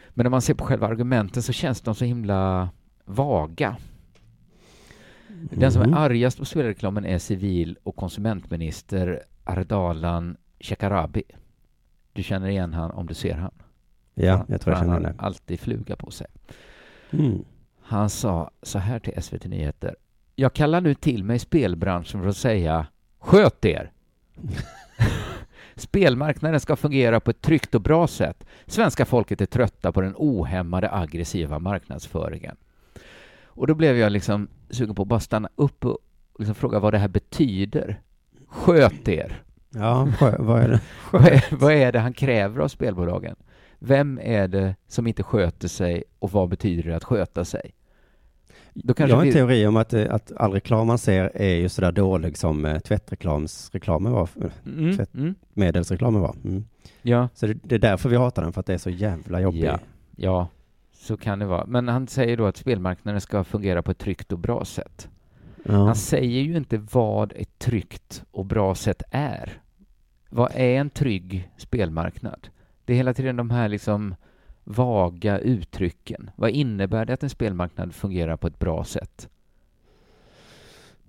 Men 0.08 0.24
när 0.24 0.30
man 0.30 0.42
ser 0.42 0.54
på 0.54 0.64
själva 0.64 0.86
argumenten 0.86 1.42
så 1.42 1.52
känns 1.52 1.80
de 1.80 1.94
så 1.94 2.04
himla 2.04 2.70
vaga. 3.04 3.76
Den 5.50 5.72
som 5.72 5.82
är 5.82 5.96
argast 5.96 6.38
på 6.38 6.44
spelreklamen 6.44 7.04
är 7.04 7.18
civil 7.18 7.78
och 7.82 7.96
konsumentminister 7.96 9.22
Ardalan 9.44 10.36
Shekarabi. 10.60 11.22
Du 12.12 12.22
känner 12.22 12.48
igen 12.48 12.74
han 12.74 12.90
om 12.90 13.06
du 13.06 13.14
ser 13.14 13.34
han. 13.34 13.52
Ja, 14.20 14.44
jag 14.48 14.60
tror 14.60 14.72
jag 14.72 14.78
han 14.78 14.86
känner 14.88 15.06
har 15.06 15.12
det. 15.12 15.22
alltid 15.22 15.60
fluga 15.60 15.96
på 15.96 16.10
sig. 16.10 16.26
Mm. 17.10 17.44
Han 17.82 18.10
sa 18.10 18.50
så 18.62 18.78
här 18.78 18.98
till 18.98 19.22
SVT 19.22 19.44
Nyheter. 19.44 19.96
Jag 20.36 20.52
kallar 20.52 20.80
nu 20.80 20.94
till 20.94 21.24
mig 21.24 21.38
spelbranschen 21.38 22.22
för 22.22 22.28
att 22.28 22.36
säga 22.36 22.86
Sköt 23.20 23.64
er! 23.64 23.92
Spelmarknaden 25.76 26.60
ska 26.60 26.76
fungera 26.76 27.20
på 27.20 27.30
ett 27.30 27.40
tryggt 27.42 27.74
och 27.74 27.80
bra 27.80 28.06
sätt. 28.06 28.44
Svenska 28.66 29.04
folket 29.04 29.40
är 29.40 29.46
trötta 29.46 29.92
på 29.92 30.00
den 30.00 30.14
ohämmade 30.16 30.92
aggressiva 30.92 31.58
marknadsföringen. 31.58 32.56
Och 33.44 33.66
då 33.66 33.74
blev 33.74 33.96
jag 33.96 34.12
liksom 34.12 34.48
sugen 34.70 34.94
på 34.94 35.02
att 35.02 35.08
bara 35.08 35.20
stanna 35.20 35.48
upp 35.56 35.84
och 35.84 35.98
liksom 36.38 36.54
fråga 36.54 36.78
vad 36.78 36.94
det 36.94 36.98
här 36.98 37.08
betyder. 37.08 38.00
Sköt 38.48 39.08
er! 39.08 39.42
Ja, 39.70 40.08
vad 40.38 40.62
är 40.62 40.68
det? 40.68 40.80
Vad 41.12 41.26
är, 41.26 41.44
vad 41.56 41.72
är 41.72 41.92
det 41.92 41.98
han 41.98 42.12
kräver 42.12 42.60
av 42.60 42.68
spelbolagen? 42.68 43.36
Vem 43.78 44.20
är 44.22 44.48
det 44.48 44.74
som 44.86 45.06
inte 45.06 45.22
sköter 45.22 45.68
sig 45.68 46.04
och 46.18 46.30
vad 46.32 46.48
betyder 46.48 46.82
det 46.90 46.96
att 46.96 47.04
sköta 47.04 47.44
sig? 47.44 47.74
Jag 48.74 49.08
har 49.08 49.22
en 49.22 49.22
vi- 49.28 49.32
teori 49.32 49.66
om 49.66 49.76
att, 49.76 49.92
eh, 49.92 50.14
att 50.14 50.32
all 50.36 50.52
reklam 50.52 50.86
man 50.86 50.98
ser 50.98 51.30
är 51.34 51.54
ju 51.54 51.68
sådär 51.68 51.92
dålig 51.92 52.36
som 52.38 52.64
eh, 52.64 52.78
tvättreklamsreklamen 52.78 54.12
var, 54.12 54.28
eh, 54.36 54.50
Mm, 54.66 54.96
Tvätt- 54.96 55.14
mm, 55.14 55.34
var. 56.20 56.36
Mm. 56.44 56.64
ja, 57.02 57.28
Så 57.34 57.46
det, 57.46 57.54
det 57.62 57.74
är 57.74 57.78
därför 57.78 58.08
vi 58.08 58.16
hatar 58.16 58.42
den, 58.42 58.52
för 58.52 58.60
att 58.60 58.66
det 58.66 58.74
är 58.74 58.78
så 58.78 58.90
jävla 58.90 59.40
jobbig. 59.40 59.64
ja, 59.64 59.78
ja, 60.16 60.48
så 60.92 61.16
kan 61.16 61.38
det 61.38 61.46
vara. 61.46 61.66
Men 61.66 61.88
han 61.88 62.06
säger 62.08 62.36
då 62.36 62.46
att 62.46 62.56
spelmarknaden 62.56 63.20
ska 63.20 63.44
fungera 63.44 63.82
på 63.82 63.90
ett 63.90 63.98
tryggt 63.98 64.32
och 64.32 64.38
bra 64.38 64.64
sätt. 64.64 65.08
Ja. 65.64 65.72
Han 65.72 65.94
säger 65.96 66.42
ju 66.42 66.56
inte 66.56 66.76
vad 66.92 67.32
ett 67.36 67.58
tryggt 67.58 68.24
och 68.30 68.44
bra 68.44 68.74
sätt 68.74 69.02
är. 69.10 69.60
Vad 70.30 70.50
är 70.54 70.80
en 70.80 70.90
trygg 70.90 71.50
spelmarknad? 71.56 72.48
Det 72.88 72.94
är 72.94 72.96
hela 72.96 73.14
tiden 73.14 73.36
de 73.36 73.50
här 73.50 73.68
liksom 73.68 74.14
vaga 74.64 75.38
uttrycken. 75.38 76.30
Vad 76.36 76.50
innebär 76.50 77.04
det 77.04 77.12
att 77.12 77.22
en 77.22 77.30
spelmarknad 77.30 77.94
fungerar 77.94 78.36
på 78.36 78.46
ett 78.46 78.58
bra 78.58 78.84
sätt? 78.84 79.28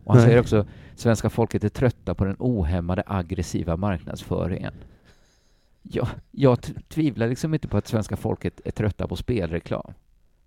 Och 0.04 0.14
han 0.14 0.18
Nej. 0.18 0.26
säger 0.26 0.40
också 0.40 0.66
svenska 0.96 1.30
folket 1.30 1.64
är 1.64 1.70
trötta 1.70 2.16
på 2.16 2.26
den 2.26 2.36
ohämmade 2.40 3.04
aggressiva 3.06 3.78
marknadsföringen. 3.78 4.74
Jag, 5.82 6.08
jag 6.32 6.62
tvivlar 6.88 7.28
liksom 7.28 7.54
inte 7.54 7.68
på 7.68 7.78
att 7.78 7.88
svenska 7.88 8.16
folket 8.16 8.62
är 8.66 8.72
trötta 8.72 9.08
på 9.08 9.16
spelreklam. 9.16 9.94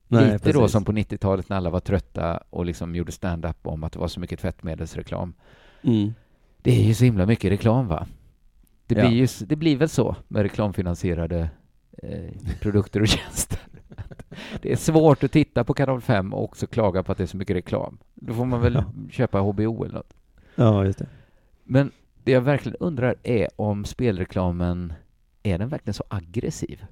Nej, 0.08 0.32
Lite 0.32 0.52
då 0.52 0.60
precis. 0.60 0.72
som 0.72 0.84
på 0.84 0.92
90-talet 0.92 1.48
när 1.48 1.56
alla 1.56 1.70
var 1.70 1.80
trötta 1.80 2.42
och 2.50 2.66
liksom 2.66 2.94
gjorde 2.94 3.12
stand-up 3.12 3.66
om 3.66 3.84
att 3.84 3.92
det 3.92 3.98
var 3.98 4.08
så 4.08 4.20
mycket 4.20 4.40
tvättmedelsreklam. 4.40 5.34
Mm. 5.82 6.14
Det 6.62 6.80
är 6.80 6.84
ju 6.84 6.94
så 6.94 7.04
himla 7.04 7.26
mycket 7.26 7.52
reklam 7.52 7.88
va? 7.88 8.06
Det 8.94 9.00
Ja. 9.00 9.08
blir, 9.08 9.18
ju, 9.18 9.46
det 9.46 9.56
blir 9.56 9.76
väl 9.76 9.88
så 9.88 10.16
med 10.28 10.42
reklamfinansierade 10.42 11.50
eh, 12.02 12.30
produkter 12.60 13.00
och 13.00 13.08
tjänster. 13.08 13.58
Det 14.62 14.72
är 14.72 14.76
svårt 14.76 15.24
att 15.24 15.32
titta 15.32 15.64
på 15.64 15.74
kanal 15.74 16.00
5 16.00 16.34
och 16.34 16.44
också 16.44 16.66
klaga 16.66 17.02
på 17.02 17.12
att 17.12 17.18
det 17.18 17.24
är 17.24 17.26
så 17.26 17.36
mycket 17.36 17.56
reklam. 17.56 17.98
Då 18.14 18.34
får 18.34 18.44
man 18.44 18.60
väl 18.60 18.74
Ja. 18.74 18.84
köpa 19.10 19.38
HBO 19.40 19.84
eller 19.84 19.94
något. 19.94 20.14
Ja, 20.54 20.84
just 20.84 20.98
det. 20.98 21.06
Men 21.64 21.90
det 22.24 22.32
jag 22.32 22.40
verkligen 22.40 22.76
undrar 22.80 23.14
är 23.22 23.48
om 23.56 23.84
spelreklamen, 23.84 24.92
är 25.42 25.58
den 25.58 25.68
verkligen 25.68 25.94
så 25.94 26.04
aggressiv? 26.08 26.84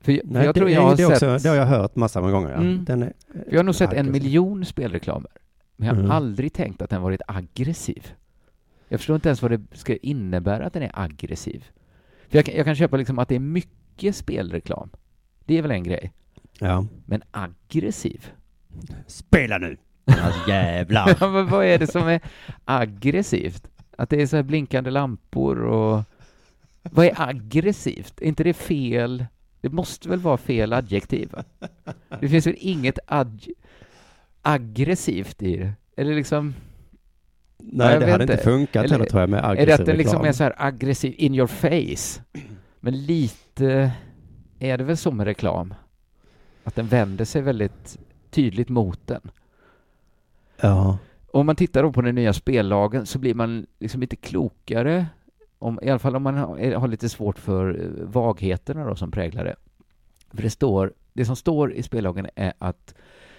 För 0.00 0.12
jag, 0.12 0.20
för 0.26 0.32
Nej, 0.32 0.44
jag 0.44 0.54
det, 0.54 0.58
tror 0.58 0.70
jag 0.70 0.82
har 0.82 0.90
det, 0.90 0.96
sett... 0.96 1.10
också, 1.10 1.38
det 1.42 1.48
har 1.48 1.56
jag 1.56 1.66
hört 1.66 1.96
massor 1.96 2.22
med 2.22 2.32
gånger. 2.32 2.50
Ja. 2.50 2.56
Mm. 2.56 2.80
Är, 3.02 3.12
För 3.32 3.50
jag 3.50 3.58
har 3.58 3.64
nog 3.64 3.74
sett 3.74 3.92
en 3.92 3.98
aggressiv. 3.98 4.22
miljon 4.22 4.64
spelreklamer, 4.64 5.30
men 5.76 5.88
jag 5.88 5.94
har 5.94 6.00
Mm. 6.00 6.10
aldrig 6.10 6.52
tänkt 6.52 6.82
att 6.82 6.90
den 6.90 7.02
varit 7.02 7.20
aggressiv. 7.28 8.12
Jag 8.92 9.00
förstår 9.00 9.16
inte 9.16 9.28
ens 9.28 9.42
vad 9.42 9.50
det 9.50 9.60
ska 9.72 9.96
innebära 9.96 10.66
att 10.66 10.72
den 10.72 10.82
är 10.82 10.90
aggressiv. 10.94 11.64
För 12.28 12.38
jag, 12.38 12.44
kan- 12.44 12.54
jag 12.54 12.64
kan 12.64 12.76
köpa 12.76 12.96
liksom 12.96 13.18
att 13.18 13.28
det 13.28 13.34
är 13.34 13.38
mycket 13.40 14.16
spelreklam. 14.16 14.90
Det 15.44 15.58
är 15.58 15.62
väl 15.62 15.70
en 15.70 15.82
grej. 15.82 16.12
Ja. 16.58 16.86
Men 17.06 17.22
aggressiv? 17.30 18.30
Spela 19.06 19.58
nu! 19.58 19.76
Alltså 20.04 20.50
jävlar! 20.50 21.16
Ja, 21.20 21.28
men 21.30 21.46
vad 21.46 21.64
är 21.64 21.78
det 21.78 21.86
som 21.86 22.08
är 22.08 22.20
aggressivt? 22.64 23.70
Att 23.98 24.10
det 24.10 24.22
är 24.22 24.26
så 24.26 24.36
här 24.36 24.42
blinkande 24.42 24.90
lampor 24.90 25.58
och... 25.64 26.02
Vad 26.82 27.06
är 27.06 27.20
aggressivt? 27.20 28.20
Är 28.20 28.26
inte 28.26 28.44
det 28.44 28.54
fel? 28.54 29.26
Det 29.60 29.68
måste 29.68 30.08
väl 30.08 30.18
vara 30.20 30.36
fel 30.36 30.72
adjektiv? 30.72 31.34
Det 32.20 32.28
finns 32.28 32.46
väl 32.46 32.56
inget 32.58 32.98
adj... 33.06 33.50
aggressivt 34.42 35.42
i 35.42 35.56
det? 35.56 35.72
Eller 35.96 36.14
liksom... 36.14 36.54
Nej, 37.64 37.92
jag 37.92 38.00
det 38.02 38.10
hade 38.10 38.24
inte 38.24 38.36
funkat 38.36 38.84
Eller- 38.84 38.94
heller 38.94 39.04
tror 39.04 39.20
jag 39.20 39.30
med 39.30 39.44
aggressiv 39.44 39.62
Är 39.62 39.66
det 39.66 39.82
att 39.82 39.86
den 39.86 39.96
liksom 39.96 40.24
är 40.24 40.32
så 40.32 40.42
här 40.42 40.54
aggressiv 40.56 41.14
in 41.16 41.34
your 41.34 41.46
face? 41.46 42.22
Men 42.80 43.06
lite 43.06 43.92
är 44.58 44.78
det 44.78 44.84
väl 44.84 44.96
så 44.96 45.10
med 45.10 45.26
reklam? 45.26 45.74
Att 46.64 46.74
den 46.74 46.86
vänder 46.86 47.24
sig 47.24 47.42
väldigt 47.42 47.98
tydligt 48.30 48.68
mot 48.68 49.06
den. 49.06 49.30
Ja. 50.60 50.98
Om 51.32 51.46
man 51.46 51.56
tittar 51.56 51.82
då 51.82 51.92
på 51.92 52.02
den 52.02 52.14
nya 52.14 52.32
spellagen 52.32 53.06
så 53.06 53.18
blir 53.18 53.34
man 53.34 53.66
liksom 53.78 54.02
inte 54.02 54.16
klokare, 54.16 55.06
om, 55.58 55.78
i 55.82 55.90
alla 55.90 55.98
fall 55.98 56.16
om 56.16 56.22
man 56.22 56.36
har, 56.36 56.74
har 56.74 56.88
lite 56.88 57.08
svårt 57.08 57.38
för 57.38 57.80
eh, 57.80 58.04
vagheterna 58.04 58.84
då 58.84 58.96
som 58.96 59.10
präglar 59.10 59.44
det. 59.44 59.56
För 60.30 60.42
det, 60.42 60.50
står, 60.50 60.92
det 61.12 61.24
som 61.24 61.36
står 61.36 61.72
i 61.72 61.82
spellagen 61.82 62.26
är 62.34 62.52
att 62.58 62.94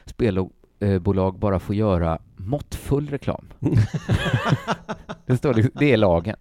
spelbolag 0.06 1.40
bara 1.40 1.60
får 1.60 1.76
göra 1.76 2.20
måttfull 2.50 3.10
reklam. 3.10 3.46
det, 5.26 5.38
står, 5.38 5.54
liksom- 5.54 5.74
det 5.80 5.94
är 5.94 5.98
lagen. 5.98 6.36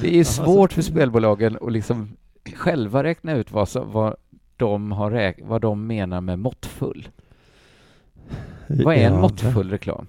Det 0.00 0.16
är 0.16 0.24
svårt 0.24 0.72
för 0.72 0.82
spelbolagen 0.82 1.58
att 1.60 1.72
liksom 1.72 2.16
själva 2.54 3.02
räkna 3.02 3.32
ut 3.32 3.52
vad, 3.52 3.68
som, 3.68 3.92
vad, 3.92 4.16
de, 4.56 4.92
har 4.92 5.10
räk, 5.10 5.38
vad 5.42 5.60
de 5.60 5.86
menar 5.86 6.20
med 6.20 6.38
måttfull. 6.38 7.08
Vad 8.66 8.94
är 8.94 9.06
en 9.06 9.12
Ja, 9.14 9.20
måttfull 9.20 9.70
reklam? 9.70 10.06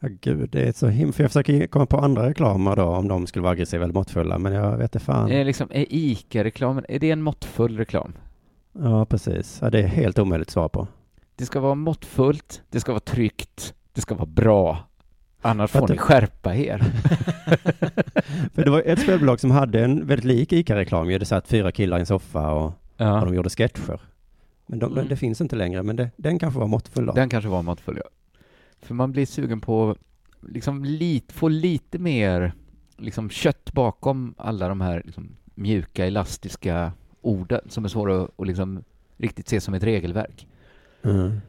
Ja, 0.00 0.08
gud, 0.20 0.50
det 0.50 0.68
är 0.68 0.72
så 0.72 0.86
himla... 0.88 1.12
För 1.12 1.24
jag 1.24 1.30
försöker 1.30 1.66
komma 1.66 1.86
på 1.86 1.98
andra 1.98 2.28
reklamer 2.28 2.76
då, 2.76 2.84
om 2.84 3.08
de 3.08 3.26
skulle 3.26 3.42
vara 3.42 3.52
aggressiva 3.52 3.84
eller 3.84 3.94
måttfulla, 3.94 4.38
men 4.38 4.52
jag 4.52 4.76
vet 4.76 4.94
inte 4.94 5.04
fan. 5.04 5.30
Är, 5.30 5.44
liksom, 5.44 5.68
är 5.70 5.86
ICA-reklamen, 5.88 6.84
är 6.88 6.98
det 6.98 7.10
en 7.10 7.22
måttfull 7.22 7.76
reklam? 7.78 8.12
Ja, 8.72 9.04
precis. 9.04 9.58
Ja, 9.62 9.70
det 9.70 9.78
är 9.78 9.86
helt 9.86 10.18
omöjligt 10.18 10.48
att 10.48 10.52
svara 10.52 10.68
på. 10.68 10.86
Det 11.36 11.46
ska 11.46 11.60
vara 11.60 11.74
måttfullt, 11.74 12.62
det 12.70 12.80
ska 12.80 12.92
vara 12.92 13.00
tryggt, 13.00 13.74
det 13.92 14.00
ska 14.00 14.14
vara 14.14 14.26
bra. 14.26 14.78
Annars 15.42 15.70
får 15.70 15.88
ni 15.88 15.96
skärpa 15.98 16.54
er. 16.54 16.78
För 18.54 18.64
det 18.64 18.70
var 18.70 18.82
ett 18.86 19.00
spelbolag 19.00 19.40
som 19.40 19.50
hade 19.50 19.84
en 19.84 20.06
väldigt 20.06 20.24
lik 20.24 20.52
ICA-reklam 20.52 21.10
ju. 21.10 21.18
Det 21.18 21.24
satt 21.24 21.48
fyra 21.48 21.72
killar 21.72 21.96
i 21.96 22.00
en 22.00 22.06
soffa 22.06 22.52
och, 22.52 22.66
och 22.66 22.72
Ja, 22.96 23.24
de 23.24 23.34
gjorde 23.34 23.50
sketcher. 23.50 24.00
Men 24.66 24.78
de, 24.78 24.92
Mm. 24.92 25.08
det 25.08 25.16
finns 25.16 25.40
inte 25.40 25.56
längre, 25.56 25.82
men 25.82 25.96
det, 25.96 26.10
den 26.16 26.38
kanske 26.38 26.60
var 26.60 26.66
måttfull 26.66 27.06
då. 27.06 27.12
den 27.12 27.28
kanske 27.28 27.48
var 27.50 27.62
måttfull, 27.62 27.96
ja. 28.04 28.10
För 28.82 28.94
man 28.94 29.12
blir 29.12 29.26
sugen 29.26 29.60
på 29.60 29.96
liksom 30.40 30.84
lit, 30.84 31.32
få 31.32 31.48
lite 31.48 31.98
mer 31.98 32.52
liksom 32.96 33.30
kött 33.30 33.72
bakom 33.72 34.34
alla 34.38 34.68
de 34.68 34.80
här 34.80 35.02
liksom, 35.04 35.36
mjuka, 35.54 36.06
elastiska 36.06 36.92
orden 37.20 37.60
som 37.68 37.84
är 37.84 37.88
svåra 37.88 38.22
att, 38.22 38.30
att 38.40 38.46
liksom 38.46 38.84
riktigt 39.16 39.48
se 39.48 39.60
som 39.60 39.74
ett 39.74 39.82
regelverk. 39.82 40.46
Mm. 41.06 41.40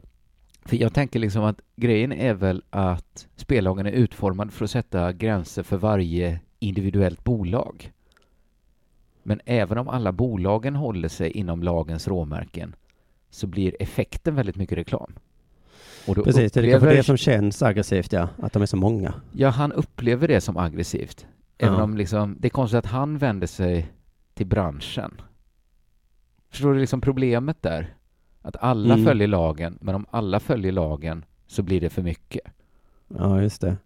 För 0.64 0.76
jag 0.76 0.94
tänker 0.94 1.18
liksom 1.18 1.44
att 1.44 1.60
grejen 1.76 2.12
är 2.12 2.34
väl 2.34 2.62
att 2.70 3.28
spellagen 3.36 3.86
är 3.86 3.92
utformad 3.92 4.52
för 4.52 4.64
att 4.64 4.70
sätta 4.70 5.12
gränser 5.12 5.62
för 5.62 5.76
varje 5.76 6.40
individuellt 6.58 7.24
bolag. 7.24 7.92
Men 9.22 9.40
även 9.44 9.78
om 9.78 9.88
alla 9.88 10.12
bolagen 10.12 10.76
håller 10.76 11.08
sig 11.08 11.30
inom 11.30 11.62
lagens 11.62 12.08
råmärken 12.08 12.74
så 13.30 13.46
blir 13.46 13.76
effekten 13.80 14.34
väldigt 14.34 14.56
mycket 14.56 14.78
reklam. 14.78 15.12
Precis, 16.06 16.52
det 16.52 16.60
är 16.60 16.70
kanske 16.70 16.96
det 16.96 17.02
som 17.02 17.16
känns 17.16 17.62
aggressivt, 17.62 18.12
ja. 18.12 18.28
Att 18.38 18.52
de 18.52 18.62
är 18.62 18.66
så 18.66 18.76
många. 18.76 19.14
Ja, 19.32 19.48
han 19.48 19.72
upplever 19.72 20.28
det 20.28 20.40
som 20.40 20.56
aggressivt. 20.56 21.26
Även 21.58 21.74
Ja. 21.74 21.82
om 21.82 21.96
liksom, 21.96 22.36
det 22.38 22.48
är 22.48 22.50
konstigt 22.50 22.78
att 22.78 22.86
han 22.86 23.18
vänder 23.18 23.46
sig 23.46 23.92
till 24.34 24.46
branschen. 24.46 25.20
Förstår 26.50 26.74
du 26.74 26.80
liksom 26.80 27.00
problemet 27.00 27.62
där? 27.62 27.94
Att 28.48 28.56
alla 28.60 28.94
Mm. 28.94 29.06
följer 29.06 29.28
lagen, 29.28 29.78
men 29.80 29.94
om 29.94 30.06
alla 30.10 30.40
följer 30.40 30.72
lagen 30.72 31.24
så 31.46 31.62
blir 31.62 31.80
det 31.80 31.90
för 31.90 32.02
mycket. 32.02 32.40
Ja, 33.18 33.42
just 33.42 33.60
det. 33.60 33.76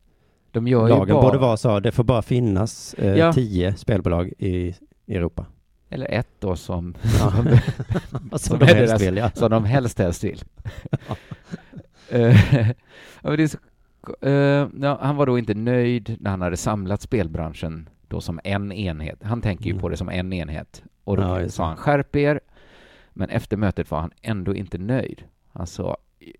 De 0.50 0.66
Lagen 0.66 1.08
bara, 1.08 1.22
borde 1.22 1.38
vara 1.38 1.56
så, 1.56 1.80
det 1.80 1.92
får 1.92 2.04
bara 2.04 2.22
finnas 2.22 2.94
eh, 2.94 3.14
Ja. 3.18 3.32
tio 3.32 3.74
spelbolag 3.76 4.32
i, 4.38 4.74
i 5.06 5.16
Europa. 5.16 5.46
eller 5.90 6.06
ett 6.10 6.28
då 6.38 6.56
som, 6.56 6.94
Ja. 7.02 7.10
som, 7.30 8.28
Som 8.30 8.38
Som 8.38 8.58
de 8.58 8.64
helst 8.66 8.92
deras- 8.94 9.02
vill, 9.02 9.16
ja. 9.16 9.30
som 9.34 9.50
de 9.50 9.64
helst 9.64 9.98
helst 9.98 10.24
vill. 10.24 10.42
Är 13.22 13.46
så, 13.46 13.58
eh, 14.26 14.68
ja, 14.80 14.98
han 15.02 15.16
var 15.16 15.26
då 15.26 15.38
inte 15.38 15.54
nöjd 15.54 16.16
när 16.20 16.30
han 16.30 16.40
hade 16.42 16.56
samlat 16.56 17.00
spelbranschen 17.02 17.88
då 18.08 18.20
som 18.20 18.40
en 18.44 18.72
enhet. 18.72 19.18
Han 19.22 19.40
tänker 19.40 19.64
ju 19.64 19.70
Mm. 19.70 19.80
på 19.80 19.88
det 19.88 19.96
som 19.96 20.08
en 20.08 20.32
enhet. 20.32 20.82
Och 21.04 21.16
då 21.16 21.22
Ja, 21.22 21.48
sa 21.48 21.64
han 21.66 21.76
skärp 21.76 22.16
er. 22.16 22.40
Men 23.12 23.30
efter 23.30 23.56
mötet 23.56 23.90
var 23.90 24.00
han 24.00 24.10
ändå 24.22 24.54
inte 24.54 24.78
nöjd. 24.78 25.24
Han 25.52 25.66
sa, 25.66 25.96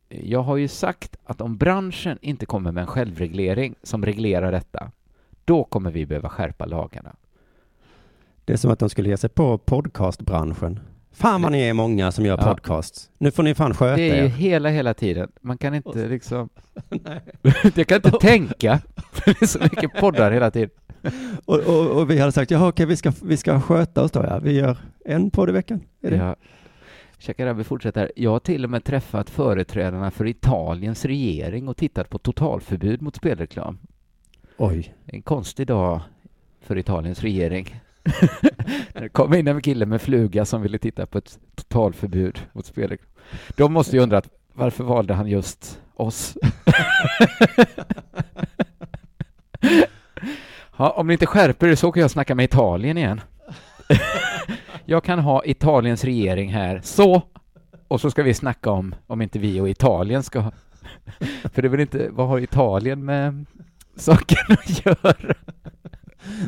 jag 0.09 0.43
har 0.43 0.57
ju 0.57 0.69
sagt 0.69 1.17
att 1.25 1.41
om 1.41 1.57
branschen 1.57 2.19
inte 2.21 2.47
kommer 2.47 2.73
med 2.73 2.81
en 2.81 2.87
självreglering 2.87 3.75
som 3.83 4.05
reglerar 4.05 4.53
detta, 4.53 4.91
då 5.45 5.65
kommer 5.65 5.91
vi 5.91 6.07
behöva 6.07 6.29
skärpa 6.29 6.65
lagarna. 6.67 7.17
Det 8.45 8.53
är 8.53 8.57
som 8.57 8.71
att 8.71 8.79
de 8.79 8.89
skulle 8.91 9.09
ge 9.09 9.17
sig 9.17 9.31
på 9.31 9.59
podcastbranschen. 9.59 10.81
Fan 11.13 11.43
vad 11.43 11.53
ni 11.53 11.63
är 11.63 11.73
många 11.75 12.13
som 12.13 12.25
gör 12.25 12.39
Ja. 12.41 12.45
podcasts. 12.55 13.11
Nu 13.19 13.31
får 13.31 13.43
ni 13.43 13.55
fan 13.55 13.75
sköta 13.75 13.97
Det 13.97 14.11
är 14.11 14.17
ju 14.17 14.25
er. 14.25 14.29
hela, 14.29 14.69
hela 14.69 14.95
tiden. 14.95 15.31
Man 15.41 15.59
kan 15.59 15.75
inte 15.75 16.09
liksom... 16.09 16.49
jag 17.75 17.87
kan 17.87 17.97
inte 17.97 18.11
tänka. 18.11 18.81
Det 19.25 19.43
är 19.43 19.47
så 19.47 19.59
mycket 19.59 19.93
poddar 20.01 20.33
hela 20.33 20.51
tiden. 20.51 20.71
Och, 21.45 21.59
och, 21.61 21.91
och 21.91 22.11
vi 22.11 22.19
hade 22.19 22.33
sagt, 22.33 22.51
jaha 22.51 22.69
okej, 22.69 22.87
vi 22.87 22.97
ska, 22.97 23.13
vi 23.23 23.37
ska 23.37 23.61
sköta 23.61 24.03
oss 24.03 24.11
då 24.11 24.25
ja. 24.29 24.39
Vi 24.39 24.53
gör 24.53 24.77
en 25.05 25.31
podd 25.31 25.49
i 25.49 25.53
veckan. 25.53 25.81
Är 26.03 26.11
det? 26.11 26.17
Ja. 26.17 26.37
Shakarabi 27.23 27.65
fortsätter. 27.65 28.13
Jag 28.17 28.31
har 28.31 28.39
till 28.39 28.65
och 28.65 28.71
med 28.71 28.85
träffat 28.85 29.31
företrädarna 29.31 30.11
för 30.11 30.27
Italiens 30.27 31.05
regering 31.05 31.69
och 31.69 31.77
tittat 31.77 32.11
på 32.11 32.19
totalförbud 32.19 33.03
mot 33.03 33.17
spelreklam. 33.17 33.79
Oj. 34.57 34.95
En 35.07 35.23
konstig 35.23 35.67
dag 35.67 36.01
för 36.61 36.79
Italiens 36.79 37.21
regering. 37.21 37.81
Det 38.93 39.09
kom 39.13 39.35
in 39.35 39.49
en 39.49 39.61
kille 39.63 39.87
med 39.87 40.03
fluga 40.03 40.45
som 40.45 40.63
ville 40.63 40.79
titta 40.79 41.07
på 41.07 41.19
ett 41.19 41.39
totalförbud 41.55 42.39
mot 42.53 42.67
spelreklam. 42.67 43.11
De 43.57 43.73
måste 43.73 43.97
ju 43.97 44.03
undra 44.03 44.19
att 44.19 44.29
varför 44.53 44.85
valde 44.85 45.15
han 45.15 45.27
just 45.27 45.81
oss? 45.95 46.37
Ja, 50.77 50.91
om 50.91 51.07
ni 51.07 51.13
inte 51.13 51.27
skärper 51.27 51.69
er 51.69 51.75
så 51.75 51.89
åker 51.89 52.01
jag 52.01 52.11
snacka 52.11 52.35
med 52.35 52.45
Italien 52.45 52.99
igen. 52.99 53.21
Jag 54.93 55.05
kan 55.05 55.19
ha 55.19 55.45
Italiens 55.45 56.05
regering 56.05 56.53
här, 56.53 56.81
så, 56.85 57.23
och 57.89 58.01
så 58.01 58.11
ska 58.11 58.23
vi 58.23 58.35
snacka 58.35 58.71
om 58.71 58.95
om 59.07 59.23
inte 59.23 59.39
vi 59.39 59.61
och 59.61 59.69
Italien 59.69 60.23
ska 60.23 60.41
För 61.53 61.63
det 61.63 61.69
är 61.69 61.71
väl 61.71 61.81
inte, 61.81 62.09
vad 62.11 62.29
har 62.29 62.39
Italien 62.39 63.05
med 63.05 63.47
saken 63.97 64.39
att 64.49 64.87
göra? 64.87 65.15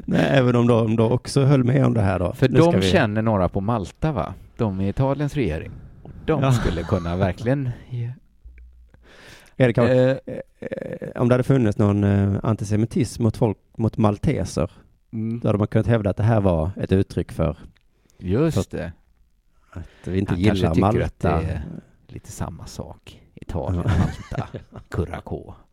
Nej, 0.04 0.26
även 0.30 0.56
om 0.56 0.66
de 0.66 0.96
då 0.96 1.10
också 1.10 1.44
höll 1.44 1.64
med 1.64 1.86
om 1.86 1.94
det 1.94 2.00
här 2.00 2.18
då. 2.18 2.32
För 2.32 2.48
Nu 2.48 2.58
de 2.58 2.74
vi- 2.80 2.82
känner 2.90 3.22
några 3.22 3.48
på 3.48 3.60
Malta 3.60 4.12
va? 4.12 4.34
De 4.56 4.80
i 4.80 4.88
Italiens 4.88 5.34
regering. 5.34 5.70
De 6.26 6.42
Ja. 6.42 6.52
skulle 6.52 6.82
kunna 6.82 7.16
verkligen... 7.16 7.70
Erik, 9.56 9.78
Eh, 9.78 9.84
eh, 9.86 10.16
om 11.14 11.28
det 11.28 11.34
hade 11.34 11.42
funnits 11.44 11.78
någon 11.78 12.04
eh, 12.04 12.34
antisemitism 12.42 13.22
mot 13.22 13.36
folk, 13.36 13.58
mot 13.78 13.96
malteser, 13.96 14.70
mm, 15.12 15.40
då 15.40 15.48
hade 15.48 15.58
man 15.58 15.66
kunnat 15.66 15.86
hävda 15.86 16.10
att 16.10 16.16
det 16.16 16.22
här 16.22 16.40
var 16.40 16.70
ett 16.76 16.92
uttryck 16.92 17.32
för 17.32 17.56
just 18.18 18.70
det. 18.70 18.92
att 19.70 19.88
vi 20.08 20.18
inte 20.18 20.32
Han 20.32 20.40
gillar 20.40 20.74
tycker 20.74 20.80
Malta. 20.80 21.34
att 21.34 21.42
det 21.42 21.52
är 21.52 21.62
lite 22.08 22.32
samma 22.32 22.66
sak. 22.66 23.20
Italien, 23.34 23.84
Malta, 23.86 24.48
Curacao. 24.88 25.54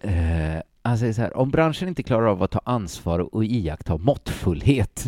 Eh, 0.00 0.60
han 0.82 0.98
säger 0.98 1.12
så 1.12 1.22
här, 1.22 1.36
om 1.36 1.50
branschen 1.50 1.88
inte 1.88 2.02
klarar 2.02 2.26
av 2.26 2.42
att 2.42 2.50
ta 2.50 2.60
ansvar 2.64 3.34
och 3.34 3.44
iaktta 3.44 3.96
måttfullhet, 3.96 5.06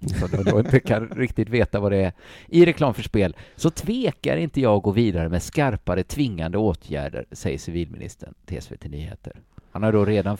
så 0.00 0.26
de 0.26 0.42
då 0.44 0.58
inte 0.60 0.80
kan 0.80 1.08
riktigt 1.08 1.48
veta 1.48 1.80
vad 1.80 1.92
det 1.92 1.96
är, 2.04 2.12
i 2.48 2.64
reklam 2.66 2.94
för 2.94 3.02
spel, 3.02 3.36
så 3.56 3.70
tvekar 3.70 4.36
inte 4.36 4.60
jag 4.60 4.76
att 4.76 4.82
gå 4.82 4.90
vidare 4.90 5.28
med 5.28 5.42
skarpare 5.42 6.02
tvingande 6.02 6.58
åtgärder, 6.58 7.26
säger 7.32 7.58
civilministern 7.58 8.34
till 8.46 8.62
SVT 8.62 8.84
Nyheter. 8.84 9.40
Han 9.70 9.82
har 9.82 9.92
då 9.92 10.04
redan 10.04 10.36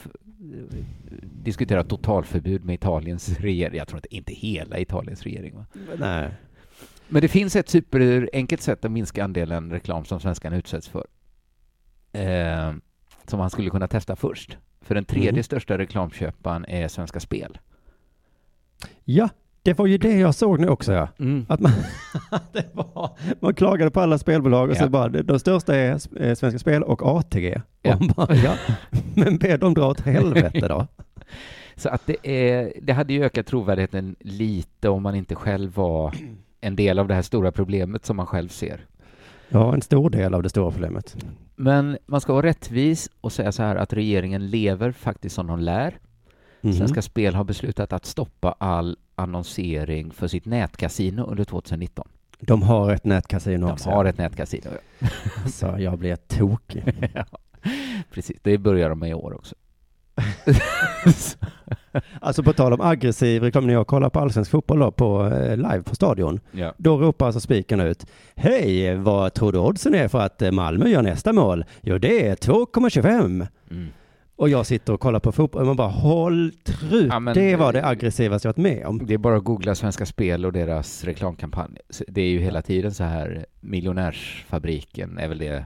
diskuterat 1.23 1.89
totalförbud 1.89 2.65
med 2.65 2.75
Italiens 2.75 3.39
regering. 3.41 3.79
Jag 3.79 3.89
tror 3.89 3.99
inte, 3.99 4.15
inte 4.17 4.33
hela 4.33 4.79
Italiens 4.79 5.23
regering. 5.23 5.55
Va? 5.57 5.67
Nej. 5.99 6.31
Men 7.09 7.23
det 7.23 7.29
finns 7.29 7.57
ett 7.57 7.69
superenkelt 7.69 8.63
sätt 8.63 8.85
att 8.85 8.91
minska 8.93 9.25
andelen 9.25 9.71
reklam 9.71 10.05
som 10.05 10.21
svenskarna 10.21 10.57
utsätts 10.57 10.89
för. 10.89 11.07
Eh, 12.13 12.73
som 13.27 13.41
han 13.41 13.51
skulle 13.51 13.71
kunna 13.71 13.89
testa 13.89 14.17
först. 14.17 14.59
För 14.81 14.95
den 14.95 15.05
tredje 15.05 15.33
Mhm. 15.33 15.43
största 15.43 15.79
reklamköparen 15.79 16.65
är 16.65 16.89
Svenska 16.89 17.21
Spel. 17.21 17.59
Ja, 19.05 19.29
det 19.65 19.79
var 19.79 19.87
ju 19.87 19.99
det 19.99 20.19
jag 20.19 20.35
såg 20.35 20.61
nu 20.61 20.69
också. 20.69 20.93
Ja. 20.93 21.09
Att 21.49 21.61
man, 21.61 21.73
det 22.53 22.67
var, 22.73 23.11
man 23.41 23.55
klagade 23.55 23.91
på 23.91 24.01
alla 24.01 24.19
spelbolag 24.19 24.71
och 24.71 24.77
Ja. 24.77 24.81
så 24.81 24.89
bara, 24.89 25.09
de, 25.09 25.39
största 25.39 25.77
är 25.77 25.91
eh, 25.93 26.35
Svenska 26.35 26.59
Spel 26.59 26.83
och 26.83 27.03
ATG. 27.19 27.61
Ja. 27.83 27.95
Och 27.95 28.01
bara, 28.17 28.35
ja, 28.35 28.55
men 29.15 29.39
be 29.39 29.57
dem 29.57 29.75
dra 29.75 29.87
åt 29.91 30.01
helvete 30.01 30.69
då. 30.69 30.87
Så 31.77 31.89
att 31.89 32.03
det, 32.07 32.17
är, 32.29 32.73
det 32.83 32.93
hade 32.93 33.13
ju 33.13 33.25
ökat 33.25 33.47
trovärdigheten 33.47 34.17
lite 34.21 34.89
om 34.89 35.03
man 35.03 35.15
inte 35.15 35.35
själv 35.35 35.75
var 35.75 36.15
en 36.61 36.77
del 36.77 36.99
av 36.99 37.09
det 37.09 37.15
här 37.15 37.23
stora 37.23 37.53
problemet 37.53 38.07
som 38.07 38.17
man 38.17 38.27
själv 38.27 38.49
ser. 38.49 38.81
Ja, 39.49 39.75
en 39.75 39.83
stor 39.83 40.11
del 40.11 40.35
av 40.35 40.43
det 40.43 40.49
stora 40.49 40.71
problemet. 40.71 41.17
Men 41.57 41.99
man 42.07 42.21
ska 42.21 42.33
vara 42.33 42.47
rättvis 42.47 43.11
och 43.21 43.33
säga 43.33 43.53
så 43.53 43.63
här 43.63 43.77
att 43.77 43.93
regeringen 43.93 44.47
lever 44.51 44.93
faktiskt 44.93 45.35
som 45.35 45.47
de 45.47 45.59
lär. 45.59 45.99
Mhm. 46.65 46.73
Svenska 46.73 47.03
Spel 47.03 47.35
har 47.35 47.45
beslutat 47.45 47.93
att 47.93 48.07
stoppa 48.07 48.55
all 48.59 48.97
annonsering 49.15 50.11
för 50.13 50.29
sitt 50.29 50.45
nätkasino 50.45 51.23
under 51.23 51.45
2019. 51.45 52.09
De 52.41 52.63
har 52.63 52.93
ett 52.93 53.05
nätkasino 53.05 53.67
De 53.67 53.73
också. 53.73 53.91
har 53.91 54.05
ett 54.05 54.19
nätkasino. 54.19 54.71
Så 55.47 55.77
jag 55.79 55.99
blir 55.99 56.17
tokig. 56.17 56.85
ja, 57.15 57.25
precis. 58.11 58.37
Det 58.43 58.59
börjar 58.59 58.89
de 58.89 58.99
med 58.99 59.11
i 59.11 59.15
år 59.15 59.35
också. 59.35 59.55
Alltså 62.21 62.43
på 62.43 62.53
tal 62.53 62.73
om 62.73 62.81
aggressiv 62.81 63.43
reklam, 63.43 63.67
när 63.67 63.75
jag 63.75 63.87
kollar 63.87 64.11
på 64.11 64.21
allsvensk 64.21 64.51
fotboll 64.51 64.79
då, 64.79 64.91
på 64.91 65.27
eh, 65.27 65.57
live 65.57 65.83
på 65.83 65.95
stadion, 65.95 66.41
ja. 66.53 66.73
då 66.77 66.99
ropar 66.99 67.27
alltså 67.27 67.41
spiken 67.41 67.81
ut 67.81 68.07
Hej, 68.35 68.95
vad 68.95 69.35
tror 69.35 69.53
du 69.53 69.59
oddsen 69.59 69.95
är 69.95 70.09
för 70.09 70.21
att 70.21 70.43
eh, 70.43 70.51
Malmö 70.51 70.89
gör 70.89 71.03
nästa 71.03 71.33
mål? 71.33 71.65
Jo, 71.83 71.99
det 71.99 72.29
är 72.29 72.37
2,25. 72.37 73.47
Mm. 73.71 73.89
Och 74.37 74.49
jag 74.49 74.67
sitter 74.67 74.93
och 74.93 75.01
kollar 75.01 75.21
på 75.21 75.33
fotboll 75.33 75.61
och 75.61 75.67
man 75.67 75.77
bara 75.77 75.89
håll 75.89 76.53
trut. 76.65 77.07
Ja, 77.11 77.21
men- 77.21 77.35
det 77.35 77.57
var 77.57 77.73
det 77.73 77.87
aggressivaste 77.87 78.49
jag 78.49 78.53
varit 78.53 78.57
med 78.63 78.87
om. 78.87 79.07
Det 79.07 79.15
är 79.15 79.19
bara 79.19 79.37
att 79.37 79.45
googla 79.45 79.75
Svenska 79.75 80.07
Spel 80.07 80.47
och 80.47 80.53
deras 80.53 81.05
reklamkampanj. 81.05 81.77
Det 82.09 82.21
är 82.23 82.29
ju 82.29 82.39
hela 82.41 82.63
tiden 82.63 82.95
så 82.95 83.05
här, 83.05 83.47
miljonärsfabriken 83.61 85.19
är 85.19 85.29
väl 85.29 85.39
det 85.39 85.65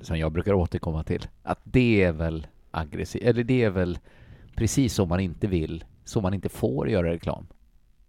som 0.00 0.18
jag 0.18 0.32
brukar 0.32 0.52
återkomma 0.52 1.04
till. 1.04 1.26
Att 1.42 1.60
det 1.64 2.02
är 2.02 2.12
väl 2.12 2.46
aggressivt, 2.70 3.22
eller 3.24 3.44
det 3.44 3.62
är 3.64 3.70
väl 3.70 3.98
precis 4.56 4.94
så 4.94 5.06
man 5.06 5.20
inte 5.20 5.46
vill, 5.46 5.84
så 6.04 6.20
man 6.20 6.34
inte 6.34 6.48
får 6.48 6.88
göra 6.88 7.10
reklam. 7.12 7.46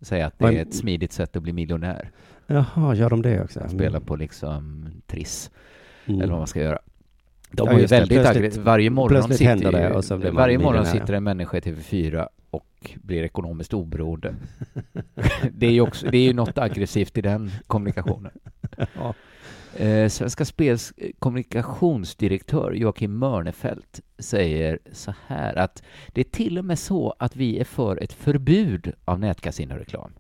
Säga 0.02 0.28
att 0.28 0.40
det 0.40 0.46
Men- 0.46 0.58
är 0.58 0.62
ett 0.62 0.76
smidigt 0.76 1.12
sätt 1.14 1.36
att 1.36 1.44
bli 1.44 1.54
miljonär. 1.54 2.12
Jaha, 2.48 2.96
gör 2.96 3.10
de 3.10 3.22
det 3.22 3.42
också? 3.44 3.60
Spela 3.70 4.00
på 4.00 4.16
liksom 4.16 4.86
Triss, 5.08 5.52
Mm. 6.06 6.22
eller 6.22 6.32
vad 6.32 6.40
man 6.40 6.48
ska 6.48 6.62
göra. 6.62 6.80
De 7.52 7.68
Ja, 7.68 7.74
var 7.74 7.80
ju 7.80 7.86
väldigt 7.86 8.26
aggressiva. 8.26 8.64
Varje 8.64 8.90
morgon, 8.90 9.34
sitter 9.34 9.72
det 9.72 10.26
ju, 10.26 10.32
varje 10.32 10.58
morgon 10.58 10.86
sitter 10.86 11.14
en 11.14 11.24
människa 11.24 11.58
i 11.58 11.62
TV4 11.62 12.28
och 12.50 12.92
blir 12.96 13.24
ekonomiskt 13.24 13.74
oberoende. 13.74 14.36
det 15.52 15.68
är 15.68 15.72
ju 15.72 15.82
också, 15.82 16.08
det 16.10 16.18
är 16.18 16.24
ju 16.24 16.34
något 16.34 16.58
aggressivt 16.58 17.18
i 17.18 17.22
den 17.22 17.52
kommunikationen. 17.68 18.32
Ja. 18.96 19.14
Eh, 19.76 20.10
Svenska 20.10 20.46
Spels 20.46 20.94
kommunikationsdirektör 21.20 22.72
Joakim 22.72 23.18
Mörnefelt 23.18 24.02
säger 24.20 24.80
så 24.92 25.14
här 25.28 25.56
att 25.56 25.84
det 26.08 26.22
är 26.22 26.26
till 26.26 26.58
och 26.58 26.66
med 26.66 26.80
så 26.80 27.16
att 27.20 27.36
vi 27.36 27.60
är 27.60 27.64
för 27.64 28.04
ett 28.04 28.14
förbud 28.14 28.94
av 29.06 29.20
nätkasinoreklam. 29.20 30.12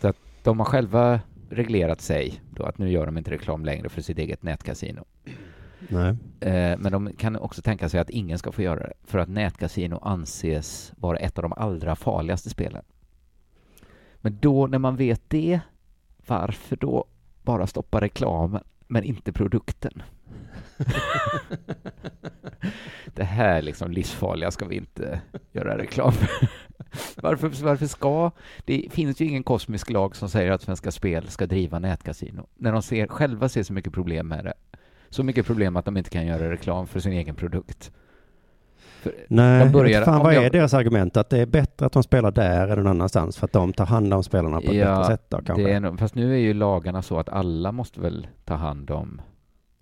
Så 0.00 0.08
att 0.08 0.16
de 0.42 0.58
har 0.58 0.66
själva 0.66 1.20
reglerat 1.50 2.00
sig 2.00 2.40
då 2.50 2.62
att 2.62 2.78
nu 2.78 2.90
gör 2.90 3.06
de 3.06 3.18
inte 3.18 3.30
reklam 3.30 3.64
längre 3.64 3.88
för 3.88 4.02
sitt 4.02 4.18
eget 4.18 4.42
nätkasino. 4.42 5.04
Nej. 5.88 6.16
Eh, 6.40 6.78
Men 6.78 6.92
de 6.92 7.12
kan 7.12 7.36
också 7.36 7.62
tänka 7.62 7.88
sig 7.88 8.00
att 8.00 8.10
ingen 8.10 8.38
ska 8.38 8.52
få 8.52 8.62
göra 8.62 8.80
det 8.80 8.92
för 9.04 9.18
att 9.18 9.28
nätkasino 9.28 9.98
anses 10.02 10.92
vara 10.96 11.18
ett 11.18 11.38
av 11.38 11.42
de 11.42 11.52
allra 11.52 11.96
farligaste 11.96 12.50
spelen. 12.50 12.84
Men 14.16 14.38
då 14.40 14.66
när 14.66 14.78
man 14.78 14.96
vet 14.96 15.30
det, 15.30 15.60
varför 16.26 16.76
då 16.76 17.04
bara 17.42 17.66
stoppa 17.66 18.00
reklamen 18.00 18.62
men 18.86 19.04
inte 19.04 19.32
produkten? 19.32 20.02
det 23.14 23.24
här 23.24 23.62
liksom 23.62 23.90
livsfarliga 23.90 24.50
ska 24.50 24.66
vi 24.66 24.76
inte 24.76 25.20
göra 25.52 25.78
reklam 25.78 26.12
för. 26.12 26.28
varför, 27.22 27.64
varför 27.64 27.86
ska... 27.86 28.30
Det 28.64 28.88
finns 28.90 29.20
ju 29.20 29.24
ingen 29.24 29.42
kosmisk 29.42 29.90
lag 29.90 30.16
som 30.16 30.28
säger 30.28 30.50
att 30.50 30.62
Svenska 30.62 30.90
Spel 30.90 31.28
ska 31.28 31.46
driva 31.46 31.78
nätkasino 31.78 32.46
när 32.54 32.72
de 32.72 32.82
ser, 32.82 33.06
själva 33.06 33.48
ser 33.48 33.62
så 33.62 33.72
mycket 33.72 33.92
problem 33.92 34.28
med 34.28 34.44
det. 34.44 34.54
Så 35.16 35.22
mycket 35.22 35.46
problem 35.46 35.76
att 35.76 35.84
de 35.84 35.96
inte 35.96 36.10
kan 36.10 36.26
göra 36.26 36.50
reklam 36.50 36.86
för 36.86 37.00
sin 37.00 37.12
egen 37.12 37.34
produkt. 37.34 37.90
För, 38.76 39.12
Nej, 39.28 39.68
börjar- 39.70 40.04
fan 40.04 40.22
vad 40.22 40.34
jag- 40.34 40.44
är 40.44 40.50
deras 40.50 40.74
argument? 40.74 41.16
Att 41.16 41.30
det 41.30 41.38
är 41.38 41.46
bättre 41.46 41.86
att 41.86 41.92
de 41.92 42.02
spelar 42.02 42.30
där 42.30 42.68
än 42.68 42.76
någon 42.78 42.86
annanstans 42.86 43.36
för 43.36 43.44
att 43.44 43.52
de 43.52 43.72
tar 43.72 43.86
hand 43.86 44.14
om 44.14 44.22
spelarna 44.22 44.60
på 44.60 44.66
ett 44.70 44.74
Ja, 44.76 44.98
bättre 44.98 45.04
sätt 45.16 45.26
då 45.28 45.42
kanske? 45.42 45.70
är, 45.72 45.96
fast 45.96 46.14
nu 46.14 46.32
är 46.34 46.38
ju 46.38 46.54
lagarna 46.54 47.02
så 47.02 47.18
att 47.18 47.28
alla 47.28 47.72
måste 47.72 48.00
väl 48.00 48.26
ta 48.44 48.54
hand 48.54 48.90
om 48.90 49.20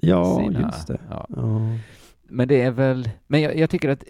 ja, 0.00 0.36
sina... 0.36 0.60
just 0.60 0.86
det. 0.86 0.98
Ja. 1.10 1.26
Ja. 1.28 1.60
Men 2.28 2.48
det 2.48 2.62
är 2.62 2.70
väl... 2.70 3.10
Men 3.26 3.42
jag, 3.42 3.56
jag 3.56 3.70
tycker 3.70 3.88
att... 3.88 4.04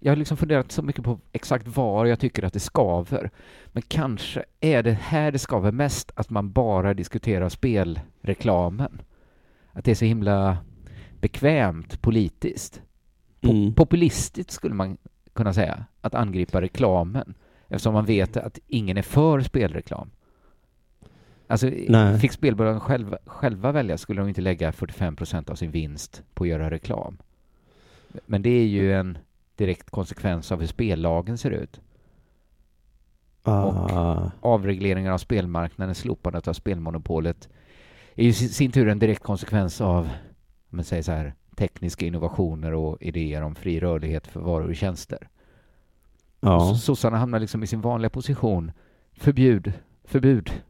Jag 0.00 0.10
har 0.12 0.16
liksom 0.16 0.36
funderat 0.36 0.72
så 0.72 0.82
mycket 0.82 1.04
på 1.04 1.18
exakt 1.32 1.76
var 1.76 2.06
jag 2.06 2.18
tycker 2.20 2.42
att 2.42 2.52
det 2.52 2.60
skaver. 2.60 3.30
Men 3.66 3.82
kanske 3.88 4.44
är 4.60 4.82
det 4.82 4.98
här 5.00 5.32
det 5.32 5.38
skaver 5.38 5.72
mest, 5.72 6.12
att 6.14 6.30
man 6.30 6.52
bara 6.52 6.94
diskuterar 6.94 7.48
spelreklamen. 7.48 9.02
Att 9.72 9.84
det 9.84 9.90
är 9.90 9.94
så 9.94 10.04
himla 10.04 10.58
bekvämt 11.20 12.02
politiskt. 12.02 12.82
Po- 13.40 13.50
Mm. 13.50 13.74
Populistiskt 13.74 14.50
skulle 14.52 14.74
man 14.74 14.96
kunna 15.32 15.52
säga, 15.54 15.84
att 16.00 16.14
angripa 16.14 16.60
reklamen. 16.60 17.34
Eftersom 17.68 17.94
man 17.94 18.04
vet 18.04 18.36
att 18.36 18.58
ingen 18.66 18.96
är 18.96 19.02
för 19.02 19.40
spelreklam. 19.40 20.10
Alltså, 21.46 21.70
Nej. 21.88 22.18
fick 22.18 22.32
spelbolagen 22.32 22.80
själva, 22.80 23.18
själva 23.26 23.72
välja 23.72 23.98
skulle 23.98 24.20
de 24.20 24.28
inte 24.28 24.40
lägga 24.40 24.72
45 24.72 25.16
procent 25.16 25.50
av 25.50 25.54
sin 25.54 25.70
vinst 25.70 26.22
på 26.34 26.44
att 26.44 26.48
göra 26.50 26.70
reklam. 26.70 27.18
Men 28.26 28.42
det 28.42 28.50
är 28.50 28.66
ju 28.66 28.92
en 28.92 29.18
direkt 29.56 29.90
konsekvens 29.90 30.52
av 30.52 30.60
hur 30.60 30.66
spellagen 30.66 31.38
ser 31.38 31.50
ut. 31.50 31.80
Ah. 33.42 34.30
Avregleringen 34.40 35.12
av 35.12 35.18
spelmarknaden, 35.18 35.94
slopandet 35.94 36.48
av 36.48 36.52
spelmonopolet 36.52 37.48
är 38.14 38.22
ju 38.22 38.28
i 38.28 38.32
sin 38.32 38.72
tur 38.72 38.88
en 38.88 38.98
direkt 38.98 39.22
konsekvens 39.22 39.80
av, 39.80 40.04
om 40.70 40.76
man 40.76 40.84
säger 40.84 41.02
så 41.02 41.12
här, 41.12 41.34
tekniska 41.56 42.06
innovationer 42.06 42.72
och 42.74 43.02
idéer 43.02 43.42
om 43.42 43.54
fri 43.54 43.80
rörlighet 43.80 44.26
för 44.26 44.40
varor 44.40 44.68
och 44.68 44.76
tjänster. 44.76 45.28
Ja. 46.40 46.74
Sossarna 46.74 47.16
hamnar 47.16 47.40
liksom 47.40 47.62
i 47.62 47.66
sin 47.66 47.80
vanliga 47.80 48.10
position. 48.10 48.72
Förbjud, 49.12 49.72
förbud. 50.04 50.62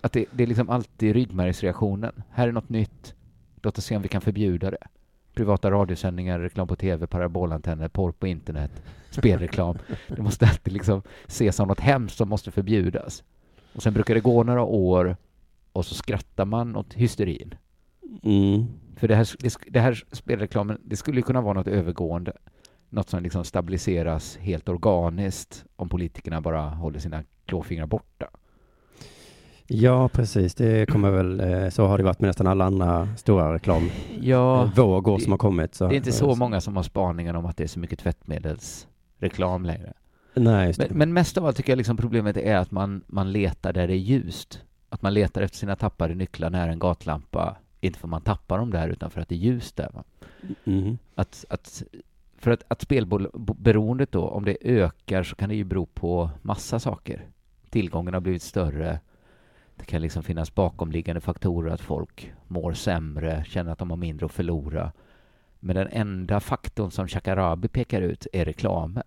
Att 0.00 0.12
det, 0.12 0.24
det 0.30 0.42
är 0.42 0.46
liksom 0.46 0.70
alltid 0.70 1.14
ryggmärgsreaktionen. 1.14 2.22
Här 2.30 2.48
är 2.48 2.52
något 2.52 2.68
nytt. 2.68 3.14
Låt 3.62 3.78
oss 3.78 3.84
se 3.84 3.96
om 3.96 4.02
vi 4.02 4.08
kan 4.08 4.20
förbjuda 4.20 4.70
det. 4.70 4.86
Privata 5.34 5.70
radiosändningar, 5.70 6.40
reklam 6.40 6.68
på 6.68 6.76
tv, 6.76 7.06
parabolantenner, 7.06 7.88
porr 7.88 8.12
på 8.12 8.26
internet, 8.26 8.82
spelreklam. 9.10 9.78
Det 10.08 10.22
måste 10.22 10.46
alltid 10.46 10.72
liksom 10.72 11.02
ses 11.26 11.56
som 11.56 11.68
något 11.68 11.80
hemskt 11.80 12.16
som 12.16 12.28
måste 12.28 12.50
förbjudas. 12.50 13.24
Och 13.74 13.82
sen 13.82 13.94
brukar 13.94 14.14
det 14.14 14.20
gå 14.20 14.42
några 14.42 14.62
år 14.62 15.16
och 15.72 15.86
så 15.86 15.94
skrattar 15.94 16.44
man 16.44 16.76
åt 16.76 16.94
hysterin. 16.94 17.54
Mm. 18.22 18.66
För 18.96 19.08
det 19.08 19.14
här, 19.14 19.28
det, 19.40 19.56
det 19.70 19.80
här 19.80 20.04
spelreklamen, 20.12 20.80
det 20.84 20.96
skulle 20.96 21.16
ju 21.16 21.22
kunna 21.22 21.40
vara 21.40 21.54
något 21.54 21.68
övergående. 21.68 22.32
Något 22.90 23.08
som 23.10 23.22
liksom 23.22 23.44
stabiliseras 23.44 24.36
helt 24.36 24.68
organiskt 24.68 25.64
om 25.76 25.88
politikerna 25.88 26.40
bara 26.40 26.62
håller 26.68 26.98
sina 26.98 27.24
klåfingrar 27.46 27.86
borta. 27.86 28.26
Ja, 29.66 30.08
precis. 30.08 30.54
Det 30.54 30.86
kommer 30.90 31.10
väl, 31.10 31.40
eh, 31.40 31.68
så 31.68 31.86
har 31.86 31.98
det 31.98 32.04
varit 32.04 32.20
med 32.20 32.28
nästan 32.28 32.46
alla 32.46 32.64
andra 32.64 33.08
stora 33.16 33.44
Ja, 33.44 33.52
reklamvågor 33.54 35.18
det- 35.18 35.22
som 35.24 35.32
har 35.32 35.38
kommit. 35.38 35.74
Så, 35.74 35.88
det 35.88 35.94
är 35.94 35.96
inte 35.96 36.12
så 36.12 36.34
många 36.34 36.60
som 36.60 36.76
har 36.76 36.82
spaningen 36.82 37.36
om 37.36 37.46
att 37.46 37.56
det 37.56 37.62
är 37.64 37.68
så 37.68 37.78
mycket 37.80 37.98
tvättmedelsreklam 37.98 39.64
längre. 39.64 39.92
Nej. 40.34 40.74
Men, 40.78 40.88
men 40.90 41.12
mest 41.12 41.38
av 41.38 41.46
allt 41.46 41.56
tycker 41.56 41.72
jag 41.72 41.76
liksom 41.76 41.96
problemet 41.96 42.36
är 42.36 42.56
att 42.56 42.70
man, 42.70 43.04
man 43.06 43.32
letar 43.32 43.72
där 43.72 43.86
det 43.88 43.94
är 43.94 43.98
ljust. 43.98 44.60
Att 44.92 45.02
man 45.02 45.14
letar 45.14 45.42
efter 45.42 45.58
sina 45.58 45.76
tappade 45.76 46.14
nycklar 46.14 46.50
nära 46.50 46.72
en 46.72 46.78
gatlampa. 46.78 47.56
Inte 47.80 47.98
för 47.98 48.06
att 48.06 48.10
man 48.10 48.20
tappar 48.20 48.58
dem 48.58 48.70
där 48.70 48.88
utan 48.88 49.10
för 49.10 49.20
att 49.20 49.28
det 49.28 49.34
är 49.34 49.38
ljust 49.38 49.76
där. 49.76 49.90
Mhm. 50.64 50.98
Att, 51.14 51.44
att, 51.48 51.82
för 52.38 52.50
att, 52.50 52.64
att 52.68 52.82
spelberoendet 52.82 54.12
då, 54.12 54.28
om 54.28 54.44
det 54.44 54.56
ökar 54.60 55.22
så 55.22 55.36
kan 55.36 55.48
det 55.48 55.54
ju 55.54 55.64
bero 55.64 55.86
på 55.86 56.30
massa 56.42 56.78
saker. 56.78 57.26
Tillgången 57.70 58.14
har 58.14 58.20
blivit 58.20 58.42
större. 58.42 59.00
Det 59.76 59.84
kan 59.84 60.02
liksom 60.02 60.22
finnas 60.22 60.54
bakomliggande 60.54 61.20
faktorer 61.20 61.72
att 61.72 61.80
folk 61.80 62.32
mår 62.46 62.72
sämre, 62.72 63.44
känner 63.44 63.72
att 63.72 63.78
de 63.78 63.90
har 63.90 63.96
mindre 63.96 64.26
att 64.26 64.32
förlora. 64.32 64.92
Men 65.60 65.76
den 65.76 65.88
enda 65.90 66.40
faktorn 66.40 66.90
som 66.90 67.08
Shakarabi 67.08 67.68
pekar 67.68 68.02
ut 68.02 68.26
är 68.32 68.44
reklamen. 68.44 69.06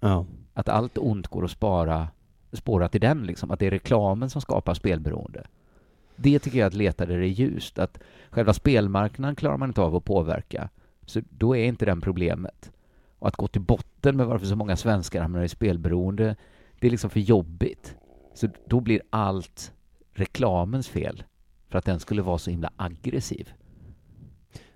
Ja. 0.00 0.26
Att 0.54 0.68
allt 0.68 0.98
ont 0.98 1.28
går 1.28 1.44
att 1.44 1.50
spara, 1.50 2.08
spåra 2.54 2.88
till 2.88 3.00
den, 3.00 3.26
liksom. 3.26 3.50
Att 3.50 3.58
det 3.58 3.66
är 3.66 3.70
reklamen 3.70 4.30
som 4.30 4.40
skapar 4.40 4.74
spelberoende. 4.74 5.46
Det 6.16 6.38
tycker 6.38 6.58
jag 6.58 6.66
att 6.66 6.74
leta 6.74 7.06
där 7.06 7.18
det 7.18 7.26
är 7.26 7.28
ljust. 7.28 7.78
Att 7.78 7.98
själva 8.30 8.52
spelmarknaden 8.52 9.36
klarar 9.36 9.56
man 9.56 9.70
inte 9.70 9.80
av 9.80 9.96
att 9.96 10.04
påverka. 10.04 10.68
Så 11.06 11.20
då 11.30 11.56
är 11.56 11.64
inte 11.64 11.84
den 11.84 12.00
problemet. 12.00 12.72
Och 13.18 13.28
att 13.28 13.36
gå 13.36 13.48
till 13.48 13.60
botten 13.60 14.16
med 14.16 14.26
varför 14.26 14.46
så 14.46 14.56
många 14.56 14.76
svenskar 14.76 15.22
hamnar 15.22 15.42
i 15.42 15.48
spelberoende, 15.48 16.36
det 16.80 16.86
är 16.86 16.90
liksom 16.90 17.10
för 17.10 17.20
jobbigt. 17.20 17.96
Så 18.34 18.48
då 18.66 18.80
blir 18.80 19.00
allt 19.10 19.72
reklamens 20.12 20.88
fel. 20.88 21.22
För 21.68 21.78
att 21.78 21.84
den 21.84 22.00
skulle 22.00 22.22
vara 22.22 22.38
så 22.38 22.50
himla 22.50 22.70
aggressiv. 22.76 23.52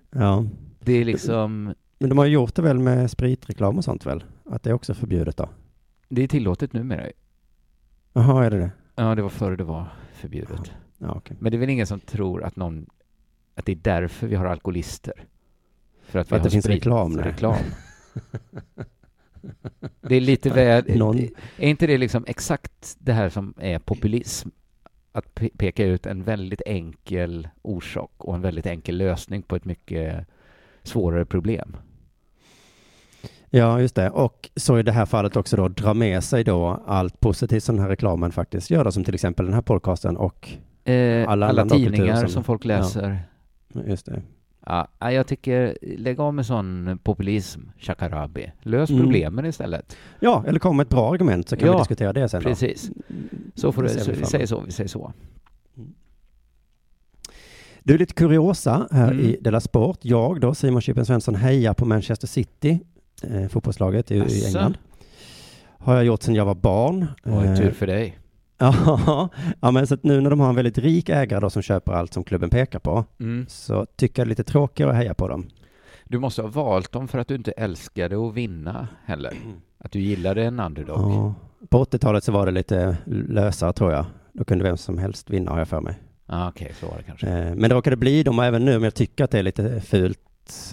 ja. 0.09 0.45
Det 0.79 0.93
är 0.93 1.05
liksom, 1.05 1.73
Men 1.99 2.09
de 2.09 2.17
har 2.17 2.25
gjort 2.25 2.55
det 2.55 2.61
väl 2.61 2.79
med 2.79 3.11
spritreklam 3.11 3.77
och 3.77 3.83
sånt 3.83 4.05
väl? 4.05 4.23
Att 4.45 4.63
det 4.63 4.69
är 4.69 4.73
också 4.73 4.93
förbjudet 4.93 5.37
då? 5.37 5.49
det 6.09 6.23
är 6.23 6.27
tillåtet 6.27 6.73
numera. 6.73 7.07
Jaha, 8.19 8.45
är 8.45 8.49
det 8.51 8.57
det? 8.59 8.71
Ja, 8.95 9.15
det 9.15 9.21
var 9.21 9.29
före 9.29 9.55
det 9.55 9.63
var 9.63 9.85
förbjudet. 10.13 10.71
Ja, 10.97 11.13
okej. 11.15 11.37
Men 11.39 11.51
det 11.51 11.57
är 11.57 11.59
väl 11.59 11.69
ingen 11.69 11.87
som 11.87 11.99
tror 11.99 12.43
att 12.43 12.55
någon 12.55 12.85
att 13.55 13.65
det 13.65 13.71
är 13.71 13.75
därför 13.75 14.27
vi 14.27 14.35
har 14.35 14.45
alkoholister? 14.45 15.13
För 16.03 16.19
att, 16.19 16.27
För 16.27 16.35
vi 16.35 16.37
att 16.37 16.43
det 16.43 16.49
finns 16.49 16.65
reklam, 16.65 17.17
reklam. 17.17 17.55
Det 20.01 20.15
är 20.15 20.21
lite 20.21 20.49
väl... 20.49 20.97
Någon- 20.97 21.17
Är 21.57 21.69
inte 21.69 21.87
det 21.87 21.97
liksom 21.97 22.25
exakt 22.27 22.95
det 22.99 23.13
här 23.13 23.29
som 23.29 23.53
är 23.57 23.79
populism? 23.79 24.49
Att 25.11 25.25
pe- 25.35 25.57
peka 25.57 25.85
ut 25.85 26.05
en 26.05 26.23
väldigt 26.23 26.61
enkel 26.65 27.47
orsak 27.61 28.11
och 28.17 28.35
en 28.35 28.41
väldigt 28.41 28.65
enkel 28.65 28.97
lösning 28.97 29.41
på 29.41 29.55
ett 29.55 29.65
mycket 29.65 30.27
svårare 30.83 31.25
problem. 31.25 31.75
Ja, 33.49 33.81
just 33.81 33.95
det. 33.95 34.09
Och 34.09 34.49
så 34.55 34.79
i 34.79 34.83
det 34.83 34.91
här 34.91 35.05
fallet 35.05 35.35
också 35.35 35.57
då 35.57 35.67
dra 35.67 35.93
med 35.93 36.23
sig 36.23 36.43
då 36.43 36.83
allt 36.87 37.19
positivt 37.19 37.63
som 37.63 37.75
den 37.75 37.83
här 37.83 37.89
reklamen 37.89 38.31
faktiskt 38.31 38.69
gör, 38.69 38.83
då, 38.83 38.91
som 38.91 39.03
till 39.03 39.13
exempel 39.15 39.45
den 39.45 39.53
här 39.55 39.61
podcasten 39.61 40.17
och 40.17 40.49
Eh, 40.83 41.29
Alla 41.29 41.47
alla 41.47 41.65
tidningar 41.65 42.15
som- 42.15 42.29
som, 42.29 42.43
folk 42.43 42.65
läser. 42.65 43.19
just 43.87 44.05
det. 44.05 44.21
Ja. 44.65 44.87
Ja, 44.99 45.11
jag 45.11 45.27
tycker, 45.27 45.77
lägg 45.97 46.19
av 46.19 46.33
med 46.33 46.45
sån 46.45 46.99
populism, 47.03 47.61
Shakarabi. 47.77 48.51
Lös 48.61 48.89
Mm. 48.89 49.01
problemen 49.03 49.45
istället. 49.45 49.97
Ja, 50.19 50.43
eller 50.47 50.59
kom 50.59 50.77
med 50.77 50.83
ett 50.83 50.89
bra 50.89 51.11
argument 51.11 51.49
så 51.49 51.55
kan 51.57 51.67
vi 51.67 51.73
Ja, 51.73 51.79
diskutera 51.79 52.13
det 52.13 52.29
sen 52.29 52.43
då. 52.43 52.49
Precis. 52.49 52.91
Så 53.55 53.71
får 53.71 53.83
Det 53.83 53.89
så, 53.89 54.11
vi 54.11 54.17
vi 54.17 54.25
säger 54.25 54.45
så, 54.45 54.59
vi 54.65 54.71
säger 54.71 54.87
så. 54.87 55.13
Du, 57.83 57.97
lite 57.97 58.13
kuriosa 58.13 58.87
här 58.91 59.11
Mm. 59.11 59.25
i 59.25 59.37
Della 59.41 59.59
Sport. 59.59 59.97
Jag 60.01 60.39
då, 60.41 60.53
Simon 60.55 60.81
Chippen 60.81 61.05
Svensson, 61.05 61.35
hejar 61.35 61.73
på 61.73 61.85
Manchester 61.85 62.27
City, 62.27 62.79
eh, 63.23 63.47
fotbollslaget 63.47 64.11
i, 64.11 64.15
i? 64.15 64.45
England. 64.45 64.77
Har 65.77 65.95
jag 65.95 66.03
gjort 66.05 66.23
sedan 66.23 66.35
jag 66.35 66.45
var 66.45 66.55
barn. 66.55 67.05
Oj, 67.25 67.45
Eh, 67.47 67.55
tur 67.57 67.71
för 67.71 67.87
dig. 67.87 68.17
Ja, 69.61 69.71
men 69.71 69.87
så 69.87 69.93
att 69.93 70.03
nu 70.03 70.21
när 70.21 70.29
de 70.29 70.39
har 70.39 70.49
en 70.49 70.55
väldigt 70.55 70.77
rik 70.77 71.09
ägare 71.09 71.39
då 71.39 71.49
som 71.49 71.61
köper 71.61 71.91
allt 71.93 72.13
som 72.13 72.23
klubben 72.23 72.49
pekar 72.49 72.79
på, 72.79 73.05
Mm. 73.19 73.45
så 73.49 73.85
tycker 73.95 74.21
jag 74.21 74.27
det 74.27 74.27
är 74.27 74.29
lite 74.29 74.43
tråkigare 74.43 74.91
att 74.91 74.97
heja 74.97 75.13
på 75.13 75.27
dem. 75.27 75.47
Du 76.05 76.19
måste 76.19 76.41
ha 76.41 76.49
valt 76.49 76.91
dem 76.91 77.07
för 77.07 77.19
att 77.19 77.27
du 77.27 77.35
inte 77.35 77.51
älskade 77.51 78.27
att 78.27 78.33
vinna 78.33 78.87
heller. 79.05 79.33
Att 79.83 79.91
du 79.91 79.99
gillade 79.99 80.43
en 80.43 80.59
underdog. 80.59 80.97
Ja. 80.99 81.33
På 81.69 81.83
80-talet 81.83 82.23
så 82.23 82.31
var 82.31 82.45
det 82.45 82.51
lite 82.51 82.97
lösare 83.05 83.73
tror 83.73 83.91
jag. 83.91 84.05
Då 84.33 84.43
kunde 84.43 84.63
vem 84.63 84.77
som 84.77 84.97
helst 84.97 85.29
vinna 85.29 85.51
har 85.51 85.57
jag 85.59 85.67
för 85.67 85.81
mig. 85.81 85.99
Ah, 86.25 86.49
Okej, 86.49 86.71
så 86.79 86.87
var 86.87 86.97
det 86.97 87.03
kanske. 87.03 87.27
Eh, 87.27 87.55
Men 87.55 87.69
det 87.69 87.75
råkade 87.75 87.95
bli 87.95 88.23
dem 88.23 88.39
även 88.39 88.65
nu 88.65 88.75
om 88.77 88.83
jag 88.83 88.93
tycker 88.95 89.23
att 89.23 89.31
det 89.31 89.39
är 89.39 89.43
lite 89.43 89.81
fult 89.81 90.19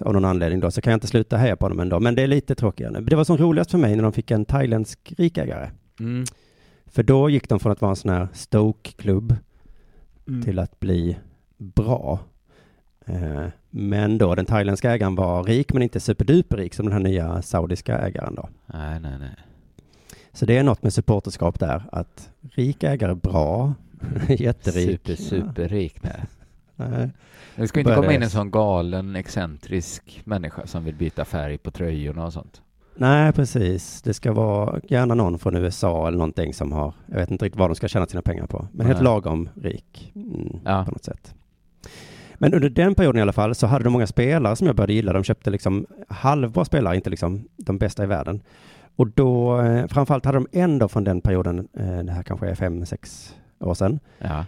av 0.04 0.12
någon 0.12 0.24
anledning 0.24 0.60
då 0.60 0.70
så 0.70 0.80
kan 0.80 0.90
jag 0.90 0.96
inte 0.96 1.06
sluta 1.06 1.36
heja 1.36 1.56
på 1.56 1.68
dem 1.68 1.80
ändå. 1.80 2.00
Men 2.00 2.14
det 2.14 2.22
är 2.22 2.26
lite 2.26 2.54
tråkigare. 2.54 3.00
Det 3.00 3.16
var 3.16 3.24
som 3.24 3.36
roligast 3.36 3.70
för 3.70 3.78
mig 3.78 3.96
när 3.96 4.02
de 4.02 4.12
fick 4.12 4.30
en 4.30 4.44
thailändsk 4.44 5.14
rikägare. 5.18 5.70
Mm. 6.00 6.24
För 6.86 7.02
då 7.02 7.30
gick 7.30 7.48
de 7.48 7.58
från 7.60 7.72
att 7.72 7.80
vara 7.80 7.90
en 7.90 7.96
sån 7.96 8.10
här 8.10 8.28
Stoke-klubb 8.32 9.36
Mm. 10.28 10.42
till 10.42 10.58
att 10.58 10.80
bli 10.80 11.16
bra. 11.58 12.18
Eh, 13.06 13.46
Men 13.70 14.18
då 14.18 14.34
den 14.34 14.46
thailändska 14.46 14.90
ägaren 14.92 15.14
var 15.14 15.44
rik 15.44 15.72
men 15.72 15.82
inte 15.82 16.00
superduperrik 16.00 16.74
som 16.74 16.86
den 16.86 16.92
här 16.92 17.00
nya 17.00 17.42
saudiska 17.42 17.98
ägaren 17.98 18.34
då. 18.34 18.48
Nej, 18.66 19.00
nej, 19.00 19.18
nej. 19.18 19.30
Så 20.32 20.46
det 20.46 20.56
är 20.56 20.62
något 20.62 20.82
med 20.82 20.92
supporterskap 20.92 21.58
där, 21.60 21.82
att 21.92 22.30
rik 22.52 22.82
ägare 22.82 23.14
bra, 23.14 23.74
jätterik. 24.28 24.90
Super, 24.90 25.14
superrik. 25.14 26.02
Nej. 26.02 26.22
Nej. 26.76 27.10
Det 27.56 27.68
ska 27.68 27.80
inte 27.80 27.88
Börjar 27.88 28.02
komma 28.02 28.14
in 28.14 28.22
en 28.22 28.30
sån 28.30 28.50
galen, 28.50 29.16
excentrisk 29.16 30.20
människa 30.24 30.66
som 30.66 30.84
vill 30.84 30.94
byta 30.94 31.24
färg 31.24 31.58
på 31.58 31.70
tröjorna 31.70 32.24
och 32.26 32.32
sånt. 32.32 32.62
Nej, 32.98 33.32
precis. 33.32 34.02
Det 34.02 34.14
ska 34.14 34.32
vara 34.32 34.80
gärna 34.88 35.14
någon 35.14 35.38
från 35.38 35.56
USA 35.56 36.08
eller 36.08 36.18
någonting 36.18 36.54
som 36.54 36.72
har, 36.72 36.94
jag 37.06 37.16
vet 37.16 37.30
inte 37.30 37.44
riktigt 37.44 37.58
vad 37.58 37.70
de 37.70 37.74
ska 37.74 37.88
tjäna 37.88 38.06
sina 38.06 38.22
pengar 38.22 38.46
på, 38.46 38.68
men 38.72 38.86
helt 38.86 38.98
Nej. 38.98 39.04
lagom 39.04 39.48
rik 39.62 40.12
mm, 40.14 40.60
Ja. 40.64 40.84
på 40.84 40.90
något 40.90 41.04
sätt. 41.04 41.34
Men 42.34 42.54
under 42.54 42.68
den 42.68 42.94
perioden 42.94 43.18
i 43.18 43.22
alla 43.22 43.32
fall 43.32 43.54
så 43.54 43.66
hade 43.66 43.84
de 43.84 43.90
många 43.92 44.06
spelare 44.06 44.56
som 44.56 44.66
jag 44.66 44.76
började 44.76 44.92
gilla. 44.92 45.12
De 45.12 45.24
köpte 45.24 45.50
liksom 45.50 45.86
halvbra 46.08 46.64
spelare, 46.64 46.96
inte 46.96 47.10
liksom 47.10 47.48
de 47.56 47.78
bästa 47.78 48.02
i 48.04 48.06
världen. 48.06 48.42
Och 48.96 49.08
då, 49.08 49.60
eh, 49.60 49.86
framförallt 49.86 50.24
hade 50.24 50.36
de 50.38 50.46
en 50.52 50.78
då 50.78 50.88
från 50.88 51.04
den 51.04 51.20
perioden, 51.20 51.68
eh, 51.78 51.98
det 51.98 52.12
här 52.12 52.22
kanske 52.22 52.48
är 52.48 52.54
fem, 52.54 52.86
sex 52.86 53.34
år 53.60 53.74
sedan. 53.74 54.00
Ja. 54.18 54.44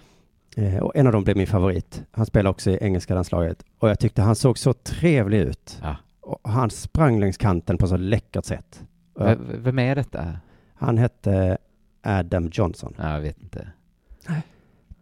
Eh, 0.59 0.79
och 0.79 0.97
en 0.97 1.07
av 1.07 1.13
dem 1.13 1.25
blev 1.25 1.37
min 1.37 1.47
favorit. 1.47 2.03
Han 2.11 2.27
spelar 2.27 2.51
också 2.51 2.71
i 2.71 2.79
engelska 2.81 3.15
landslaget. 3.15 3.65
Och 3.79 3.89
jag 3.89 3.99
tyckte 3.99 4.23
han 4.23 4.37
såg 4.37 4.59
så 4.59 4.73
trevlig 4.73 5.39
ut. 5.39 5.79
ja. 5.83 5.97
Och 6.21 6.51
han 6.51 6.71
sprang 6.71 7.21
längs 7.21 7.37
kanten 7.37 7.79
på 7.79 7.87
så 7.87 7.97
läckert 7.97 8.45
sätt. 8.45 8.85
V- 9.19 9.37
vem 9.39 9.79
är 9.79 9.95
detta? 9.95 10.37
Han 10.75 10.99
hette 10.99 11.59
Adam 12.03 12.51
Johnson. 12.53 12.95
Ja, 12.99 13.13
jag 13.15 13.21
vet 13.21 13.43
inte. 13.43 13.69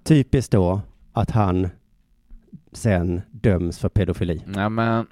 Typiskt 0.04 0.52
då 0.52 0.80
att 1.12 1.30
han 1.30 1.68
sen 2.72 3.22
döms 3.30 3.78
för 3.78 3.88
pedofili. 3.88 4.42
Ja, 4.54 4.68
men... 4.68 5.07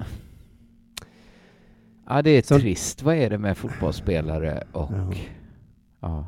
Ja, 2.08 2.22
det 2.22 2.30
är 2.30 2.42
Så- 2.42 2.58
trist. 2.58 3.02
Vad 3.02 3.14
är 3.16 3.30
det 3.30 3.38
med 3.38 3.58
fotbollsspelare 3.58 4.62
och... 4.72 4.90
Ja. 4.92 5.12
Ja. 6.00 6.26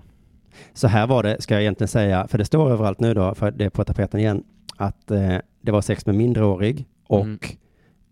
Så 0.72 0.88
här 0.88 1.07
var 1.07 1.22
det, 1.22 1.42
ska 1.42 1.54
jag 1.54 1.62
egentligen 1.62 1.88
säga, 1.88 2.26
för 2.28 2.38
det 2.38 2.44
står 2.44 2.70
överallt 2.70 3.00
nu 3.00 3.14
då, 3.14 3.34
för 3.34 3.50
det 3.50 3.64
är 3.64 3.70
på 3.70 3.84
tapeten 3.84 4.20
igen, 4.20 4.44
att 4.76 5.11
eh, 5.11 5.36
det 5.61 5.72
var 5.72 5.80
sex 5.80 6.07
med 6.07 6.14
minderårig 6.14 6.86
och 7.09 7.24
Mm. 7.24 7.38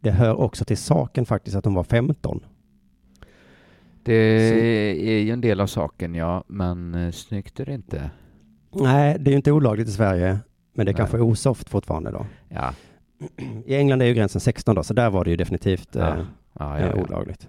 det 0.01 0.11
hör 0.11 0.35
också 0.41 0.65
till 0.65 0.77
saken 0.77 1.27
faktiskt 1.27 1.57
att 1.57 1.65
de 1.65 1.75
var 1.75 1.85
15. 1.85 2.41
Det 4.03 4.15
är 4.15 5.21
ju 5.21 5.31
en 5.31 5.41
del 5.41 5.61
av 5.61 5.67
saken, 5.67 6.15
ja. 6.15 6.45
Men 6.47 6.95
eh, 6.95 7.11
snyggt 7.11 7.61
är 7.61 7.65
det 7.67 7.75
inte. 7.75 8.11
Nej, 8.75 9.17
det 9.21 9.29
är 9.29 9.33
ju 9.33 9.37
inte 9.37 9.53
olagligt 9.53 9.89
i 9.89 9.93
Sverige, 9.93 10.39
men 10.75 10.87
det 10.87 10.93
Nej. 10.93 10.97
kanske 10.97 11.17
är 11.17 11.21
osoft 11.23 11.69
fortfarande 11.69 12.11
då. 12.11 12.27
Ja. 12.49 12.71
I 13.67 13.75
England 13.77 14.03
är 14.03 14.07
ju 14.07 14.15
gränsen 14.15 14.41
16 14.41 14.75
då, 14.75 14.83
så 14.83 14.95
där 14.95 15.11
var 15.11 15.25
det 15.25 15.31
ju 15.31 15.37
definitivt 15.37 15.97
eh, 15.97 16.17
Ja, 16.59 16.81
ja, 16.81 16.95
olagligt. 16.95 17.49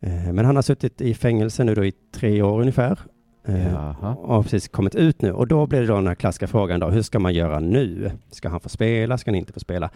Eh, 0.00 0.32
Men 0.32 0.44
han 0.44 0.56
har 0.56 0.62
suttit 0.62 1.00
i 1.00 1.14
fängelse 1.14 1.64
nu 1.64 1.74
då 1.74 1.84
i 1.84 1.92
tre 2.12 2.42
år 2.42 2.60
ungefär. 2.60 2.98
Eh, 3.44 3.72
Jaha. 3.72 4.14
Och 4.14 4.34
har 4.34 4.42
precis 4.42 4.68
kommit 4.68 4.94
ut 4.94 5.22
nu. 5.22 5.32
Och 5.32 5.46
då 5.48 5.66
blir 5.66 5.80
det 5.80 5.86
då 5.86 5.94
den 5.94 6.06
här 6.06 6.14
klassiska 6.14 6.46
frågan 6.46 6.80
då, 6.80 6.88
hur 6.90 7.02
ska 7.02 7.18
man 7.18 7.34
göra 7.34 7.60
nu? 7.60 8.10
Ska 8.30 8.48
han 8.48 8.60
få 8.60 8.68
spela? 8.68 9.18
Ska 9.18 9.30
han 9.30 9.36
inte 9.36 9.52
få 9.52 9.60
spela? 9.60 9.90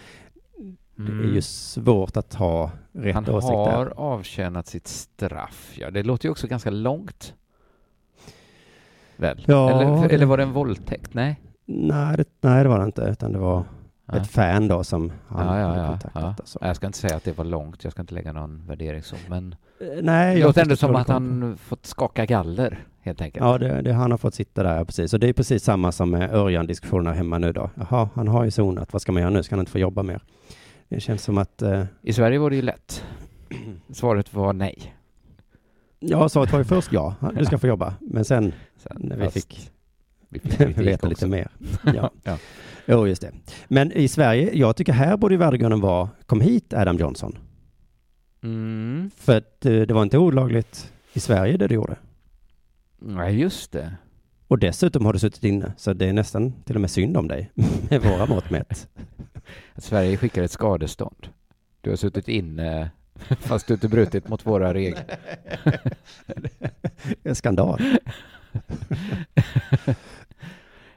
Det 0.96 1.02
är 1.12 1.18
Mm. 1.18 1.34
ju 1.34 1.42
svårt 1.42 2.16
att 2.16 2.34
ha 2.34 2.70
rätt 2.92 3.14
Han 3.14 3.28
åsikt 3.28 3.50
har 3.52 3.84
där. 3.84 3.92
avtjänat 3.96 4.66
sitt 4.66 4.86
straff. 4.88 5.72
Ja, 5.80 5.90
det 5.90 6.02
låter 6.02 6.26
ju 6.26 6.30
också 6.30 6.46
ganska 6.46 6.70
långt. 6.70 7.34
Väl? 9.16 9.44
Ja, 9.46 9.70
eller, 9.82 10.08
eller 10.14 10.26
var 10.26 10.36
det 10.36 10.42
en 10.42 10.52
våldtäkt? 10.52 11.14
Nej. 11.14 11.40
Nej 11.66 12.16
det, 12.16 12.24
nej, 12.40 12.62
det 12.62 12.68
var 12.68 12.78
det 12.78 12.84
inte, 12.84 13.02
utan 13.02 13.32
det 13.32 13.38
var 13.38 13.64
Ja. 14.12 14.16
ett 14.16 14.30
fan 14.30 14.68
då 14.68 14.84
som 14.84 15.12
han 15.28 15.46
Ja, 15.46 15.60
ja, 15.60 15.66
hade 15.68 15.88
kontaktat. 15.88 16.56
ja. 16.60 16.66
Jag 16.66 16.76
ska 16.76 16.86
inte 16.86 16.98
säga 16.98 17.16
att 17.16 17.24
det 17.24 17.38
var 17.38 17.44
långt, 17.44 17.84
jag 17.84 17.92
ska 17.92 18.02
inte 18.02 18.14
lägga 18.14 18.32
någon 18.32 18.66
värdering 18.66 19.02
så, 19.02 19.16
men 19.28 19.54
Eh, 19.80 19.86
Nej, 20.02 20.36
det 20.36 20.42
låter 20.46 20.62
ändå 20.62 20.76
som 20.76 20.96
att 20.96 21.08
han 21.08 21.56
fått 21.56 21.86
skaka 21.86 22.26
galler, 22.26 22.84
helt 23.08 23.20
enkelt. 23.20 23.44
Ja, 23.44 23.58
det, 23.58 23.82
det, 23.82 23.92
han 23.92 24.10
har 24.10 24.18
fått 24.18 24.34
sitta 24.34 24.62
där, 24.62 24.84
precis. 24.84 25.14
Och 25.14 25.20
det 25.20 25.28
är 25.28 25.32
precis 25.32 25.64
samma 25.64 25.92
som 25.92 26.10
med 26.10 26.34
Örjan-diskussionerna 26.34 27.12
hemma 27.12 27.38
nu 27.38 27.52
då. 27.52 27.70
Jaha, 27.74 28.08
han 28.14 28.28
har 28.28 28.44
ju 28.44 28.50
zonat, 28.50 28.92
vad 28.92 29.02
ska 29.02 29.12
man 29.12 29.22
göra 29.22 29.30
nu? 29.30 29.42
Ska 29.42 29.54
han 29.54 29.60
inte 29.60 29.72
få 29.72 29.78
jobba 29.78 30.02
mer? 30.02 30.20
Det 30.88 31.00
känns 31.00 31.22
som 31.22 31.38
att, 31.38 31.62
eh, 31.62 31.84
I 32.02 32.12
Sverige 32.12 32.38
var 32.38 32.50
det 32.50 32.56
ju 32.56 32.62
lätt. 32.62 33.04
Svaret 33.92 34.34
var 34.34 34.52
nej. 34.52 34.94
ja, 35.98 36.28
svaret 36.28 36.52
var 36.52 36.58
ju 36.58 36.64
först 36.64 36.92
ja, 36.92 37.14
du 37.38 37.44
ska 37.44 37.58
få 37.58 37.66
jobba. 37.66 37.94
Men 38.00 38.24
sen 38.24 38.52
Sen, 38.76 38.96
när 39.00 39.16
vi 39.16 39.30
fick 39.30 39.70
vi 40.28 40.40
fick 40.40 40.60
veta 40.78 41.08
lite 41.08 41.26
mer. 41.26 41.48
Ja. 41.94 42.10
Ja. 42.24 42.38
Jo, 42.86 43.06
just 43.06 43.22
det. 43.22 43.32
Men 43.68 43.92
i 43.92 44.08
Sverige, 44.08 44.50
jag 44.54 44.76
tycker 44.76 44.92
här 44.92 45.16
borde 45.16 45.36
värdegrunden 45.36 45.80
vara, 45.80 46.08
kom 46.26 46.40
hit 46.40 46.74
Adam 46.74 46.96
Johnson. 46.96 47.38
Mm. 48.42 49.10
För 49.16 49.36
att 49.36 49.66
eh, 49.66 49.80
det 49.80 49.94
var 49.94 50.02
inte 50.02 50.18
olagligt 50.18 50.92
i 51.12 51.20
Sverige 51.20 51.56
det 51.56 51.66
du 51.66 51.74
gjorde. 51.74 51.96
Nej, 52.98 53.40
just 53.40 53.72
det. 53.72 53.96
Och 54.48 54.58
dessutom 54.58 55.04
har 55.06 55.12
du 55.12 55.18
suttit 55.18 55.44
inne, 55.44 55.72
så 55.76 55.92
det 55.92 56.06
är 56.06 56.12
nästan 56.12 56.52
till 56.64 56.74
och 56.74 56.80
med 56.80 56.90
synd 56.90 57.16
om 57.16 57.28
dig, 57.28 57.50
med 57.90 58.02
våra 58.02 58.26
mått 58.26 58.50
mätt. 58.50 58.88
Sverige 59.76 60.16
skickar 60.16 60.42
ett 60.42 60.50
skadestånd. 60.50 61.28
Du 61.80 61.90
har 61.90 61.96
suttit 61.96 62.28
inne 62.28 62.90
fast 63.40 63.66
du 63.66 63.74
inte 63.74 63.88
brutit 63.88 64.28
mot 64.28 64.46
våra 64.46 64.74
regler. 64.74 65.04
Är 67.22 67.34
skandal. 67.34 67.82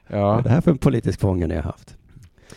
Ja, 0.06 0.40
Det 0.44 0.50
här 0.50 0.56
är 0.56 0.60
för 0.60 0.70
en 0.70 0.78
politisk 0.78 1.20
fånge 1.20 1.46
ni 1.46 1.54
har 1.54 1.62
haft. 1.62 1.96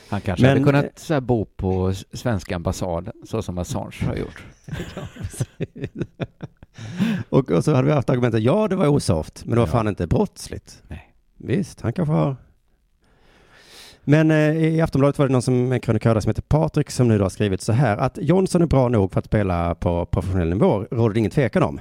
han 0.10 0.22
kanske 0.22 0.46
Men- 0.46 0.52
hade 0.52 0.64
kunnat 0.64 1.00
så 1.00 1.14
här, 1.14 1.22
bo 1.22 1.46
på 1.46 1.94
svenska 2.14 2.56
ambassaden 2.56 3.14
så 3.26 3.42
som 3.42 3.58
Assange 3.58 4.06
har 4.06 4.16
gjort. 4.16 4.44
Och, 7.30 7.52
och 7.52 7.64
så 7.64 7.74
hade 7.74 7.88
vi 7.88 7.94
haft 7.94 8.10
argumentet, 8.10 8.44
ja 8.44 8.68
det 8.68 8.76
var 8.76 8.88
osoft, 8.88 9.46
men 9.46 9.50
det 9.56 9.60
var 9.60 9.68
Ja. 9.68 9.72
fan 9.72 9.88
inte 9.88 10.08
brottsligt. 10.08 10.84
Nej. 10.88 11.14
Visst, 11.38 11.82
han 11.82 11.94
kanske 11.94 12.14
har... 12.14 12.36
Men 14.04 14.32
eh, 14.32 14.38
i 14.56 14.82
Aftonbladet 14.82 15.20
var 15.20 15.28
det 15.28 15.32
någon 15.32 15.42
som, 15.42 15.72
en 15.72 15.80
krönikör 15.80 16.20
som 16.20 16.30
heter 16.30 16.42
Patrik 16.42 16.92
som 16.92 17.08
nu 17.08 17.18
då 17.18 17.24
har 17.26 17.30
skrivit 17.30 17.62
så 17.62 17.72
här 17.74 17.98
att 17.98 18.18
Johnson 18.22 18.62
är 18.62 18.66
bra 18.66 18.88
nog 18.90 19.12
för 19.12 19.20
att 19.20 19.26
spela 19.26 19.76
på 19.76 20.06
professionell 20.06 20.50
nivå, 20.50 20.86
råder 20.92 21.14
det 21.14 21.20
ingen 21.20 21.32
tvekan 21.32 21.64
om. 21.64 21.80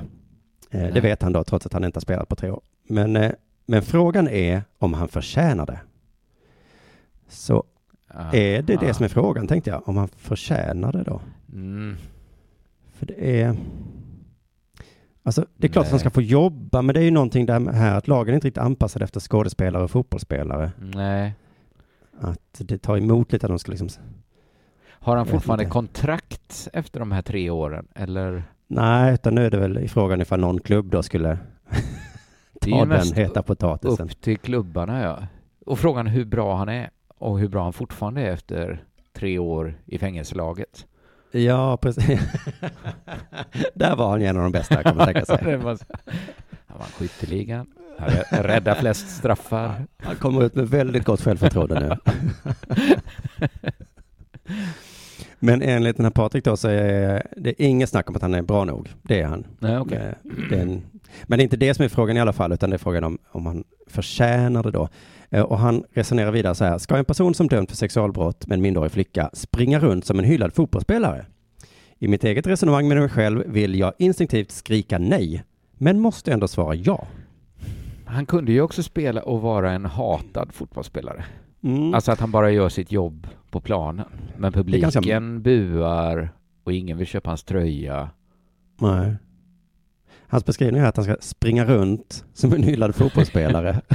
Eh, 0.71 0.95
det 0.95 1.01
vet 1.01 1.23
han 1.23 1.33
då, 1.33 1.45
trots 1.45 1.67
att 1.67 1.73
han 1.73 1.85
inte 1.85 1.97
har 1.97 2.01
spelat 2.01 2.29
på 2.29 2.37
tre 2.37 2.51
år. 2.51 2.61
Men, 2.89 3.17
eh, 3.17 3.33
men 3.67 3.83
frågan 3.83 4.29
är 4.29 4.63
om 4.79 4.95
han 4.95 5.09
förtjänar 5.09 5.67
det. 5.67 5.81
Så 7.29 7.65
Ja. 8.15 8.33
är 8.35 8.63
det 8.63 8.77
det 8.77 8.95
som 8.95 9.05
är 9.05 9.09
frågan, 9.09 9.47
tänkte 9.47 9.71
jag, 9.71 9.89
om 9.89 9.97
han 9.97 10.09
förtjänar 10.09 10.93
det 10.93 11.03
då? 11.03 11.21
Mm. 11.53 11.97
För 12.99 13.07
det 13.07 13.41
är... 13.43 13.57
Alltså, 15.27 15.47
det 15.57 15.66
är 15.66 15.72
klart 15.72 15.85
att 15.85 15.91
han 15.91 15.97
Nej. 15.97 16.01
ska 16.01 16.11
få 16.11 16.22
jobba, 16.22 16.83
men 16.83 16.95
det 16.95 17.01
är 17.01 17.05
ju 17.05 17.11
någonting 17.11 17.47
där 17.47 17.72
här 17.72 17.99
att 17.99 18.09
lagen 18.09 18.35
inte 18.35 18.47
riktigt 18.47 18.62
anpassade 18.62 19.05
efter 19.05 19.20
skådespelare 19.20 19.85
och 19.85 19.91
fotbollsspelare. 19.91 20.72
Nej. 20.79 21.35
Att 22.20 22.41
det 22.59 22.79
tar 22.79 22.97
emot 22.97 23.33
lite 23.33 23.47
att 23.47 23.51
de 23.51 23.59
ska 23.59 23.70
liksom... 23.70 23.89
Har 24.89 25.16
han 25.16 25.27
fortfarande 25.27 25.64
kontrakt 25.64 26.68
efter 26.72 27.01
de 27.01 27.12
här 27.12 27.22
tre 27.22 27.51
åren? 27.51 27.89
Eller? 27.95 28.45
Nej, 28.66 29.14
utan 29.14 29.35
nu 29.35 29.47
är 29.47 29.51
det 29.51 29.59
väl 29.59 29.79
i 29.79 29.89
frågan 29.89 30.20
ifall 30.20 30.41
någon 30.41 30.61
klubb 30.61 30.91
då 30.91 31.03
skulle 31.03 31.39
ta 32.61 32.85
den 32.85 33.12
heta 33.14 33.43
potatisen. 33.43 34.07
upp 34.07 34.20
till 34.20 34.39
klubbarna, 34.39 35.03
ja. 35.03 35.27
Och 35.66 35.79
frågan 35.79 36.07
hur 36.07 36.25
bra 36.25 36.57
han 36.57 36.68
är 36.68 36.91
och 37.09 37.39
hur 37.39 37.49
bra 37.49 37.62
han 37.62 37.72
fortfarande 37.72 38.20
är 38.20 38.33
efter 38.33 38.85
tre 39.12 39.39
år 39.39 39.75
i 39.87 39.99
fängelselaget. 39.99 40.87
Ja, 41.35 41.76
precis. 41.76 42.20
där 43.74 43.97
var 43.97 44.11
han 44.11 44.20
ju 44.20 44.26
en 44.26 44.37
av 44.37 44.43
de 44.43 44.53
bästa, 44.53 44.82
kan 44.82 44.97
man 44.97 45.07
tänka 45.07 45.24
sig. 45.24 45.39
Han 46.66 46.78
vann 46.78 46.89
skytteligan, 46.99 47.66
han 47.99 48.09
rä- 48.11 48.43
räddade 48.43 48.80
flest 48.80 49.09
straffar. 49.16 49.87
Han 50.03 50.16
kommer 50.16 50.45
ut 50.45 50.55
med 50.55 50.68
väldigt 50.68 51.05
gott 51.05 51.20
självförtroende 51.20 51.80
nu. 51.80 51.97
Men 55.39 55.62
enligt 55.62 55.97
den 55.97 56.05
här 56.07 56.11
Patrik 56.11 56.45
då 56.45 56.57
så 56.57 56.68
är 56.68 57.26
det 57.37 57.62
inget 57.62 57.89
snack 57.89 58.09
om 58.11 58.16
att 58.16 58.22
han 58.22 58.35
är 58.35 58.43
bra 58.43 58.64
nog. 58.64 58.89
Det 59.03 59.20
är 59.20 59.26
han. 59.26 59.47
Nej, 59.59 59.78
okej. 59.78 59.99
Eh, 59.99 60.14
det 60.51 60.57
är 60.57 60.62
en- 60.62 60.82
Men 61.25 61.39
det 61.39 61.43
är 61.43 61.45
inte 61.45 61.57
det 61.57 61.75
som 61.75 61.85
är 61.85 61.89
frågan 61.89 62.17
i 62.17 62.21
alla 62.21 62.33
fall, 62.33 62.53
utan 62.53 62.71
det 62.71 62.77
är 62.77 62.79
frågan 62.79 63.05
om, 63.05 63.19
om 63.33 63.47
han 63.47 63.65
förtjänar 63.87 64.62
det 64.62 64.71
då. 64.71 64.89
Eh, 65.31 65.43
Och 65.43 65.59
han 65.59 65.85
resonerar 65.93 66.31
vidare 66.31 66.55
så 66.55 66.65
här, 66.65 66.79
ska 66.79 66.97
en 66.97 67.05
person 67.05 67.35
som 67.35 67.49
dömt 67.49 67.71
för 67.71 67.77
sexualbrott 67.77 68.47
med 68.47 68.57
en 68.57 68.62
minderårig 68.62 68.93
flicka 68.93 69.31
springa 69.33 69.79
runt 69.79 70.05
som 70.05 70.19
en 70.19 70.25
hyllad 70.25 70.55
fotbollsspelare? 70.55 71.27
I 71.99 72.09
mitt 72.09 72.25
eget 72.25 72.47
resonemang 72.47 72.89
med 72.89 72.97
mig 72.97 73.09
själv 73.09 73.43
vill 73.47 73.75
jag 73.79 73.93
instinktivt 73.99 74.51
skrika 74.51 74.99
nej, 74.99 75.45
men 75.79 76.01
måste 76.01 76.33
ändå 76.33 76.49
svara 76.49 76.75
ja. 76.75 77.07
Han 78.05 78.27
kunde 78.27 78.53
ju 78.53 78.61
också 78.61 78.83
spela 78.83 79.23
och 79.23 79.41
vara 79.41 79.73
en 79.73 79.85
hatad 79.85 80.49
fotbollsspelare. 80.53 81.25
Mm. 81.62 81.95
Alltså 81.95 82.12
att 82.12 82.21
han 82.21 82.31
bara 82.31 82.51
gör 82.51 82.69
sitt 82.69 82.93
jobb 82.93 83.27
på 83.51 83.61
planen. 83.61 84.07
Men 84.37 84.45
är 84.55 84.62
ganska- 84.79 85.01
publiken 85.01 85.43
buar 85.43 86.29
och 86.65 86.73
ingen 86.73 86.99
vill 86.99 87.07
köpa 87.07 87.31
hans 87.31 87.45
tröja. 87.45 88.11
Nej. 88.81 89.15
Hans 90.35 90.45
beskrivning 90.45 90.82
är 90.82 90.87
att 90.87 90.97
han 90.97 91.05
ska 91.05 91.16
springa 91.20 91.64
runt 91.64 92.24
som 92.32 92.53
en 92.53 92.62
hyllad 92.62 92.95
fotbollsspelare. 92.95 93.80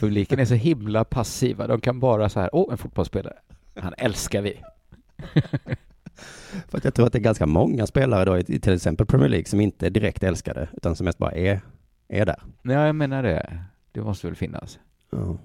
Publiken 0.00 0.38
är 0.38 0.44
så 0.44 0.54
himla 0.54 1.04
passiva. 1.04 1.66
De 1.66 1.80
kan 1.80 2.00
bara 2.00 2.28
så 2.28 2.40
här, 2.40 2.50
åh, 2.52 2.72
en 2.72 2.78
fotbollsspelare. 2.78 3.36
Han 3.74 3.94
älskar 3.98 4.42
vi. 4.42 4.60
För 6.68 6.78
att 6.78 6.84
jag 6.84 6.94
tror 6.94 7.06
att 7.06 7.12
det 7.12 7.18
är 7.18 7.22
ganska 7.22 7.46
många 7.46 7.86
spelare 7.86 8.24
då 8.24 8.38
i 8.38 8.44
till 8.44 8.72
exempel 8.72 9.06
Premier 9.06 9.28
League 9.28 9.46
som 9.46 9.60
inte 9.60 9.86
är 9.86 9.90
direkt 9.90 10.22
älskade, 10.22 10.68
utan 10.76 10.96
som 10.96 11.04
mest 11.04 11.18
bara 11.18 11.32
är, 11.32 11.60
är 12.08 12.26
där. 12.26 12.42
Nej, 12.62 12.76
jag 12.76 12.94
menar 12.94 13.22
det. 13.22 13.58
Det 13.92 14.00
måste 14.00 14.26
väl 14.26 14.36
finnas. 14.36 14.78
Ja. 15.10 15.38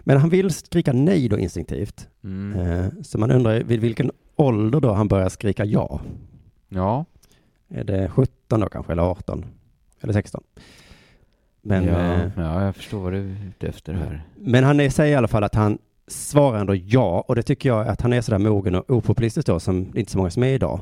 Men 0.00 0.16
han 0.16 0.30
vill 0.30 0.50
skrika 0.50 0.92
nej 0.92 1.28
då 1.28 1.38
instinktivt. 1.38 2.08
Mm. 2.24 2.60
Eh, 2.60 2.86
Så 3.02 3.18
man 3.18 3.30
undrar 3.30 3.60
vid 3.60 3.80
vilken 3.80 4.10
ålder 4.36 4.80
då 4.80 4.92
han 4.92 5.08
börjar 5.08 5.28
skrika 5.28 5.64
ja. 5.64 6.00
Ja, 6.68 7.04
Är 7.68 7.84
det 7.84 8.08
17 8.10 8.60
då 8.60 8.68
kanske, 8.68 8.92
eller 8.92 9.02
18? 9.02 9.44
Eller 10.00 10.12
16? 10.12 10.42
Men, 11.62 11.84
ja, 11.84 11.92
eh, 12.14 12.30
ja, 12.36 12.64
jag 12.64 12.76
förstår 12.76 13.00
vad 13.00 13.12
du 13.12 13.18
är 13.18 13.46
ute 13.48 13.66
efter 13.68 13.92
här. 13.92 14.22
men 14.36 14.64
han 14.64 14.80
är- 14.80 14.90
säger 14.90 15.12
i 15.12 15.16
alla 15.16 15.28
fall 15.28 15.44
att 15.44 15.54
han 15.54 15.78
svarar 16.06 16.58
ändå 16.60 16.74
ja, 16.74 17.24
och 17.28 17.34
det 17.36 17.42
tycker 17.42 17.68
jag 17.68 17.88
att 17.88 18.00
han 18.00 18.12
är 18.12 18.20
sådär 18.20 18.38
mogen 18.38 18.74
och 18.74 18.90
opopulistisk 18.90 19.46
då, 19.46 19.60
som 19.60 19.90
det 19.92 20.00
inte 20.00 20.12
så 20.12 20.18
många 20.18 20.30
som 20.30 20.42
är 20.42 20.48
idag. 20.54 20.80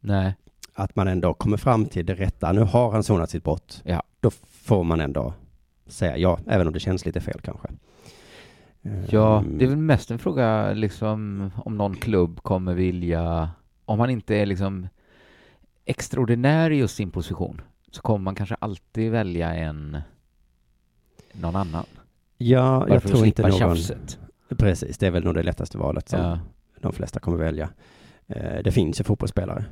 Nej, 0.00 0.34
Att 0.74 0.96
man 0.96 1.08
ändå 1.08 1.34
kommer 1.34 1.56
fram 1.56 1.84
till 1.86 2.06
det 2.06 2.14
rätta. 2.14 2.52
Nu 2.52 2.60
har 2.60 2.90
han 2.92 3.02
sonat 3.02 3.30
sitt 3.30 3.44
brott. 3.44 3.82
Ja. 3.84 4.02
Då 4.20 4.30
får 4.50 4.84
man 4.84 5.00
ändå 5.00 5.34
säga 5.86 6.16
ja, 6.16 6.38
även 6.46 6.66
om 6.66 6.72
det 6.72 6.80
känns 6.80 7.06
lite 7.06 7.20
fel 7.20 7.40
kanske. 7.44 7.68
ja, 9.08 9.38
Mm. 9.38 9.58
det 9.58 9.64
är 9.64 9.68
väl 9.68 9.76
mest 9.78 10.10
en 10.10 10.18
fråga 10.18 10.72
liksom 10.72 11.50
om 11.64 11.76
någon 11.76 11.94
klubb 11.96 12.42
kommer 12.42 12.74
vilja, 12.74 13.50
om 13.84 14.00
han 14.00 14.10
inte 14.10 14.34
är 14.36 14.46
liksom 14.46 14.88
extraordinär 15.90 16.70
i 16.70 16.76
just 16.78 16.96
sin 16.96 17.10
position, 17.10 17.60
så 17.90 18.02
kommer 18.02 18.18
man 18.24 18.34
kanske 18.34 18.54
alltid 18.54 19.10
välja 19.12 19.54
en 19.54 19.98
någon 21.32 21.56
annan. 21.56 21.84
Ja, 22.38 22.78
Bara 22.80 22.94
jag 22.94 23.02
tror 23.02 23.26
inte 23.26 23.42
någon... 23.42 23.52
tjafset. 23.52 24.18
Precis, 24.58 24.98
det 24.98 25.06
är 25.06 25.10
väl 25.10 25.24
nog 25.24 25.34
det 25.34 25.42
lättaste 25.42 25.78
valet 25.78 26.08
som 26.08 26.20
Ja. 26.20 26.38
de 26.80 26.92
flesta 26.92 27.20
kommer 27.20 27.38
välja. 27.38 27.70
Eh, 28.26 28.62
Det 28.64 28.72
finns 28.72 29.00
ju 29.00 29.04
fotbollsspelare. 29.04 29.64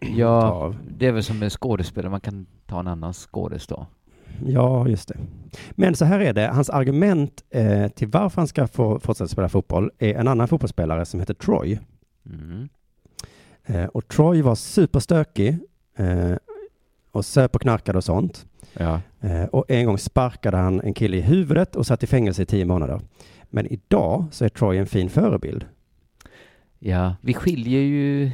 ja, 0.00 0.74
det 0.98 1.06
är 1.06 1.12
väl 1.12 1.22
som 1.22 1.38
med 1.38 1.52
skådespelare, 1.52 2.10
man 2.10 2.20
kan 2.20 2.46
ta 2.66 2.80
en 2.80 2.86
annan 2.88 3.12
skådis 3.12 3.66
då. 3.66 3.86
Ja, 4.46 4.88
just 4.88 5.08
det. 5.08 5.16
Men 5.70 5.94
så 5.94 6.04
här 6.04 6.20
är 6.20 6.32
det, 6.32 6.46
hans 6.48 6.70
argument 6.70 7.44
eh, 7.50 7.88
till 7.88 8.08
varför 8.08 8.40
han 8.40 8.48
ska 8.48 8.66
få 8.66 9.00
fortsätta 9.00 9.28
spela 9.28 9.48
fotboll 9.48 9.90
är 9.98 10.14
en 10.14 10.28
annan 10.28 10.48
fotbollsspelare 10.48 11.04
som 11.04 11.20
heter 11.20 11.34
Troy. 11.34 11.78
Mm. 12.26 12.68
Eh, 13.64 13.84
och 13.84 14.08
Troy 14.08 14.42
var 14.42 14.54
superstökig 14.54 15.58
eh, 15.96 16.34
och 17.10 17.24
söp 17.24 17.54
och 17.54 17.60
knarkade 17.60 17.98
och 17.98 18.04
sånt. 18.04 18.46
Ja. 18.72 19.00
Eh, 19.20 19.44
och 19.44 19.64
en 19.68 19.86
gång 19.86 19.98
sparkade 19.98 20.56
han 20.56 20.80
en 20.80 20.94
kille 20.94 21.16
i 21.16 21.20
huvudet 21.20 21.76
och 21.76 21.86
satt 21.86 22.02
i 22.02 22.06
fängelse 22.06 22.42
i 22.42 22.46
tio 22.46 22.64
månader. 22.64 23.00
Men 23.50 23.66
idag 23.66 24.24
så 24.30 24.44
är 24.44 24.48
Troy 24.48 24.78
en 24.78 24.86
fin 24.86 25.10
förebild. 25.10 25.66
ja, 26.78 27.16
vi 27.20 27.34
skiljer 27.34 27.80
ju 27.80 28.30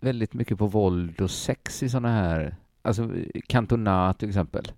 väldigt 0.00 0.34
mycket 0.34 0.58
på 0.58 0.66
våld 0.66 1.20
och 1.20 1.30
sex 1.30 1.82
i 1.82 1.88
sådana 1.88 2.08
här, 2.08 2.56
alltså 2.82 3.10
Cantona 3.46 4.14
till 4.14 4.28
exempel. 4.28 4.72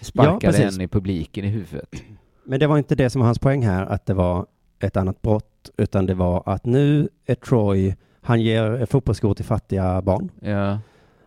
Sparkade 0.00 0.52
precis. 0.52 0.76
en 0.76 0.80
i 0.80 0.88
publiken 0.88 1.44
i 1.44 1.48
huvudet. 1.48 2.02
Men 2.44 2.60
det 2.60 2.66
var 2.66 2.78
inte 2.78 2.94
det 2.94 3.10
som 3.10 3.20
var 3.20 3.26
hans 3.26 3.38
poäng 3.38 3.62
här, 3.62 3.86
att 3.86 4.06
det 4.06 4.14
var 4.14 4.46
ett 4.78 4.96
annat 4.96 5.22
brott, 5.22 5.70
utan 5.76 6.06
det 6.06 6.14
var 6.14 6.42
att 6.46 6.64
nu 6.64 7.08
är 7.26 7.34
Troy, 7.34 7.96
han 8.24 8.40
ger 8.40 8.86
fotbollsskor 8.86 9.34
till 9.34 9.44
fattiga 9.44 10.02
barn. 10.02 10.30
Ja, 10.40 10.78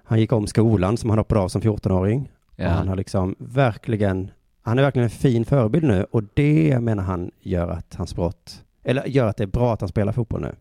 Han 0.03 0.19
gick 0.19 0.31
om 0.31 0.47
skolan 0.47 0.97
som 0.97 1.09
han 1.09 1.19
hoppade 1.19 1.41
av 1.41 1.47
som 1.47 1.61
14-åring. 1.61 2.31
Och 2.57 2.63
han 2.63 2.85
ja, 2.85 2.89
har 2.91 2.95
liksom 2.95 3.35
verkligen, 3.39 4.31
Han 4.61 4.79
är 4.79 4.83
verkligen 4.83 5.03
en 5.03 5.09
fin 5.09 5.45
förebild 5.45 5.83
nu 5.83 6.05
och 6.11 6.23
det 6.33 6.79
menar 6.79 7.03
han 7.03 7.31
gör 7.41 7.67
att 7.69 7.95
hans 7.95 8.15
brott, 8.15 8.63
eller 8.83 9.05
gör 9.05 9.27
att 9.27 9.37
det 9.37 9.43
är 9.43 9.47
bra 9.47 9.73
att 9.73 9.81
han 9.81 9.89
spelar 9.89 10.11
fotboll 10.11 10.41
nu. 10.41 10.55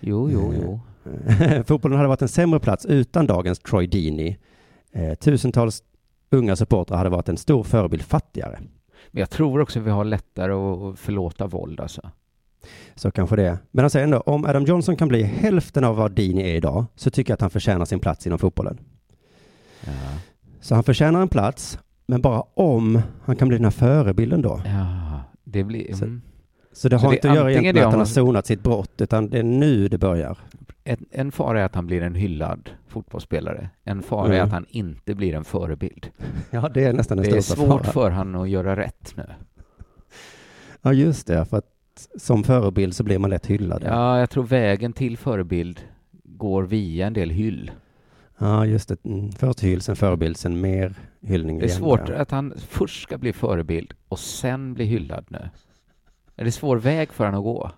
Jo, 0.00 0.30
jo, 0.32 0.54
jo. 0.62 0.80
Fotbollen 1.66 1.96
hade 1.96 2.08
varit 2.08 2.22
en 2.22 2.28
sämre 2.28 2.60
plats 2.60 2.86
utan 2.86 3.26
dagens 3.26 3.58
Troy 3.58 3.86
Deeney. 3.86 4.36
Eh, 4.92 5.14
tusentals 5.14 5.82
unga 6.30 6.56
supportrar 6.56 6.98
hade 6.98 7.10
varit 7.10 7.28
en 7.28 7.36
stor 7.36 7.62
förebild 7.62 8.02
fattigare. 8.02 8.58
Men 9.10 9.20
jag 9.20 9.30
tror 9.30 9.60
också 9.60 9.80
vi 9.80 9.90
har 9.90 10.04
lättare 10.04 10.52
att 10.52 10.98
förlåta 10.98 11.46
våld 11.46 11.80
alltså. 11.80 12.10
Så 12.94 13.10
kanske 13.10 13.36
det. 13.36 13.58
Men 13.70 13.82
han 13.82 13.90
säger 13.90 14.04
ändå, 14.04 14.20
om 14.20 14.44
Adam 14.44 14.64
Johnson 14.64 14.96
kan 14.96 15.08
bli 15.08 15.22
hälften 15.22 15.84
av 15.84 15.96
vad 15.96 16.12
Deeney 16.12 16.50
är 16.50 16.54
idag, 16.54 16.84
så 16.96 17.10
tycker 17.10 17.30
jag 17.30 17.34
att 17.34 17.40
han 17.40 17.50
förtjänar 17.50 17.84
sin 17.84 18.00
plats 18.00 18.26
inom 18.26 18.38
fotbollen. 18.38 18.78
Ja. 19.86 19.92
Så 20.60 20.74
han 20.74 20.84
förtjänar 20.84 21.22
en 21.22 21.28
plats, 21.28 21.78
men 22.06 22.20
bara 22.22 22.42
om 22.54 23.02
han 23.24 23.36
kan 23.36 23.48
bli 23.48 23.56
den 23.56 23.64
här 23.64 23.70
förebilden 23.70 24.42
då. 24.42 24.60
ja 24.64 25.20
det 25.44 25.64
blir... 25.64 25.94
Så- 25.94 26.04
Mm. 26.04 26.22
Så 26.76 26.88
det 26.88 26.98
Så 26.98 27.04
har 27.06 27.10
det 27.10 27.14
är 27.14 27.16
inte 27.16 27.30
att 27.30 27.36
göra 27.36 27.50
egentligen 27.50 27.74
det 27.74 27.80
med 27.80 27.86
att 27.86 27.92
han 27.92 28.00
har 28.00 28.06
sonat 28.06 28.46
sitt 28.46 28.62
brott, 28.62 29.00
utan 29.00 29.28
det 29.30 29.38
är 29.38 29.42
nu 29.42 29.88
det 29.88 29.98
börjar. 29.98 30.38
En, 30.84 31.04
en 31.10 31.32
fara 31.32 31.60
är 31.60 31.64
att 31.64 31.74
han 31.74 31.86
blir 31.86 32.02
en 32.02 32.14
hyllad 32.14 32.70
fotbollsspelare. 32.88 33.70
En 33.84 34.02
fara 34.02 34.26
är 34.28 34.32
Mm. 34.34 34.46
att 34.46 34.52
han 34.52 34.66
inte 34.68 35.14
blir 35.14 35.34
en 35.34 35.44
förebild. 35.44 36.10
Ja, 36.50 36.68
det 36.74 36.84
är 36.84 36.92
nästan 36.92 37.16
den 37.16 37.30
Det 37.30 37.36
är 37.36 37.40
största 37.40 37.62
svårt 37.62 37.80
faran. 37.80 37.92
för 37.92 38.10
han 38.10 38.34
att 38.34 38.48
göra 38.48 38.76
rätt 38.76 39.12
nu. 39.16 39.24
Ja, 40.82 40.92
just 40.92 41.26
det, 41.26 41.44
för 41.44 41.56
att 41.58 41.66
som 42.18 42.44
förebild 42.44 42.94
så 42.94 43.02
blir 43.02 43.18
man 43.18 43.30
lätt 43.30 43.46
hyllad. 43.46 43.82
Ja, 43.86 44.18
jag 44.18 44.30
tror 44.30 44.44
vägen 44.44 44.92
till 44.92 45.18
förebild 45.18 45.80
går 46.24 46.62
via 46.62 47.06
en 47.06 47.12
del 47.12 47.30
hyll. 47.30 47.70
Ja, 48.38 48.66
just 48.66 48.88
det. 48.88 49.04
Mm. 49.04 49.32
Först 49.32 49.60
hyll, 49.60 49.80
sen 49.80 49.96
förebild, 49.96 50.36
sen 50.36 50.60
mer 50.60 50.94
hyllning. 51.20 51.58
Det 51.58 51.64
är 51.64 51.68
igen, 51.68 51.78
svårt 51.78 52.08
ja. 52.08 52.14
att 52.14 52.30
han 52.30 52.54
först 52.68 53.02
ska 53.02 53.18
bli 53.18 53.32
förebild 53.32 53.94
och 54.08 54.18
sen 54.18 54.74
bli 54.74 54.84
hyllad 54.84 55.24
nu. 55.28 55.50
Det 56.34 56.42
är 56.42 56.46
en 56.46 56.52
svår 56.52 56.76
väg 56.76 57.12
för 57.12 57.24
han 57.24 57.34
att 57.34 57.42
gå. 57.42 57.70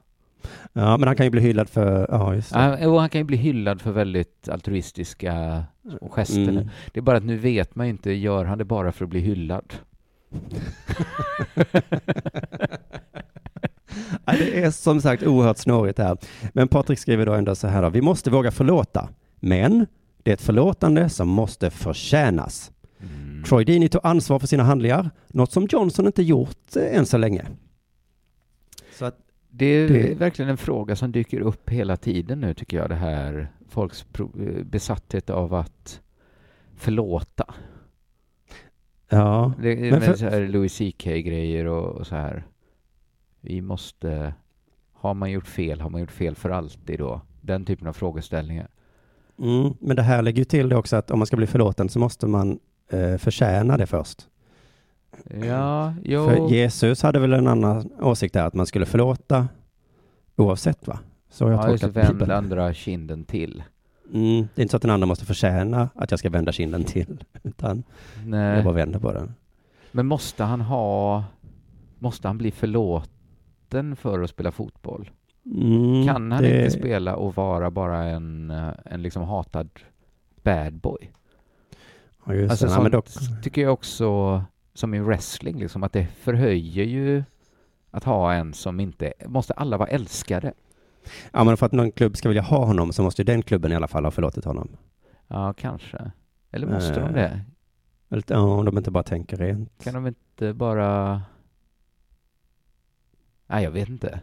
Ja, 0.72 0.96
men 0.96 1.06
han 1.06 1.16
kan 1.16 1.26
ju 1.26 1.30
bli 1.30 1.40
hyllad 1.40 1.68
för, 1.68 2.06
ja 2.10 2.34
just 2.34 2.52
det. 2.52 2.78
Ja, 2.80 2.88
och 2.88 3.00
han 3.00 3.08
kan 3.08 3.20
ju 3.20 3.24
bli 3.24 3.36
hyllad 3.36 3.80
för 3.80 3.92
väldigt 3.92 4.48
altruistiska 4.48 5.64
gester. 6.00 6.48
Mm. 6.48 6.68
Det 6.92 7.00
är 7.00 7.02
bara 7.02 7.16
att 7.16 7.24
nu 7.24 7.36
vet 7.36 7.74
man 7.74 7.86
inte, 7.86 8.12
gör 8.12 8.44
han 8.44 8.58
det 8.58 8.64
bara 8.64 8.92
för 8.92 9.04
att 9.04 9.10
bli 9.10 9.20
hyllad? 9.20 9.74
Det 14.26 14.62
är 14.64 14.70
som 14.70 15.00
sagt 15.00 15.22
oerhört 15.22 15.58
snårigt 15.58 15.98
här. 15.98 16.18
Men 16.52 16.68
Patrik 16.68 16.98
skriver 16.98 17.26
då 17.26 17.32
ändå 17.34 17.54
så 17.54 17.66
här 17.68 17.82
då. 17.82 17.90
Vi 17.90 18.00
måste 18.02 18.30
våga 18.30 18.50
förlåta. 18.50 19.08
Men 19.40 19.86
det 20.22 20.30
är 20.30 20.34
ett 20.34 20.42
förlåtande 20.42 21.08
som 21.08 21.28
måste 21.28 21.70
förtjänas. 21.70 22.72
Mm. 23.00 23.44
Troy 23.44 23.64
Deeney 23.64 23.88
tog 23.88 24.00
ansvar 24.06 24.38
för 24.38 24.46
sina 24.46 24.62
handlingar, 24.62 25.10
något 25.28 25.52
som 25.52 25.66
Johnson 25.70 26.06
inte 26.06 26.22
gjort 26.22 26.76
eh, 26.76 26.98
än 26.98 27.06
så 27.06 27.16
länge. 27.18 27.46
Så 28.98 29.04
att, 29.04 29.16
Det 29.50 29.66
är 29.66 29.88
Det- 29.88 30.14
verkligen 30.14 30.48
en 30.50 30.56
fråga 30.56 30.96
som 30.96 31.12
dyker 31.12 31.40
upp 31.40 31.70
hela 31.70 31.96
tiden 31.96 32.40
nu 32.40 32.54
tycker 32.54 32.76
jag, 32.76 32.88
det 32.88 32.94
här 32.94 33.48
folks 33.68 34.06
eh, 34.18 34.24
besatthet 34.64 35.30
av 35.30 35.54
att 35.54 36.00
förlåta. 36.76 37.54
ja. 39.08 39.52
Det 39.62 39.76
Men 39.90 40.00
för- 40.02 40.48
Louis 40.48 40.72
CK-grejer 40.78 41.64
och, 41.66 41.96
och 41.96 42.06
så 42.06 42.14
här. 42.16 42.44
Vi 43.47 43.61
måste... 43.61 44.34
Har 44.92 45.14
man 45.14 45.30
gjort 45.30 45.47
fel, 45.47 45.80
har 45.80 45.90
man 45.90 46.01
gjort 46.01 46.11
fel 46.11 46.34
för 46.34 46.51
alltid 46.51 46.99
då? 46.99 47.20
Den 47.40 47.64
typen 47.64 47.88
av 47.88 47.92
frågeställningar. 47.92 48.68
Mm, 49.38 49.74
men 49.80 49.97
det 49.97 50.03
här 50.03 50.22
lägger 50.22 50.38
ju 50.38 50.44
till 50.44 50.68
det 50.68 50.76
också 50.76 50.97
att 50.97 51.11
om 51.11 51.18
man 51.18 51.26
ska 51.26 51.36
bli 51.36 51.47
förlåten 51.47 51.88
så 51.88 51.99
måste 51.99 52.26
man 52.26 52.59
eh, 52.90 53.16
förtjäna 53.16 53.76
det 53.76 53.86
först. 53.86 54.28
Ja, 55.44 55.94
jo. 56.05 56.24
För 56.28 56.49
Jesus 56.51 57.03
hade 57.03 57.18
väl 57.18 57.32
en 57.32 57.47
annan 57.47 57.90
åsikt 58.01 58.34
där, 58.34 58.47
att 58.47 58.55
man 58.55 58.66
skulle 58.66 58.86
förlåta 58.86 59.49
oavsett 60.36 60.86
va? 60.86 60.99
Så 61.30 61.44
har 61.44 61.53
jag 61.53 61.61
Ja, 61.61 61.66
tolkat 61.66 61.90
vänd 61.92 62.14
Bibeln. 62.14 62.30
andra 62.30 62.74
kinden 62.74 63.24
till. 63.24 63.62
Mm, 64.14 64.49
det 64.55 64.61
är 64.61 64.62
inte 64.62 64.70
så 64.70 64.76
att 64.76 64.82
den 64.82 64.90
andra 64.90 65.07
måste 65.07 65.24
förtjäna 65.24 65.88
att 65.94 66.11
jag 66.11 66.18
ska 66.20 66.30
vända 66.30 66.53
kinden 66.53 66.84
till, 66.84 67.24
utan 67.42 67.82
Nej. 68.24 68.55
jag 68.55 68.64
bara 68.64 68.74
vänder 68.74 68.99
på 68.99 69.12
den. 69.12 69.34
Men 69.92 70.07
måste 70.07 70.44
han 70.44 70.61
ha... 70.61 71.24
Måste 71.99 72.28
han 72.28 72.38
bli 72.38 72.51
förlåten 72.51 73.15
för 73.96 74.22
att 74.22 74.30
spela 74.30 74.52
fotboll? 74.52 75.10
Mm, 75.54 76.06
Kan 76.06 76.32
han 76.32 76.42
det- 76.42 76.58
inte 76.64 76.78
spela 76.78 77.16
och 77.16 77.34
vara 77.34 77.70
bara 77.70 78.04
en, 78.04 78.50
eh, 78.50 78.68
en 78.84 79.02
liksom 79.02 79.22
hatad 79.22 79.68
bad 80.42 80.72
boy? 80.74 81.12
Ja, 82.26 82.34
just 82.34 82.50
Alltså 82.62 82.82
men 82.82 82.90
dock, 82.90 83.08
sånt 83.08 83.42
tycker 83.42 83.62
jag 83.62 83.72
också, 83.72 84.42
som 84.74 84.94
i 84.94 85.00
wrestling, 85.00 85.58
liksom, 85.58 85.82
att 85.82 85.92
det 85.92 86.06
förhöjer 86.06 86.84
ju 86.84 87.24
att 87.90 88.04
ha 88.04 88.32
en 88.32 88.54
som 88.54 88.80
inte... 88.80 89.12
Måste 89.26 89.52
alla 89.52 89.76
vara 89.76 89.88
älskade? 89.88 90.52
ja, 91.32 91.44
men 91.44 91.56
för 91.56 91.66
att 91.66 91.72
någon 91.72 91.92
klubb 91.92 92.16
ska 92.16 92.28
vilja 92.28 92.42
ha 92.42 92.64
honom 92.64 92.92
så 92.92 93.02
måste 93.02 93.22
ju 93.22 93.26
den 93.26 93.42
klubben 93.42 93.72
i 93.72 93.74
alla 93.74 93.88
fall 93.88 94.04
ha 94.04 94.10
förlåtit 94.10 94.44
honom. 94.44 94.68
Ja, 95.28 95.52
kanske. 95.52 96.10
Eller 96.50 96.66
måste 96.66 96.94
de 97.00 97.06
Eh, 97.06 97.12
det? 97.12 97.40
Ja, 98.28 98.38
om 98.38 98.64
de 98.64 98.78
inte 98.78 98.90
bara 98.90 99.02
tänker 99.02 99.36
rent. 99.36 99.84
Kan 99.84 99.94
de 99.94 100.06
inte 100.06 100.52
bara... 100.54 101.22
Nej, 103.47 103.64
jag 103.64 103.70
vet 103.70 103.88
inte. 103.88 104.20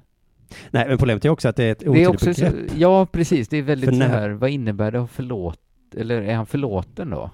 Nej, 0.71 0.87
men 0.87 0.97
problemet 0.97 1.25
är 1.25 1.29
också 1.29 1.49
att 1.49 1.55
det 1.55 1.63
är 1.63 1.71
ett 1.71 1.87
otydligt 1.87 2.21
begrepp. 2.37 2.55
ja, 2.77 3.05
precis. 3.05 3.47
Det 3.47 3.57
är 3.57 3.61
väldigt 3.61 3.89
För 3.89 3.93
så 3.95 3.99
när- 3.99 4.07
här, 4.07 4.29
vad 4.29 4.49
innebär 4.49 4.91
det 4.91 5.01
att 5.01 5.09
förlåt... 5.11 5.59
Eller 5.97 6.21
är 6.21 6.35
han 6.35 6.45
förlåten 6.45 7.09
då? 7.09 7.29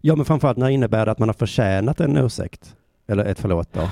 Ja, 0.00 0.16
men 0.16 0.24
framförallt 0.24 0.58
när 0.58 0.68
innebär 0.68 1.06
det 1.06 1.12
att 1.12 1.18
man 1.18 1.28
har 1.28 1.34
förtjänat 1.34 2.00
en 2.00 2.16
ursäkt? 2.16 2.76
Eller 3.06 3.24
ett 3.24 3.38
förlåt 3.40 3.72
då? 3.72 3.88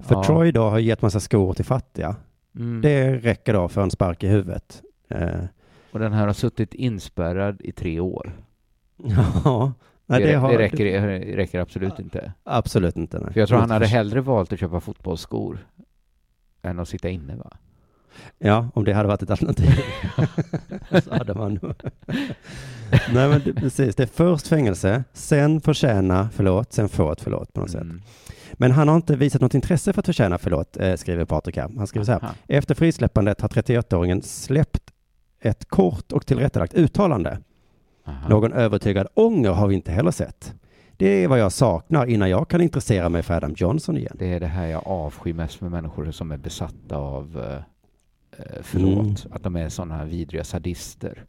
För 0.00 0.14
Ja. 0.14 0.24
Troy 0.24 0.52
då 0.52 0.62
har 0.62 0.78
gett 0.78 1.02
massa 1.02 1.20
skor 1.20 1.54
till 1.54 1.64
fattiga. 1.64 2.16
Mm. 2.56 2.80
Det 2.80 3.14
räcker 3.14 3.52
då 3.52 3.68
för 3.68 3.82
en 3.82 3.90
spark 3.90 4.22
i 4.22 4.28
huvudet. 4.28 4.82
Eh, 5.10 5.28
Och 5.92 5.98
den 5.98 6.12
här 6.12 6.26
har 6.26 6.32
suttit 6.32 6.74
inspärrad 6.74 7.60
i 7.60 7.72
tre 7.72 8.00
år. 8.00 8.32
ja, 9.44 9.72
nej, 10.06 10.20
det, 10.22 10.26
det, 10.30 10.36
har, 10.36 10.52
det, 10.52 10.58
räcker, 10.58 10.84
det 10.84 11.36
räcker 11.36 11.60
absolut 11.60 11.98
inte. 11.98 12.32
Absolut 12.44 12.96
inte. 12.96 13.18
Nej. 13.18 13.32
För 13.32 13.40
jag 13.40 13.48
tror 13.48 13.58
han 13.58 13.70
hade 13.70 13.86
hellre 13.86 14.20
valt 14.20 14.52
att 14.52 14.60
köpa 14.60 14.80
fotbollsskor 14.80 15.58
än 16.62 16.78
att 16.78 16.88
sitta 16.88 17.08
inne 17.08 17.36
va? 17.36 17.56
Ja, 18.38 18.68
om 18.74 18.84
det 18.84 18.92
hade 18.92 19.08
varit 19.08 19.22
ett 19.22 19.30
alternativ. 19.30 19.70
så 21.04 21.14
hade 21.14 21.34
man. 21.34 21.74
Nej, 23.12 23.28
men 23.28 23.40
det, 23.44 23.54
precis. 23.54 23.96
Det 23.96 24.02
är 24.02 24.06
först 24.06 24.46
fängelse, 24.46 25.04
sen 25.12 25.60
förtjäna 25.60 26.28
förlåt, 26.32 26.72
sen 26.72 26.88
få 26.88 27.12
ett 27.12 27.20
förlåt 27.20 27.52
på 27.52 27.60
något 27.60 27.70
sätt. 27.70 27.82
Mm. 27.82 28.02
Men 28.52 28.72
han 28.72 28.88
har 28.88 28.96
inte 28.96 29.16
visat 29.16 29.40
något 29.40 29.54
intresse 29.54 29.92
för 29.92 30.00
att 30.00 30.06
förtjäna 30.06 30.38
förlåt, 30.38 30.76
eh, 30.76 30.94
skriver 30.94 31.24
Patrik 31.24 31.56
här. 31.56 31.70
Han 31.76 31.86
skriver 31.86 32.04
så 32.04 32.12
här. 32.12 32.24
Aha. 32.24 32.34
Efter 32.48 32.74
frisläppandet 32.74 33.40
har 33.40 33.48
31-åringen 33.48 34.22
släppt 34.22 34.92
ett 35.40 35.68
kort 35.68 36.12
och 36.12 36.26
tillrättalagt 36.26 36.74
uttalande. 36.74 37.38
Aha. 38.06 38.28
Någon 38.28 38.52
övertygad 38.52 39.06
ånger 39.14 39.50
har 39.50 39.68
vi 39.68 39.74
inte 39.74 39.92
heller 39.92 40.10
sett. 40.10 40.54
Det 40.98 41.24
är 41.24 41.28
vad 41.28 41.38
jag 41.38 41.52
saknar 41.52 42.06
innan 42.06 42.30
jag 42.30 42.48
kan 42.48 42.60
intressera 42.60 43.08
mig 43.08 43.22
för 43.22 43.34
Adam 43.34 43.54
Johnson 43.56 43.96
igen. 43.96 44.16
Det 44.18 44.32
är 44.32 44.40
det 44.40 44.46
här 44.46 44.66
jag 44.66 44.86
avskyr 44.86 45.32
mest 45.32 45.60
med 45.60 45.70
människor 45.70 46.10
som 46.10 46.32
är 46.32 46.36
besatta 46.36 46.96
av 46.96 47.38
eh, 47.38 48.42
eh, 48.42 48.62
förlåt. 48.62 49.26
Att 49.30 49.42
de 49.42 49.56
är 49.56 49.68
sådana 49.68 49.96
här 49.96 50.04
vidriga 50.04 50.44
sadister. 50.44 51.12
Mm. 51.12 51.26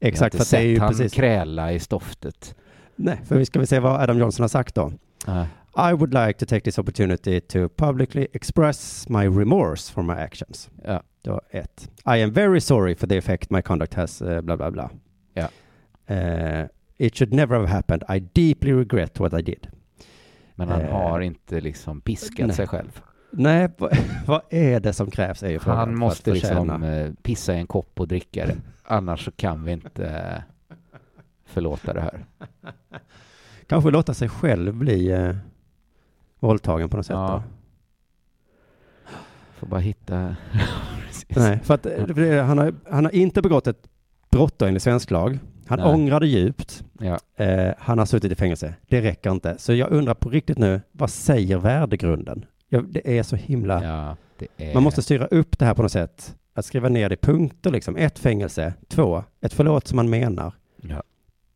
Exakt, 0.00 0.34
jag 0.34 0.40
har 0.40 0.44
för 0.44 0.56
inte 0.56 0.56
att 0.56 0.60
det 0.60 0.66
är 0.66 0.68
ju 0.68 0.74
sett 0.74 0.82
han 0.82 0.90
precis... 0.90 1.12
kräla 1.12 1.72
i 1.72 1.80
stoftet. 1.80 2.54
Nej, 2.96 3.20
för 3.24 3.36
vi 3.36 3.46
ska 3.46 3.60
vi 3.60 3.66
se 3.66 3.80
vad 3.80 4.00
Adam 4.00 4.18
Johnson 4.18 4.42
har 4.42 4.48
sagt 4.48 4.74
då. 4.74 4.92
Uh, 5.28 5.44
I 5.90 5.92
would 5.92 6.14
like 6.14 6.32
to 6.32 6.46
take 6.46 6.60
this 6.60 6.78
opportunity 6.78 7.40
to 7.40 7.68
publicly 7.68 8.26
express 8.32 9.08
my 9.08 9.26
remorse 9.26 9.92
for 9.92 10.02
my 10.02 10.14
actions. 10.14 10.70
ja. 10.84 11.02
Då 11.22 11.40
ett. 11.50 11.90
I 12.06 12.22
am 12.22 12.32
very 12.32 12.60
sorry 12.60 12.94
for 12.94 13.06
the 13.06 13.16
effect 13.16 13.50
my 13.50 13.62
conduct 13.62 13.94
has, 13.94 14.22
eh, 14.22 14.40
bla 14.40 14.56
bla 14.56 14.70
bla. 14.70 14.90
Ja. 15.34 15.48
Eh, 16.14 16.66
it 16.96 17.16
should 17.16 17.32
never 17.34 17.56
have 17.56 17.68
happened. 17.68 18.02
I 18.16 18.20
deeply 18.20 18.72
regret 18.72 19.20
what 19.20 19.34
I 19.34 19.42
did. 19.42 19.66
Men 20.54 20.68
han 20.68 20.80
Eh, 20.80 20.90
har 20.92 21.20
inte 21.20 21.60
liksom 21.60 22.00
piskat 22.00 22.46
nej. 22.46 22.56
sig 22.56 22.66
själv. 22.66 23.00
Nej, 23.30 23.68
vad, 24.26 24.40
är 24.50 24.80
det 24.80 24.92
som 24.92 25.10
krävs 25.10 25.42
är 25.42 25.50
ju 25.50 25.58
frågan. 25.58 25.78
Han 25.78 25.96
måste 25.96 26.32
liksom 26.32 26.82
eh, 26.82 27.12
pissa 27.22 27.54
i 27.54 27.58
en 27.58 27.66
kopp 27.66 28.00
och 28.00 28.08
dricka 28.08 28.46
det. 28.46 28.56
Annars 28.84 29.24
så 29.24 29.30
kan 29.30 29.64
vi 29.64 29.72
inte 29.72 30.06
eh, 30.08 30.42
förlåta 31.44 31.92
det 31.92 32.00
här. 32.00 32.24
Kanske 33.66 33.90
låta 33.90 34.14
sig 34.14 34.28
själv 34.28 34.74
bli 34.74 35.10
eh, 35.10 35.36
våldtagen 36.38 36.88
på 36.88 36.96
något 36.96 37.06
sätt. 37.06 37.14
Ja. 37.14 37.42
Då. 39.06 39.10
Får 39.58 39.66
bara 39.66 39.80
hitta... 39.80 40.36
Nej, 41.36 41.58
för 41.62 41.74
att 41.74 41.86
han, 42.46 42.58
har, 42.58 42.74
han 42.90 43.04
har 43.04 43.14
inte 43.14 43.42
begått 43.42 43.66
ett 43.66 43.88
brott 44.30 44.62
enligt 44.62 44.82
svensk 44.82 45.10
lag. 45.10 45.38
Han 45.66 45.78
Nej. 45.78 45.88
ångrade 45.88 46.26
djupt. 46.26 46.84
Ja. 47.00 47.18
Eh, 47.44 47.74
han 47.78 47.98
har 47.98 48.06
suttit 48.06 48.32
i 48.32 48.34
fängelse. 48.34 48.74
Det 48.88 49.02
räcker 49.02 49.30
inte. 49.30 49.54
Så 49.58 49.74
jag 49.74 49.92
undrar 49.92 50.14
på 50.14 50.30
riktigt 50.30 50.58
nu, 50.58 50.80
vad 50.92 51.10
säger 51.10 51.58
värdegrunden? 51.58 52.44
Ja, 52.68 52.80
det 52.88 53.18
är 53.18 53.22
så 53.22 53.36
himla... 53.36 53.84
ja, 53.84 54.16
det 54.38 54.70
är... 54.70 54.74
Man 54.74 54.82
måste 54.82 55.02
styra 55.02 55.26
upp 55.26 55.58
det 55.58 55.64
här 55.64 55.74
på 55.74 55.82
något 55.82 55.92
sätt. 55.92 56.36
Att 56.54 56.64
skriva 56.64 56.88
ner 56.88 57.08
det 57.08 57.14
i 57.14 57.16
punkter 57.16 57.70
liksom. 57.70 57.96
Ett, 57.96 58.18
fängelse. 58.18 58.74
Två, 58.88 59.24
ett 59.40 59.52
förlåt 59.52 59.88
som 59.88 59.96
man 59.96 60.10
menar. 60.10 60.52
Ja. 60.80 61.02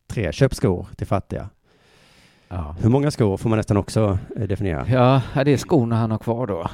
Tre, 0.07 0.31
köp 0.31 0.55
skor 0.55 0.87
till 0.95 1.07
fattiga. 1.07 1.49
Ja. 2.47 2.75
Hur 2.79 2.89
många 2.89 3.11
skor 3.11 3.37
får 3.37 3.49
man 3.49 3.57
nästan 3.57 3.77
också 3.77 4.19
eh, 4.37 4.47
definiera. 4.47 4.85
Ja, 4.87 5.21
ja, 5.35 5.43
det 5.43 5.53
är 5.53 5.57
skorna 5.57 5.95
han 5.95 6.11
har 6.11 6.17
kvar 6.17 6.47
då. 6.47 6.69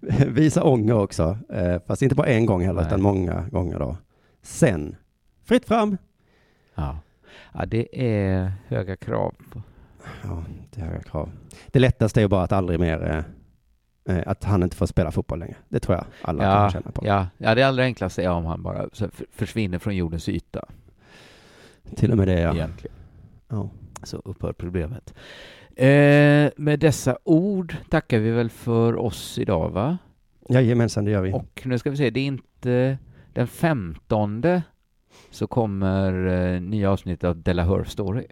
Visa 0.28 0.62
ånger 0.62 0.94
också, 0.94 1.38
eh, 1.52 1.76
fast 1.86 2.02
inte 2.02 2.14
bara 2.14 2.26
en 2.26 2.46
gång 2.46 2.62
heller, 2.62 2.80
Nej. 2.80 2.86
utan 2.86 3.02
många 3.02 3.44
gånger 3.50 3.78
då. 3.78 3.96
Sen, 4.42 4.96
fritt 5.50 5.64
fram. 5.66 5.96
Ja. 6.74 6.98
ja, 7.54 7.66
det 7.66 7.88
är 8.08 8.52
höga 8.68 8.96
krav. 8.96 9.34
Ja, 10.22 10.44
det 10.70 10.80
är 10.80 10.84
höga 10.84 11.02
krav. 11.02 11.30
Det 11.66 11.78
lättaste 11.78 12.20
är 12.20 12.22
ju 12.22 12.28
bara 12.28 12.42
att 12.42 12.52
aldrig 12.52 12.80
mer, 12.80 13.24
eh, 14.06 14.16
eh, 14.16 14.22
att 14.26 14.44
han 14.44 14.62
inte 14.62 14.76
får 14.76 14.86
spela 14.86 15.10
fotboll 15.10 15.38
längre. 15.38 15.56
Det 15.68 15.80
tror 15.80 15.96
jag 15.96 16.04
alla 16.22 16.42
kan 16.42 16.62
Ja, 16.62 16.70
känna 16.70 16.90
på. 16.90 17.06
ja, 17.06 17.26
ja, 17.38 17.54
det 17.54 17.62
allra 17.62 17.82
enklaste 17.82 18.22
är 18.22 18.28
om 18.30 18.44
han 18.44 18.62
bara 18.62 18.88
försvinner 19.32 19.78
från 19.78 19.96
jordens 19.96 20.28
yta 20.28 20.64
Till 21.96 22.10
och 22.10 22.16
med 22.18 22.28
det, 22.28 22.40
ja. 22.40 22.54
egentligen. 22.54 22.96
ja. 23.48 23.68
Så 24.02 24.16
upphör 24.24 24.52
problemet. 24.52 25.14
Eh, 25.76 26.50
med 26.56 26.78
dessa 26.80 27.18
ord 27.24 27.76
tackar 27.88 28.18
vi 28.18 28.30
väl 28.30 28.50
för 28.50 28.96
oss 28.96 29.38
idag, 29.38 29.70
va? 29.70 29.98
Jajamensan, 30.48 31.04
det 31.04 31.10
gör 31.10 31.22
vi. 31.22 31.32
Och 31.32 31.62
nu 31.64 31.78
ska 31.78 31.90
vi 31.90 31.96
se, 31.96 32.10
det 32.10 32.20
är 32.20 32.26
inte 32.26 32.98
den 33.32 33.46
15 33.46 34.62
så 35.30 35.46
kommer 35.46 36.26
eh, 36.54 36.60
nya 36.60 36.90
avsnittet 36.90 37.24
av 37.24 37.42
Della 37.42 37.64
Hör 37.64 37.84
Story. 37.84 38.26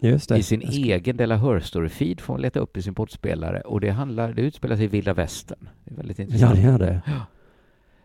Just 0.00 0.28
det. 0.28 0.38
I 0.38 0.42
sin 0.42 0.60
Jag 0.60 0.74
egen 0.74 1.16
Della 1.16 1.36
Hör 1.36 1.60
Story-feed 1.60 2.20
får 2.20 2.34
man 2.34 2.40
leta 2.40 2.60
upp 2.60 2.76
i 2.76 2.82
sin 2.82 2.94
poddspelare 2.94 3.60
och 3.60 3.80
det 3.80 3.90
handlar, 3.90 4.32
det 4.32 4.42
utspelar 4.42 4.76
sig 4.76 4.84
i 4.84 4.88
vilda 4.88 5.14
västern. 5.14 5.68
Det 5.84 5.90
är 5.90 5.96
väldigt 5.96 6.18
Ja, 6.18 6.24
intressant. 6.24 6.54
det 6.54 6.60
gör 6.62 6.78
det. 6.78 7.00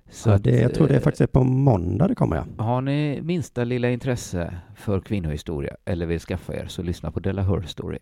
Så 0.09 0.29
Ja, 0.29 0.37
det 0.37 0.59
jag 0.61 0.73
tror 0.73 0.87
det 0.87 0.93
är 0.93 0.97
eh, 0.97 1.03
faktiskt 1.03 1.31
på 1.31 1.43
måndag 1.43 2.07
det 2.07 2.15
kommer, 2.15 2.35
ja. 2.57 2.63
Har 2.63 2.81
ni 2.81 3.19
minsta 3.21 3.63
lilla 3.63 3.89
intresse 3.89 4.55
för 4.75 4.99
kvinnohistoria 4.99 5.75
eller 5.85 6.05
vill 6.05 6.19
skaffa 6.19 6.53
er 6.55 6.65
så 6.67 6.81
lyssna 6.81 7.11
på 7.11 7.19
Della 7.19 7.41
Hör 7.41 7.61
Story. 7.61 7.99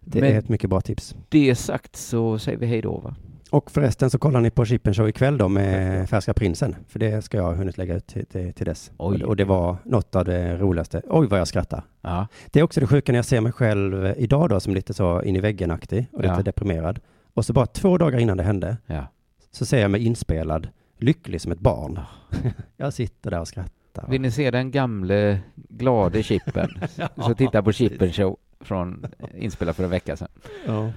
Det 0.00 0.20
Men- 0.20 0.32
är 0.34 0.38
ett 0.38 0.48
mycket 0.48 0.70
bra 0.70 0.80
tips. 0.80 1.16
Det 1.28 1.54
sagt 1.54 1.96
så 1.96 2.38
säger 2.38 2.58
vi 2.58 2.66
hej 2.66 2.82
då 2.82 2.98
va? 2.98 3.14
Och 3.50 3.70
förresten 3.70 4.10
så 4.10 4.18
kollar 4.18 4.40
ni 4.40 4.50
på 4.50 4.64
Chippen 4.64 4.94
Show 4.94 5.08
ikväll 5.08 5.38
då 5.38 5.48
med 5.48 6.08
Färska 6.08 6.34
Prinsen. 6.34 6.76
För 6.88 6.98
det 6.98 7.22
ska 7.24 7.36
jag 7.36 7.44
ha 7.44 7.54
hunnit 7.54 7.78
lägga 7.78 7.94
ut 7.94 8.06
till, 8.06 8.26
till, 8.26 8.52
till 8.52 8.66
dess. 8.66 8.90
Oj. 8.98 9.24
Och, 9.24 9.36
det 9.36 9.44
var 9.44 9.76
något 9.84 10.14
av 10.16 10.24
det 10.24 10.56
roligaste. 10.56 11.02
Oj 11.08 11.26
vad 11.26 11.40
jag 11.40 11.48
skrattar. 11.48 11.82
Ja. 12.00 12.26
Det 12.46 12.60
är 12.60 12.64
också 12.64 12.80
det 12.80 12.86
sjuka 12.86 13.12
när 13.12 13.18
jag 13.18 13.24
ser 13.24 13.40
mig 13.40 13.52
själv 13.52 14.14
idag 14.16 14.48
då 14.48 14.60
som 14.60 14.74
lite 14.74 14.94
så 14.94 15.22
in 15.22 15.36
i 15.36 15.40
väggen-aktig 15.40 16.06
och 16.12 16.22
lite 16.22 16.34
Ja. 16.34 16.42
deprimerad. 16.42 17.00
Och 17.34 17.44
så 17.44 17.52
bara 17.52 17.66
två 17.66 17.98
dagar 17.98 18.18
innan 18.18 18.36
det 18.36 18.42
hände 18.42 18.76
ja. 18.86 19.06
så 19.50 19.66
ser 19.66 19.78
jag 19.80 19.90
mig 19.90 20.06
inspelad, 20.06 20.68
lycklig 20.98 21.40
som 21.40 21.52
ett 21.52 21.60
barn. 21.60 22.00
jag 22.76 22.92
sitter 22.92 23.30
där 23.30 23.40
och 23.40 23.48
skrattar. 23.48 24.08
Vill 24.08 24.20
ni 24.20 24.30
se 24.30 24.50
den 24.50 24.70
gamle 24.70 25.40
glade 25.54 26.22
Chippen? 26.22 26.68
så 27.16 27.34
titta 27.34 27.62
på 27.62 27.72
Chippen 27.72 28.12
Show 28.12 28.36
från 28.60 29.06
inspelad 29.34 29.76
för 29.76 29.84
en 29.84 29.90
vecka 29.90 30.16
sedan. 30.16 30.28
Ja. 30.66 30.92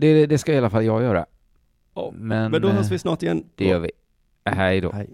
Det, 0.00 0.26
det 0.26 0.38
ska 0.38 0.52
i 0.52 0.58
alla 0.58 0.70
fall 0.70 0.84
jag 0.84 1.02
göra. 1.02 1.26
Men, 2.12 2.50
Men 2.50 2.62
då 2.62 2.68
eh, 2.68 2.74
hörs 2.74 2.90
vi 2.90 2.98
snart 2.98 3.22
igen. 3.22 3.44
Det 3.54 3.64
gör 3.64 3.78
vi. 3.78 3.90
Hej 4.44 4.80
då. 4.80 4.92
Hej. 4.92 5.10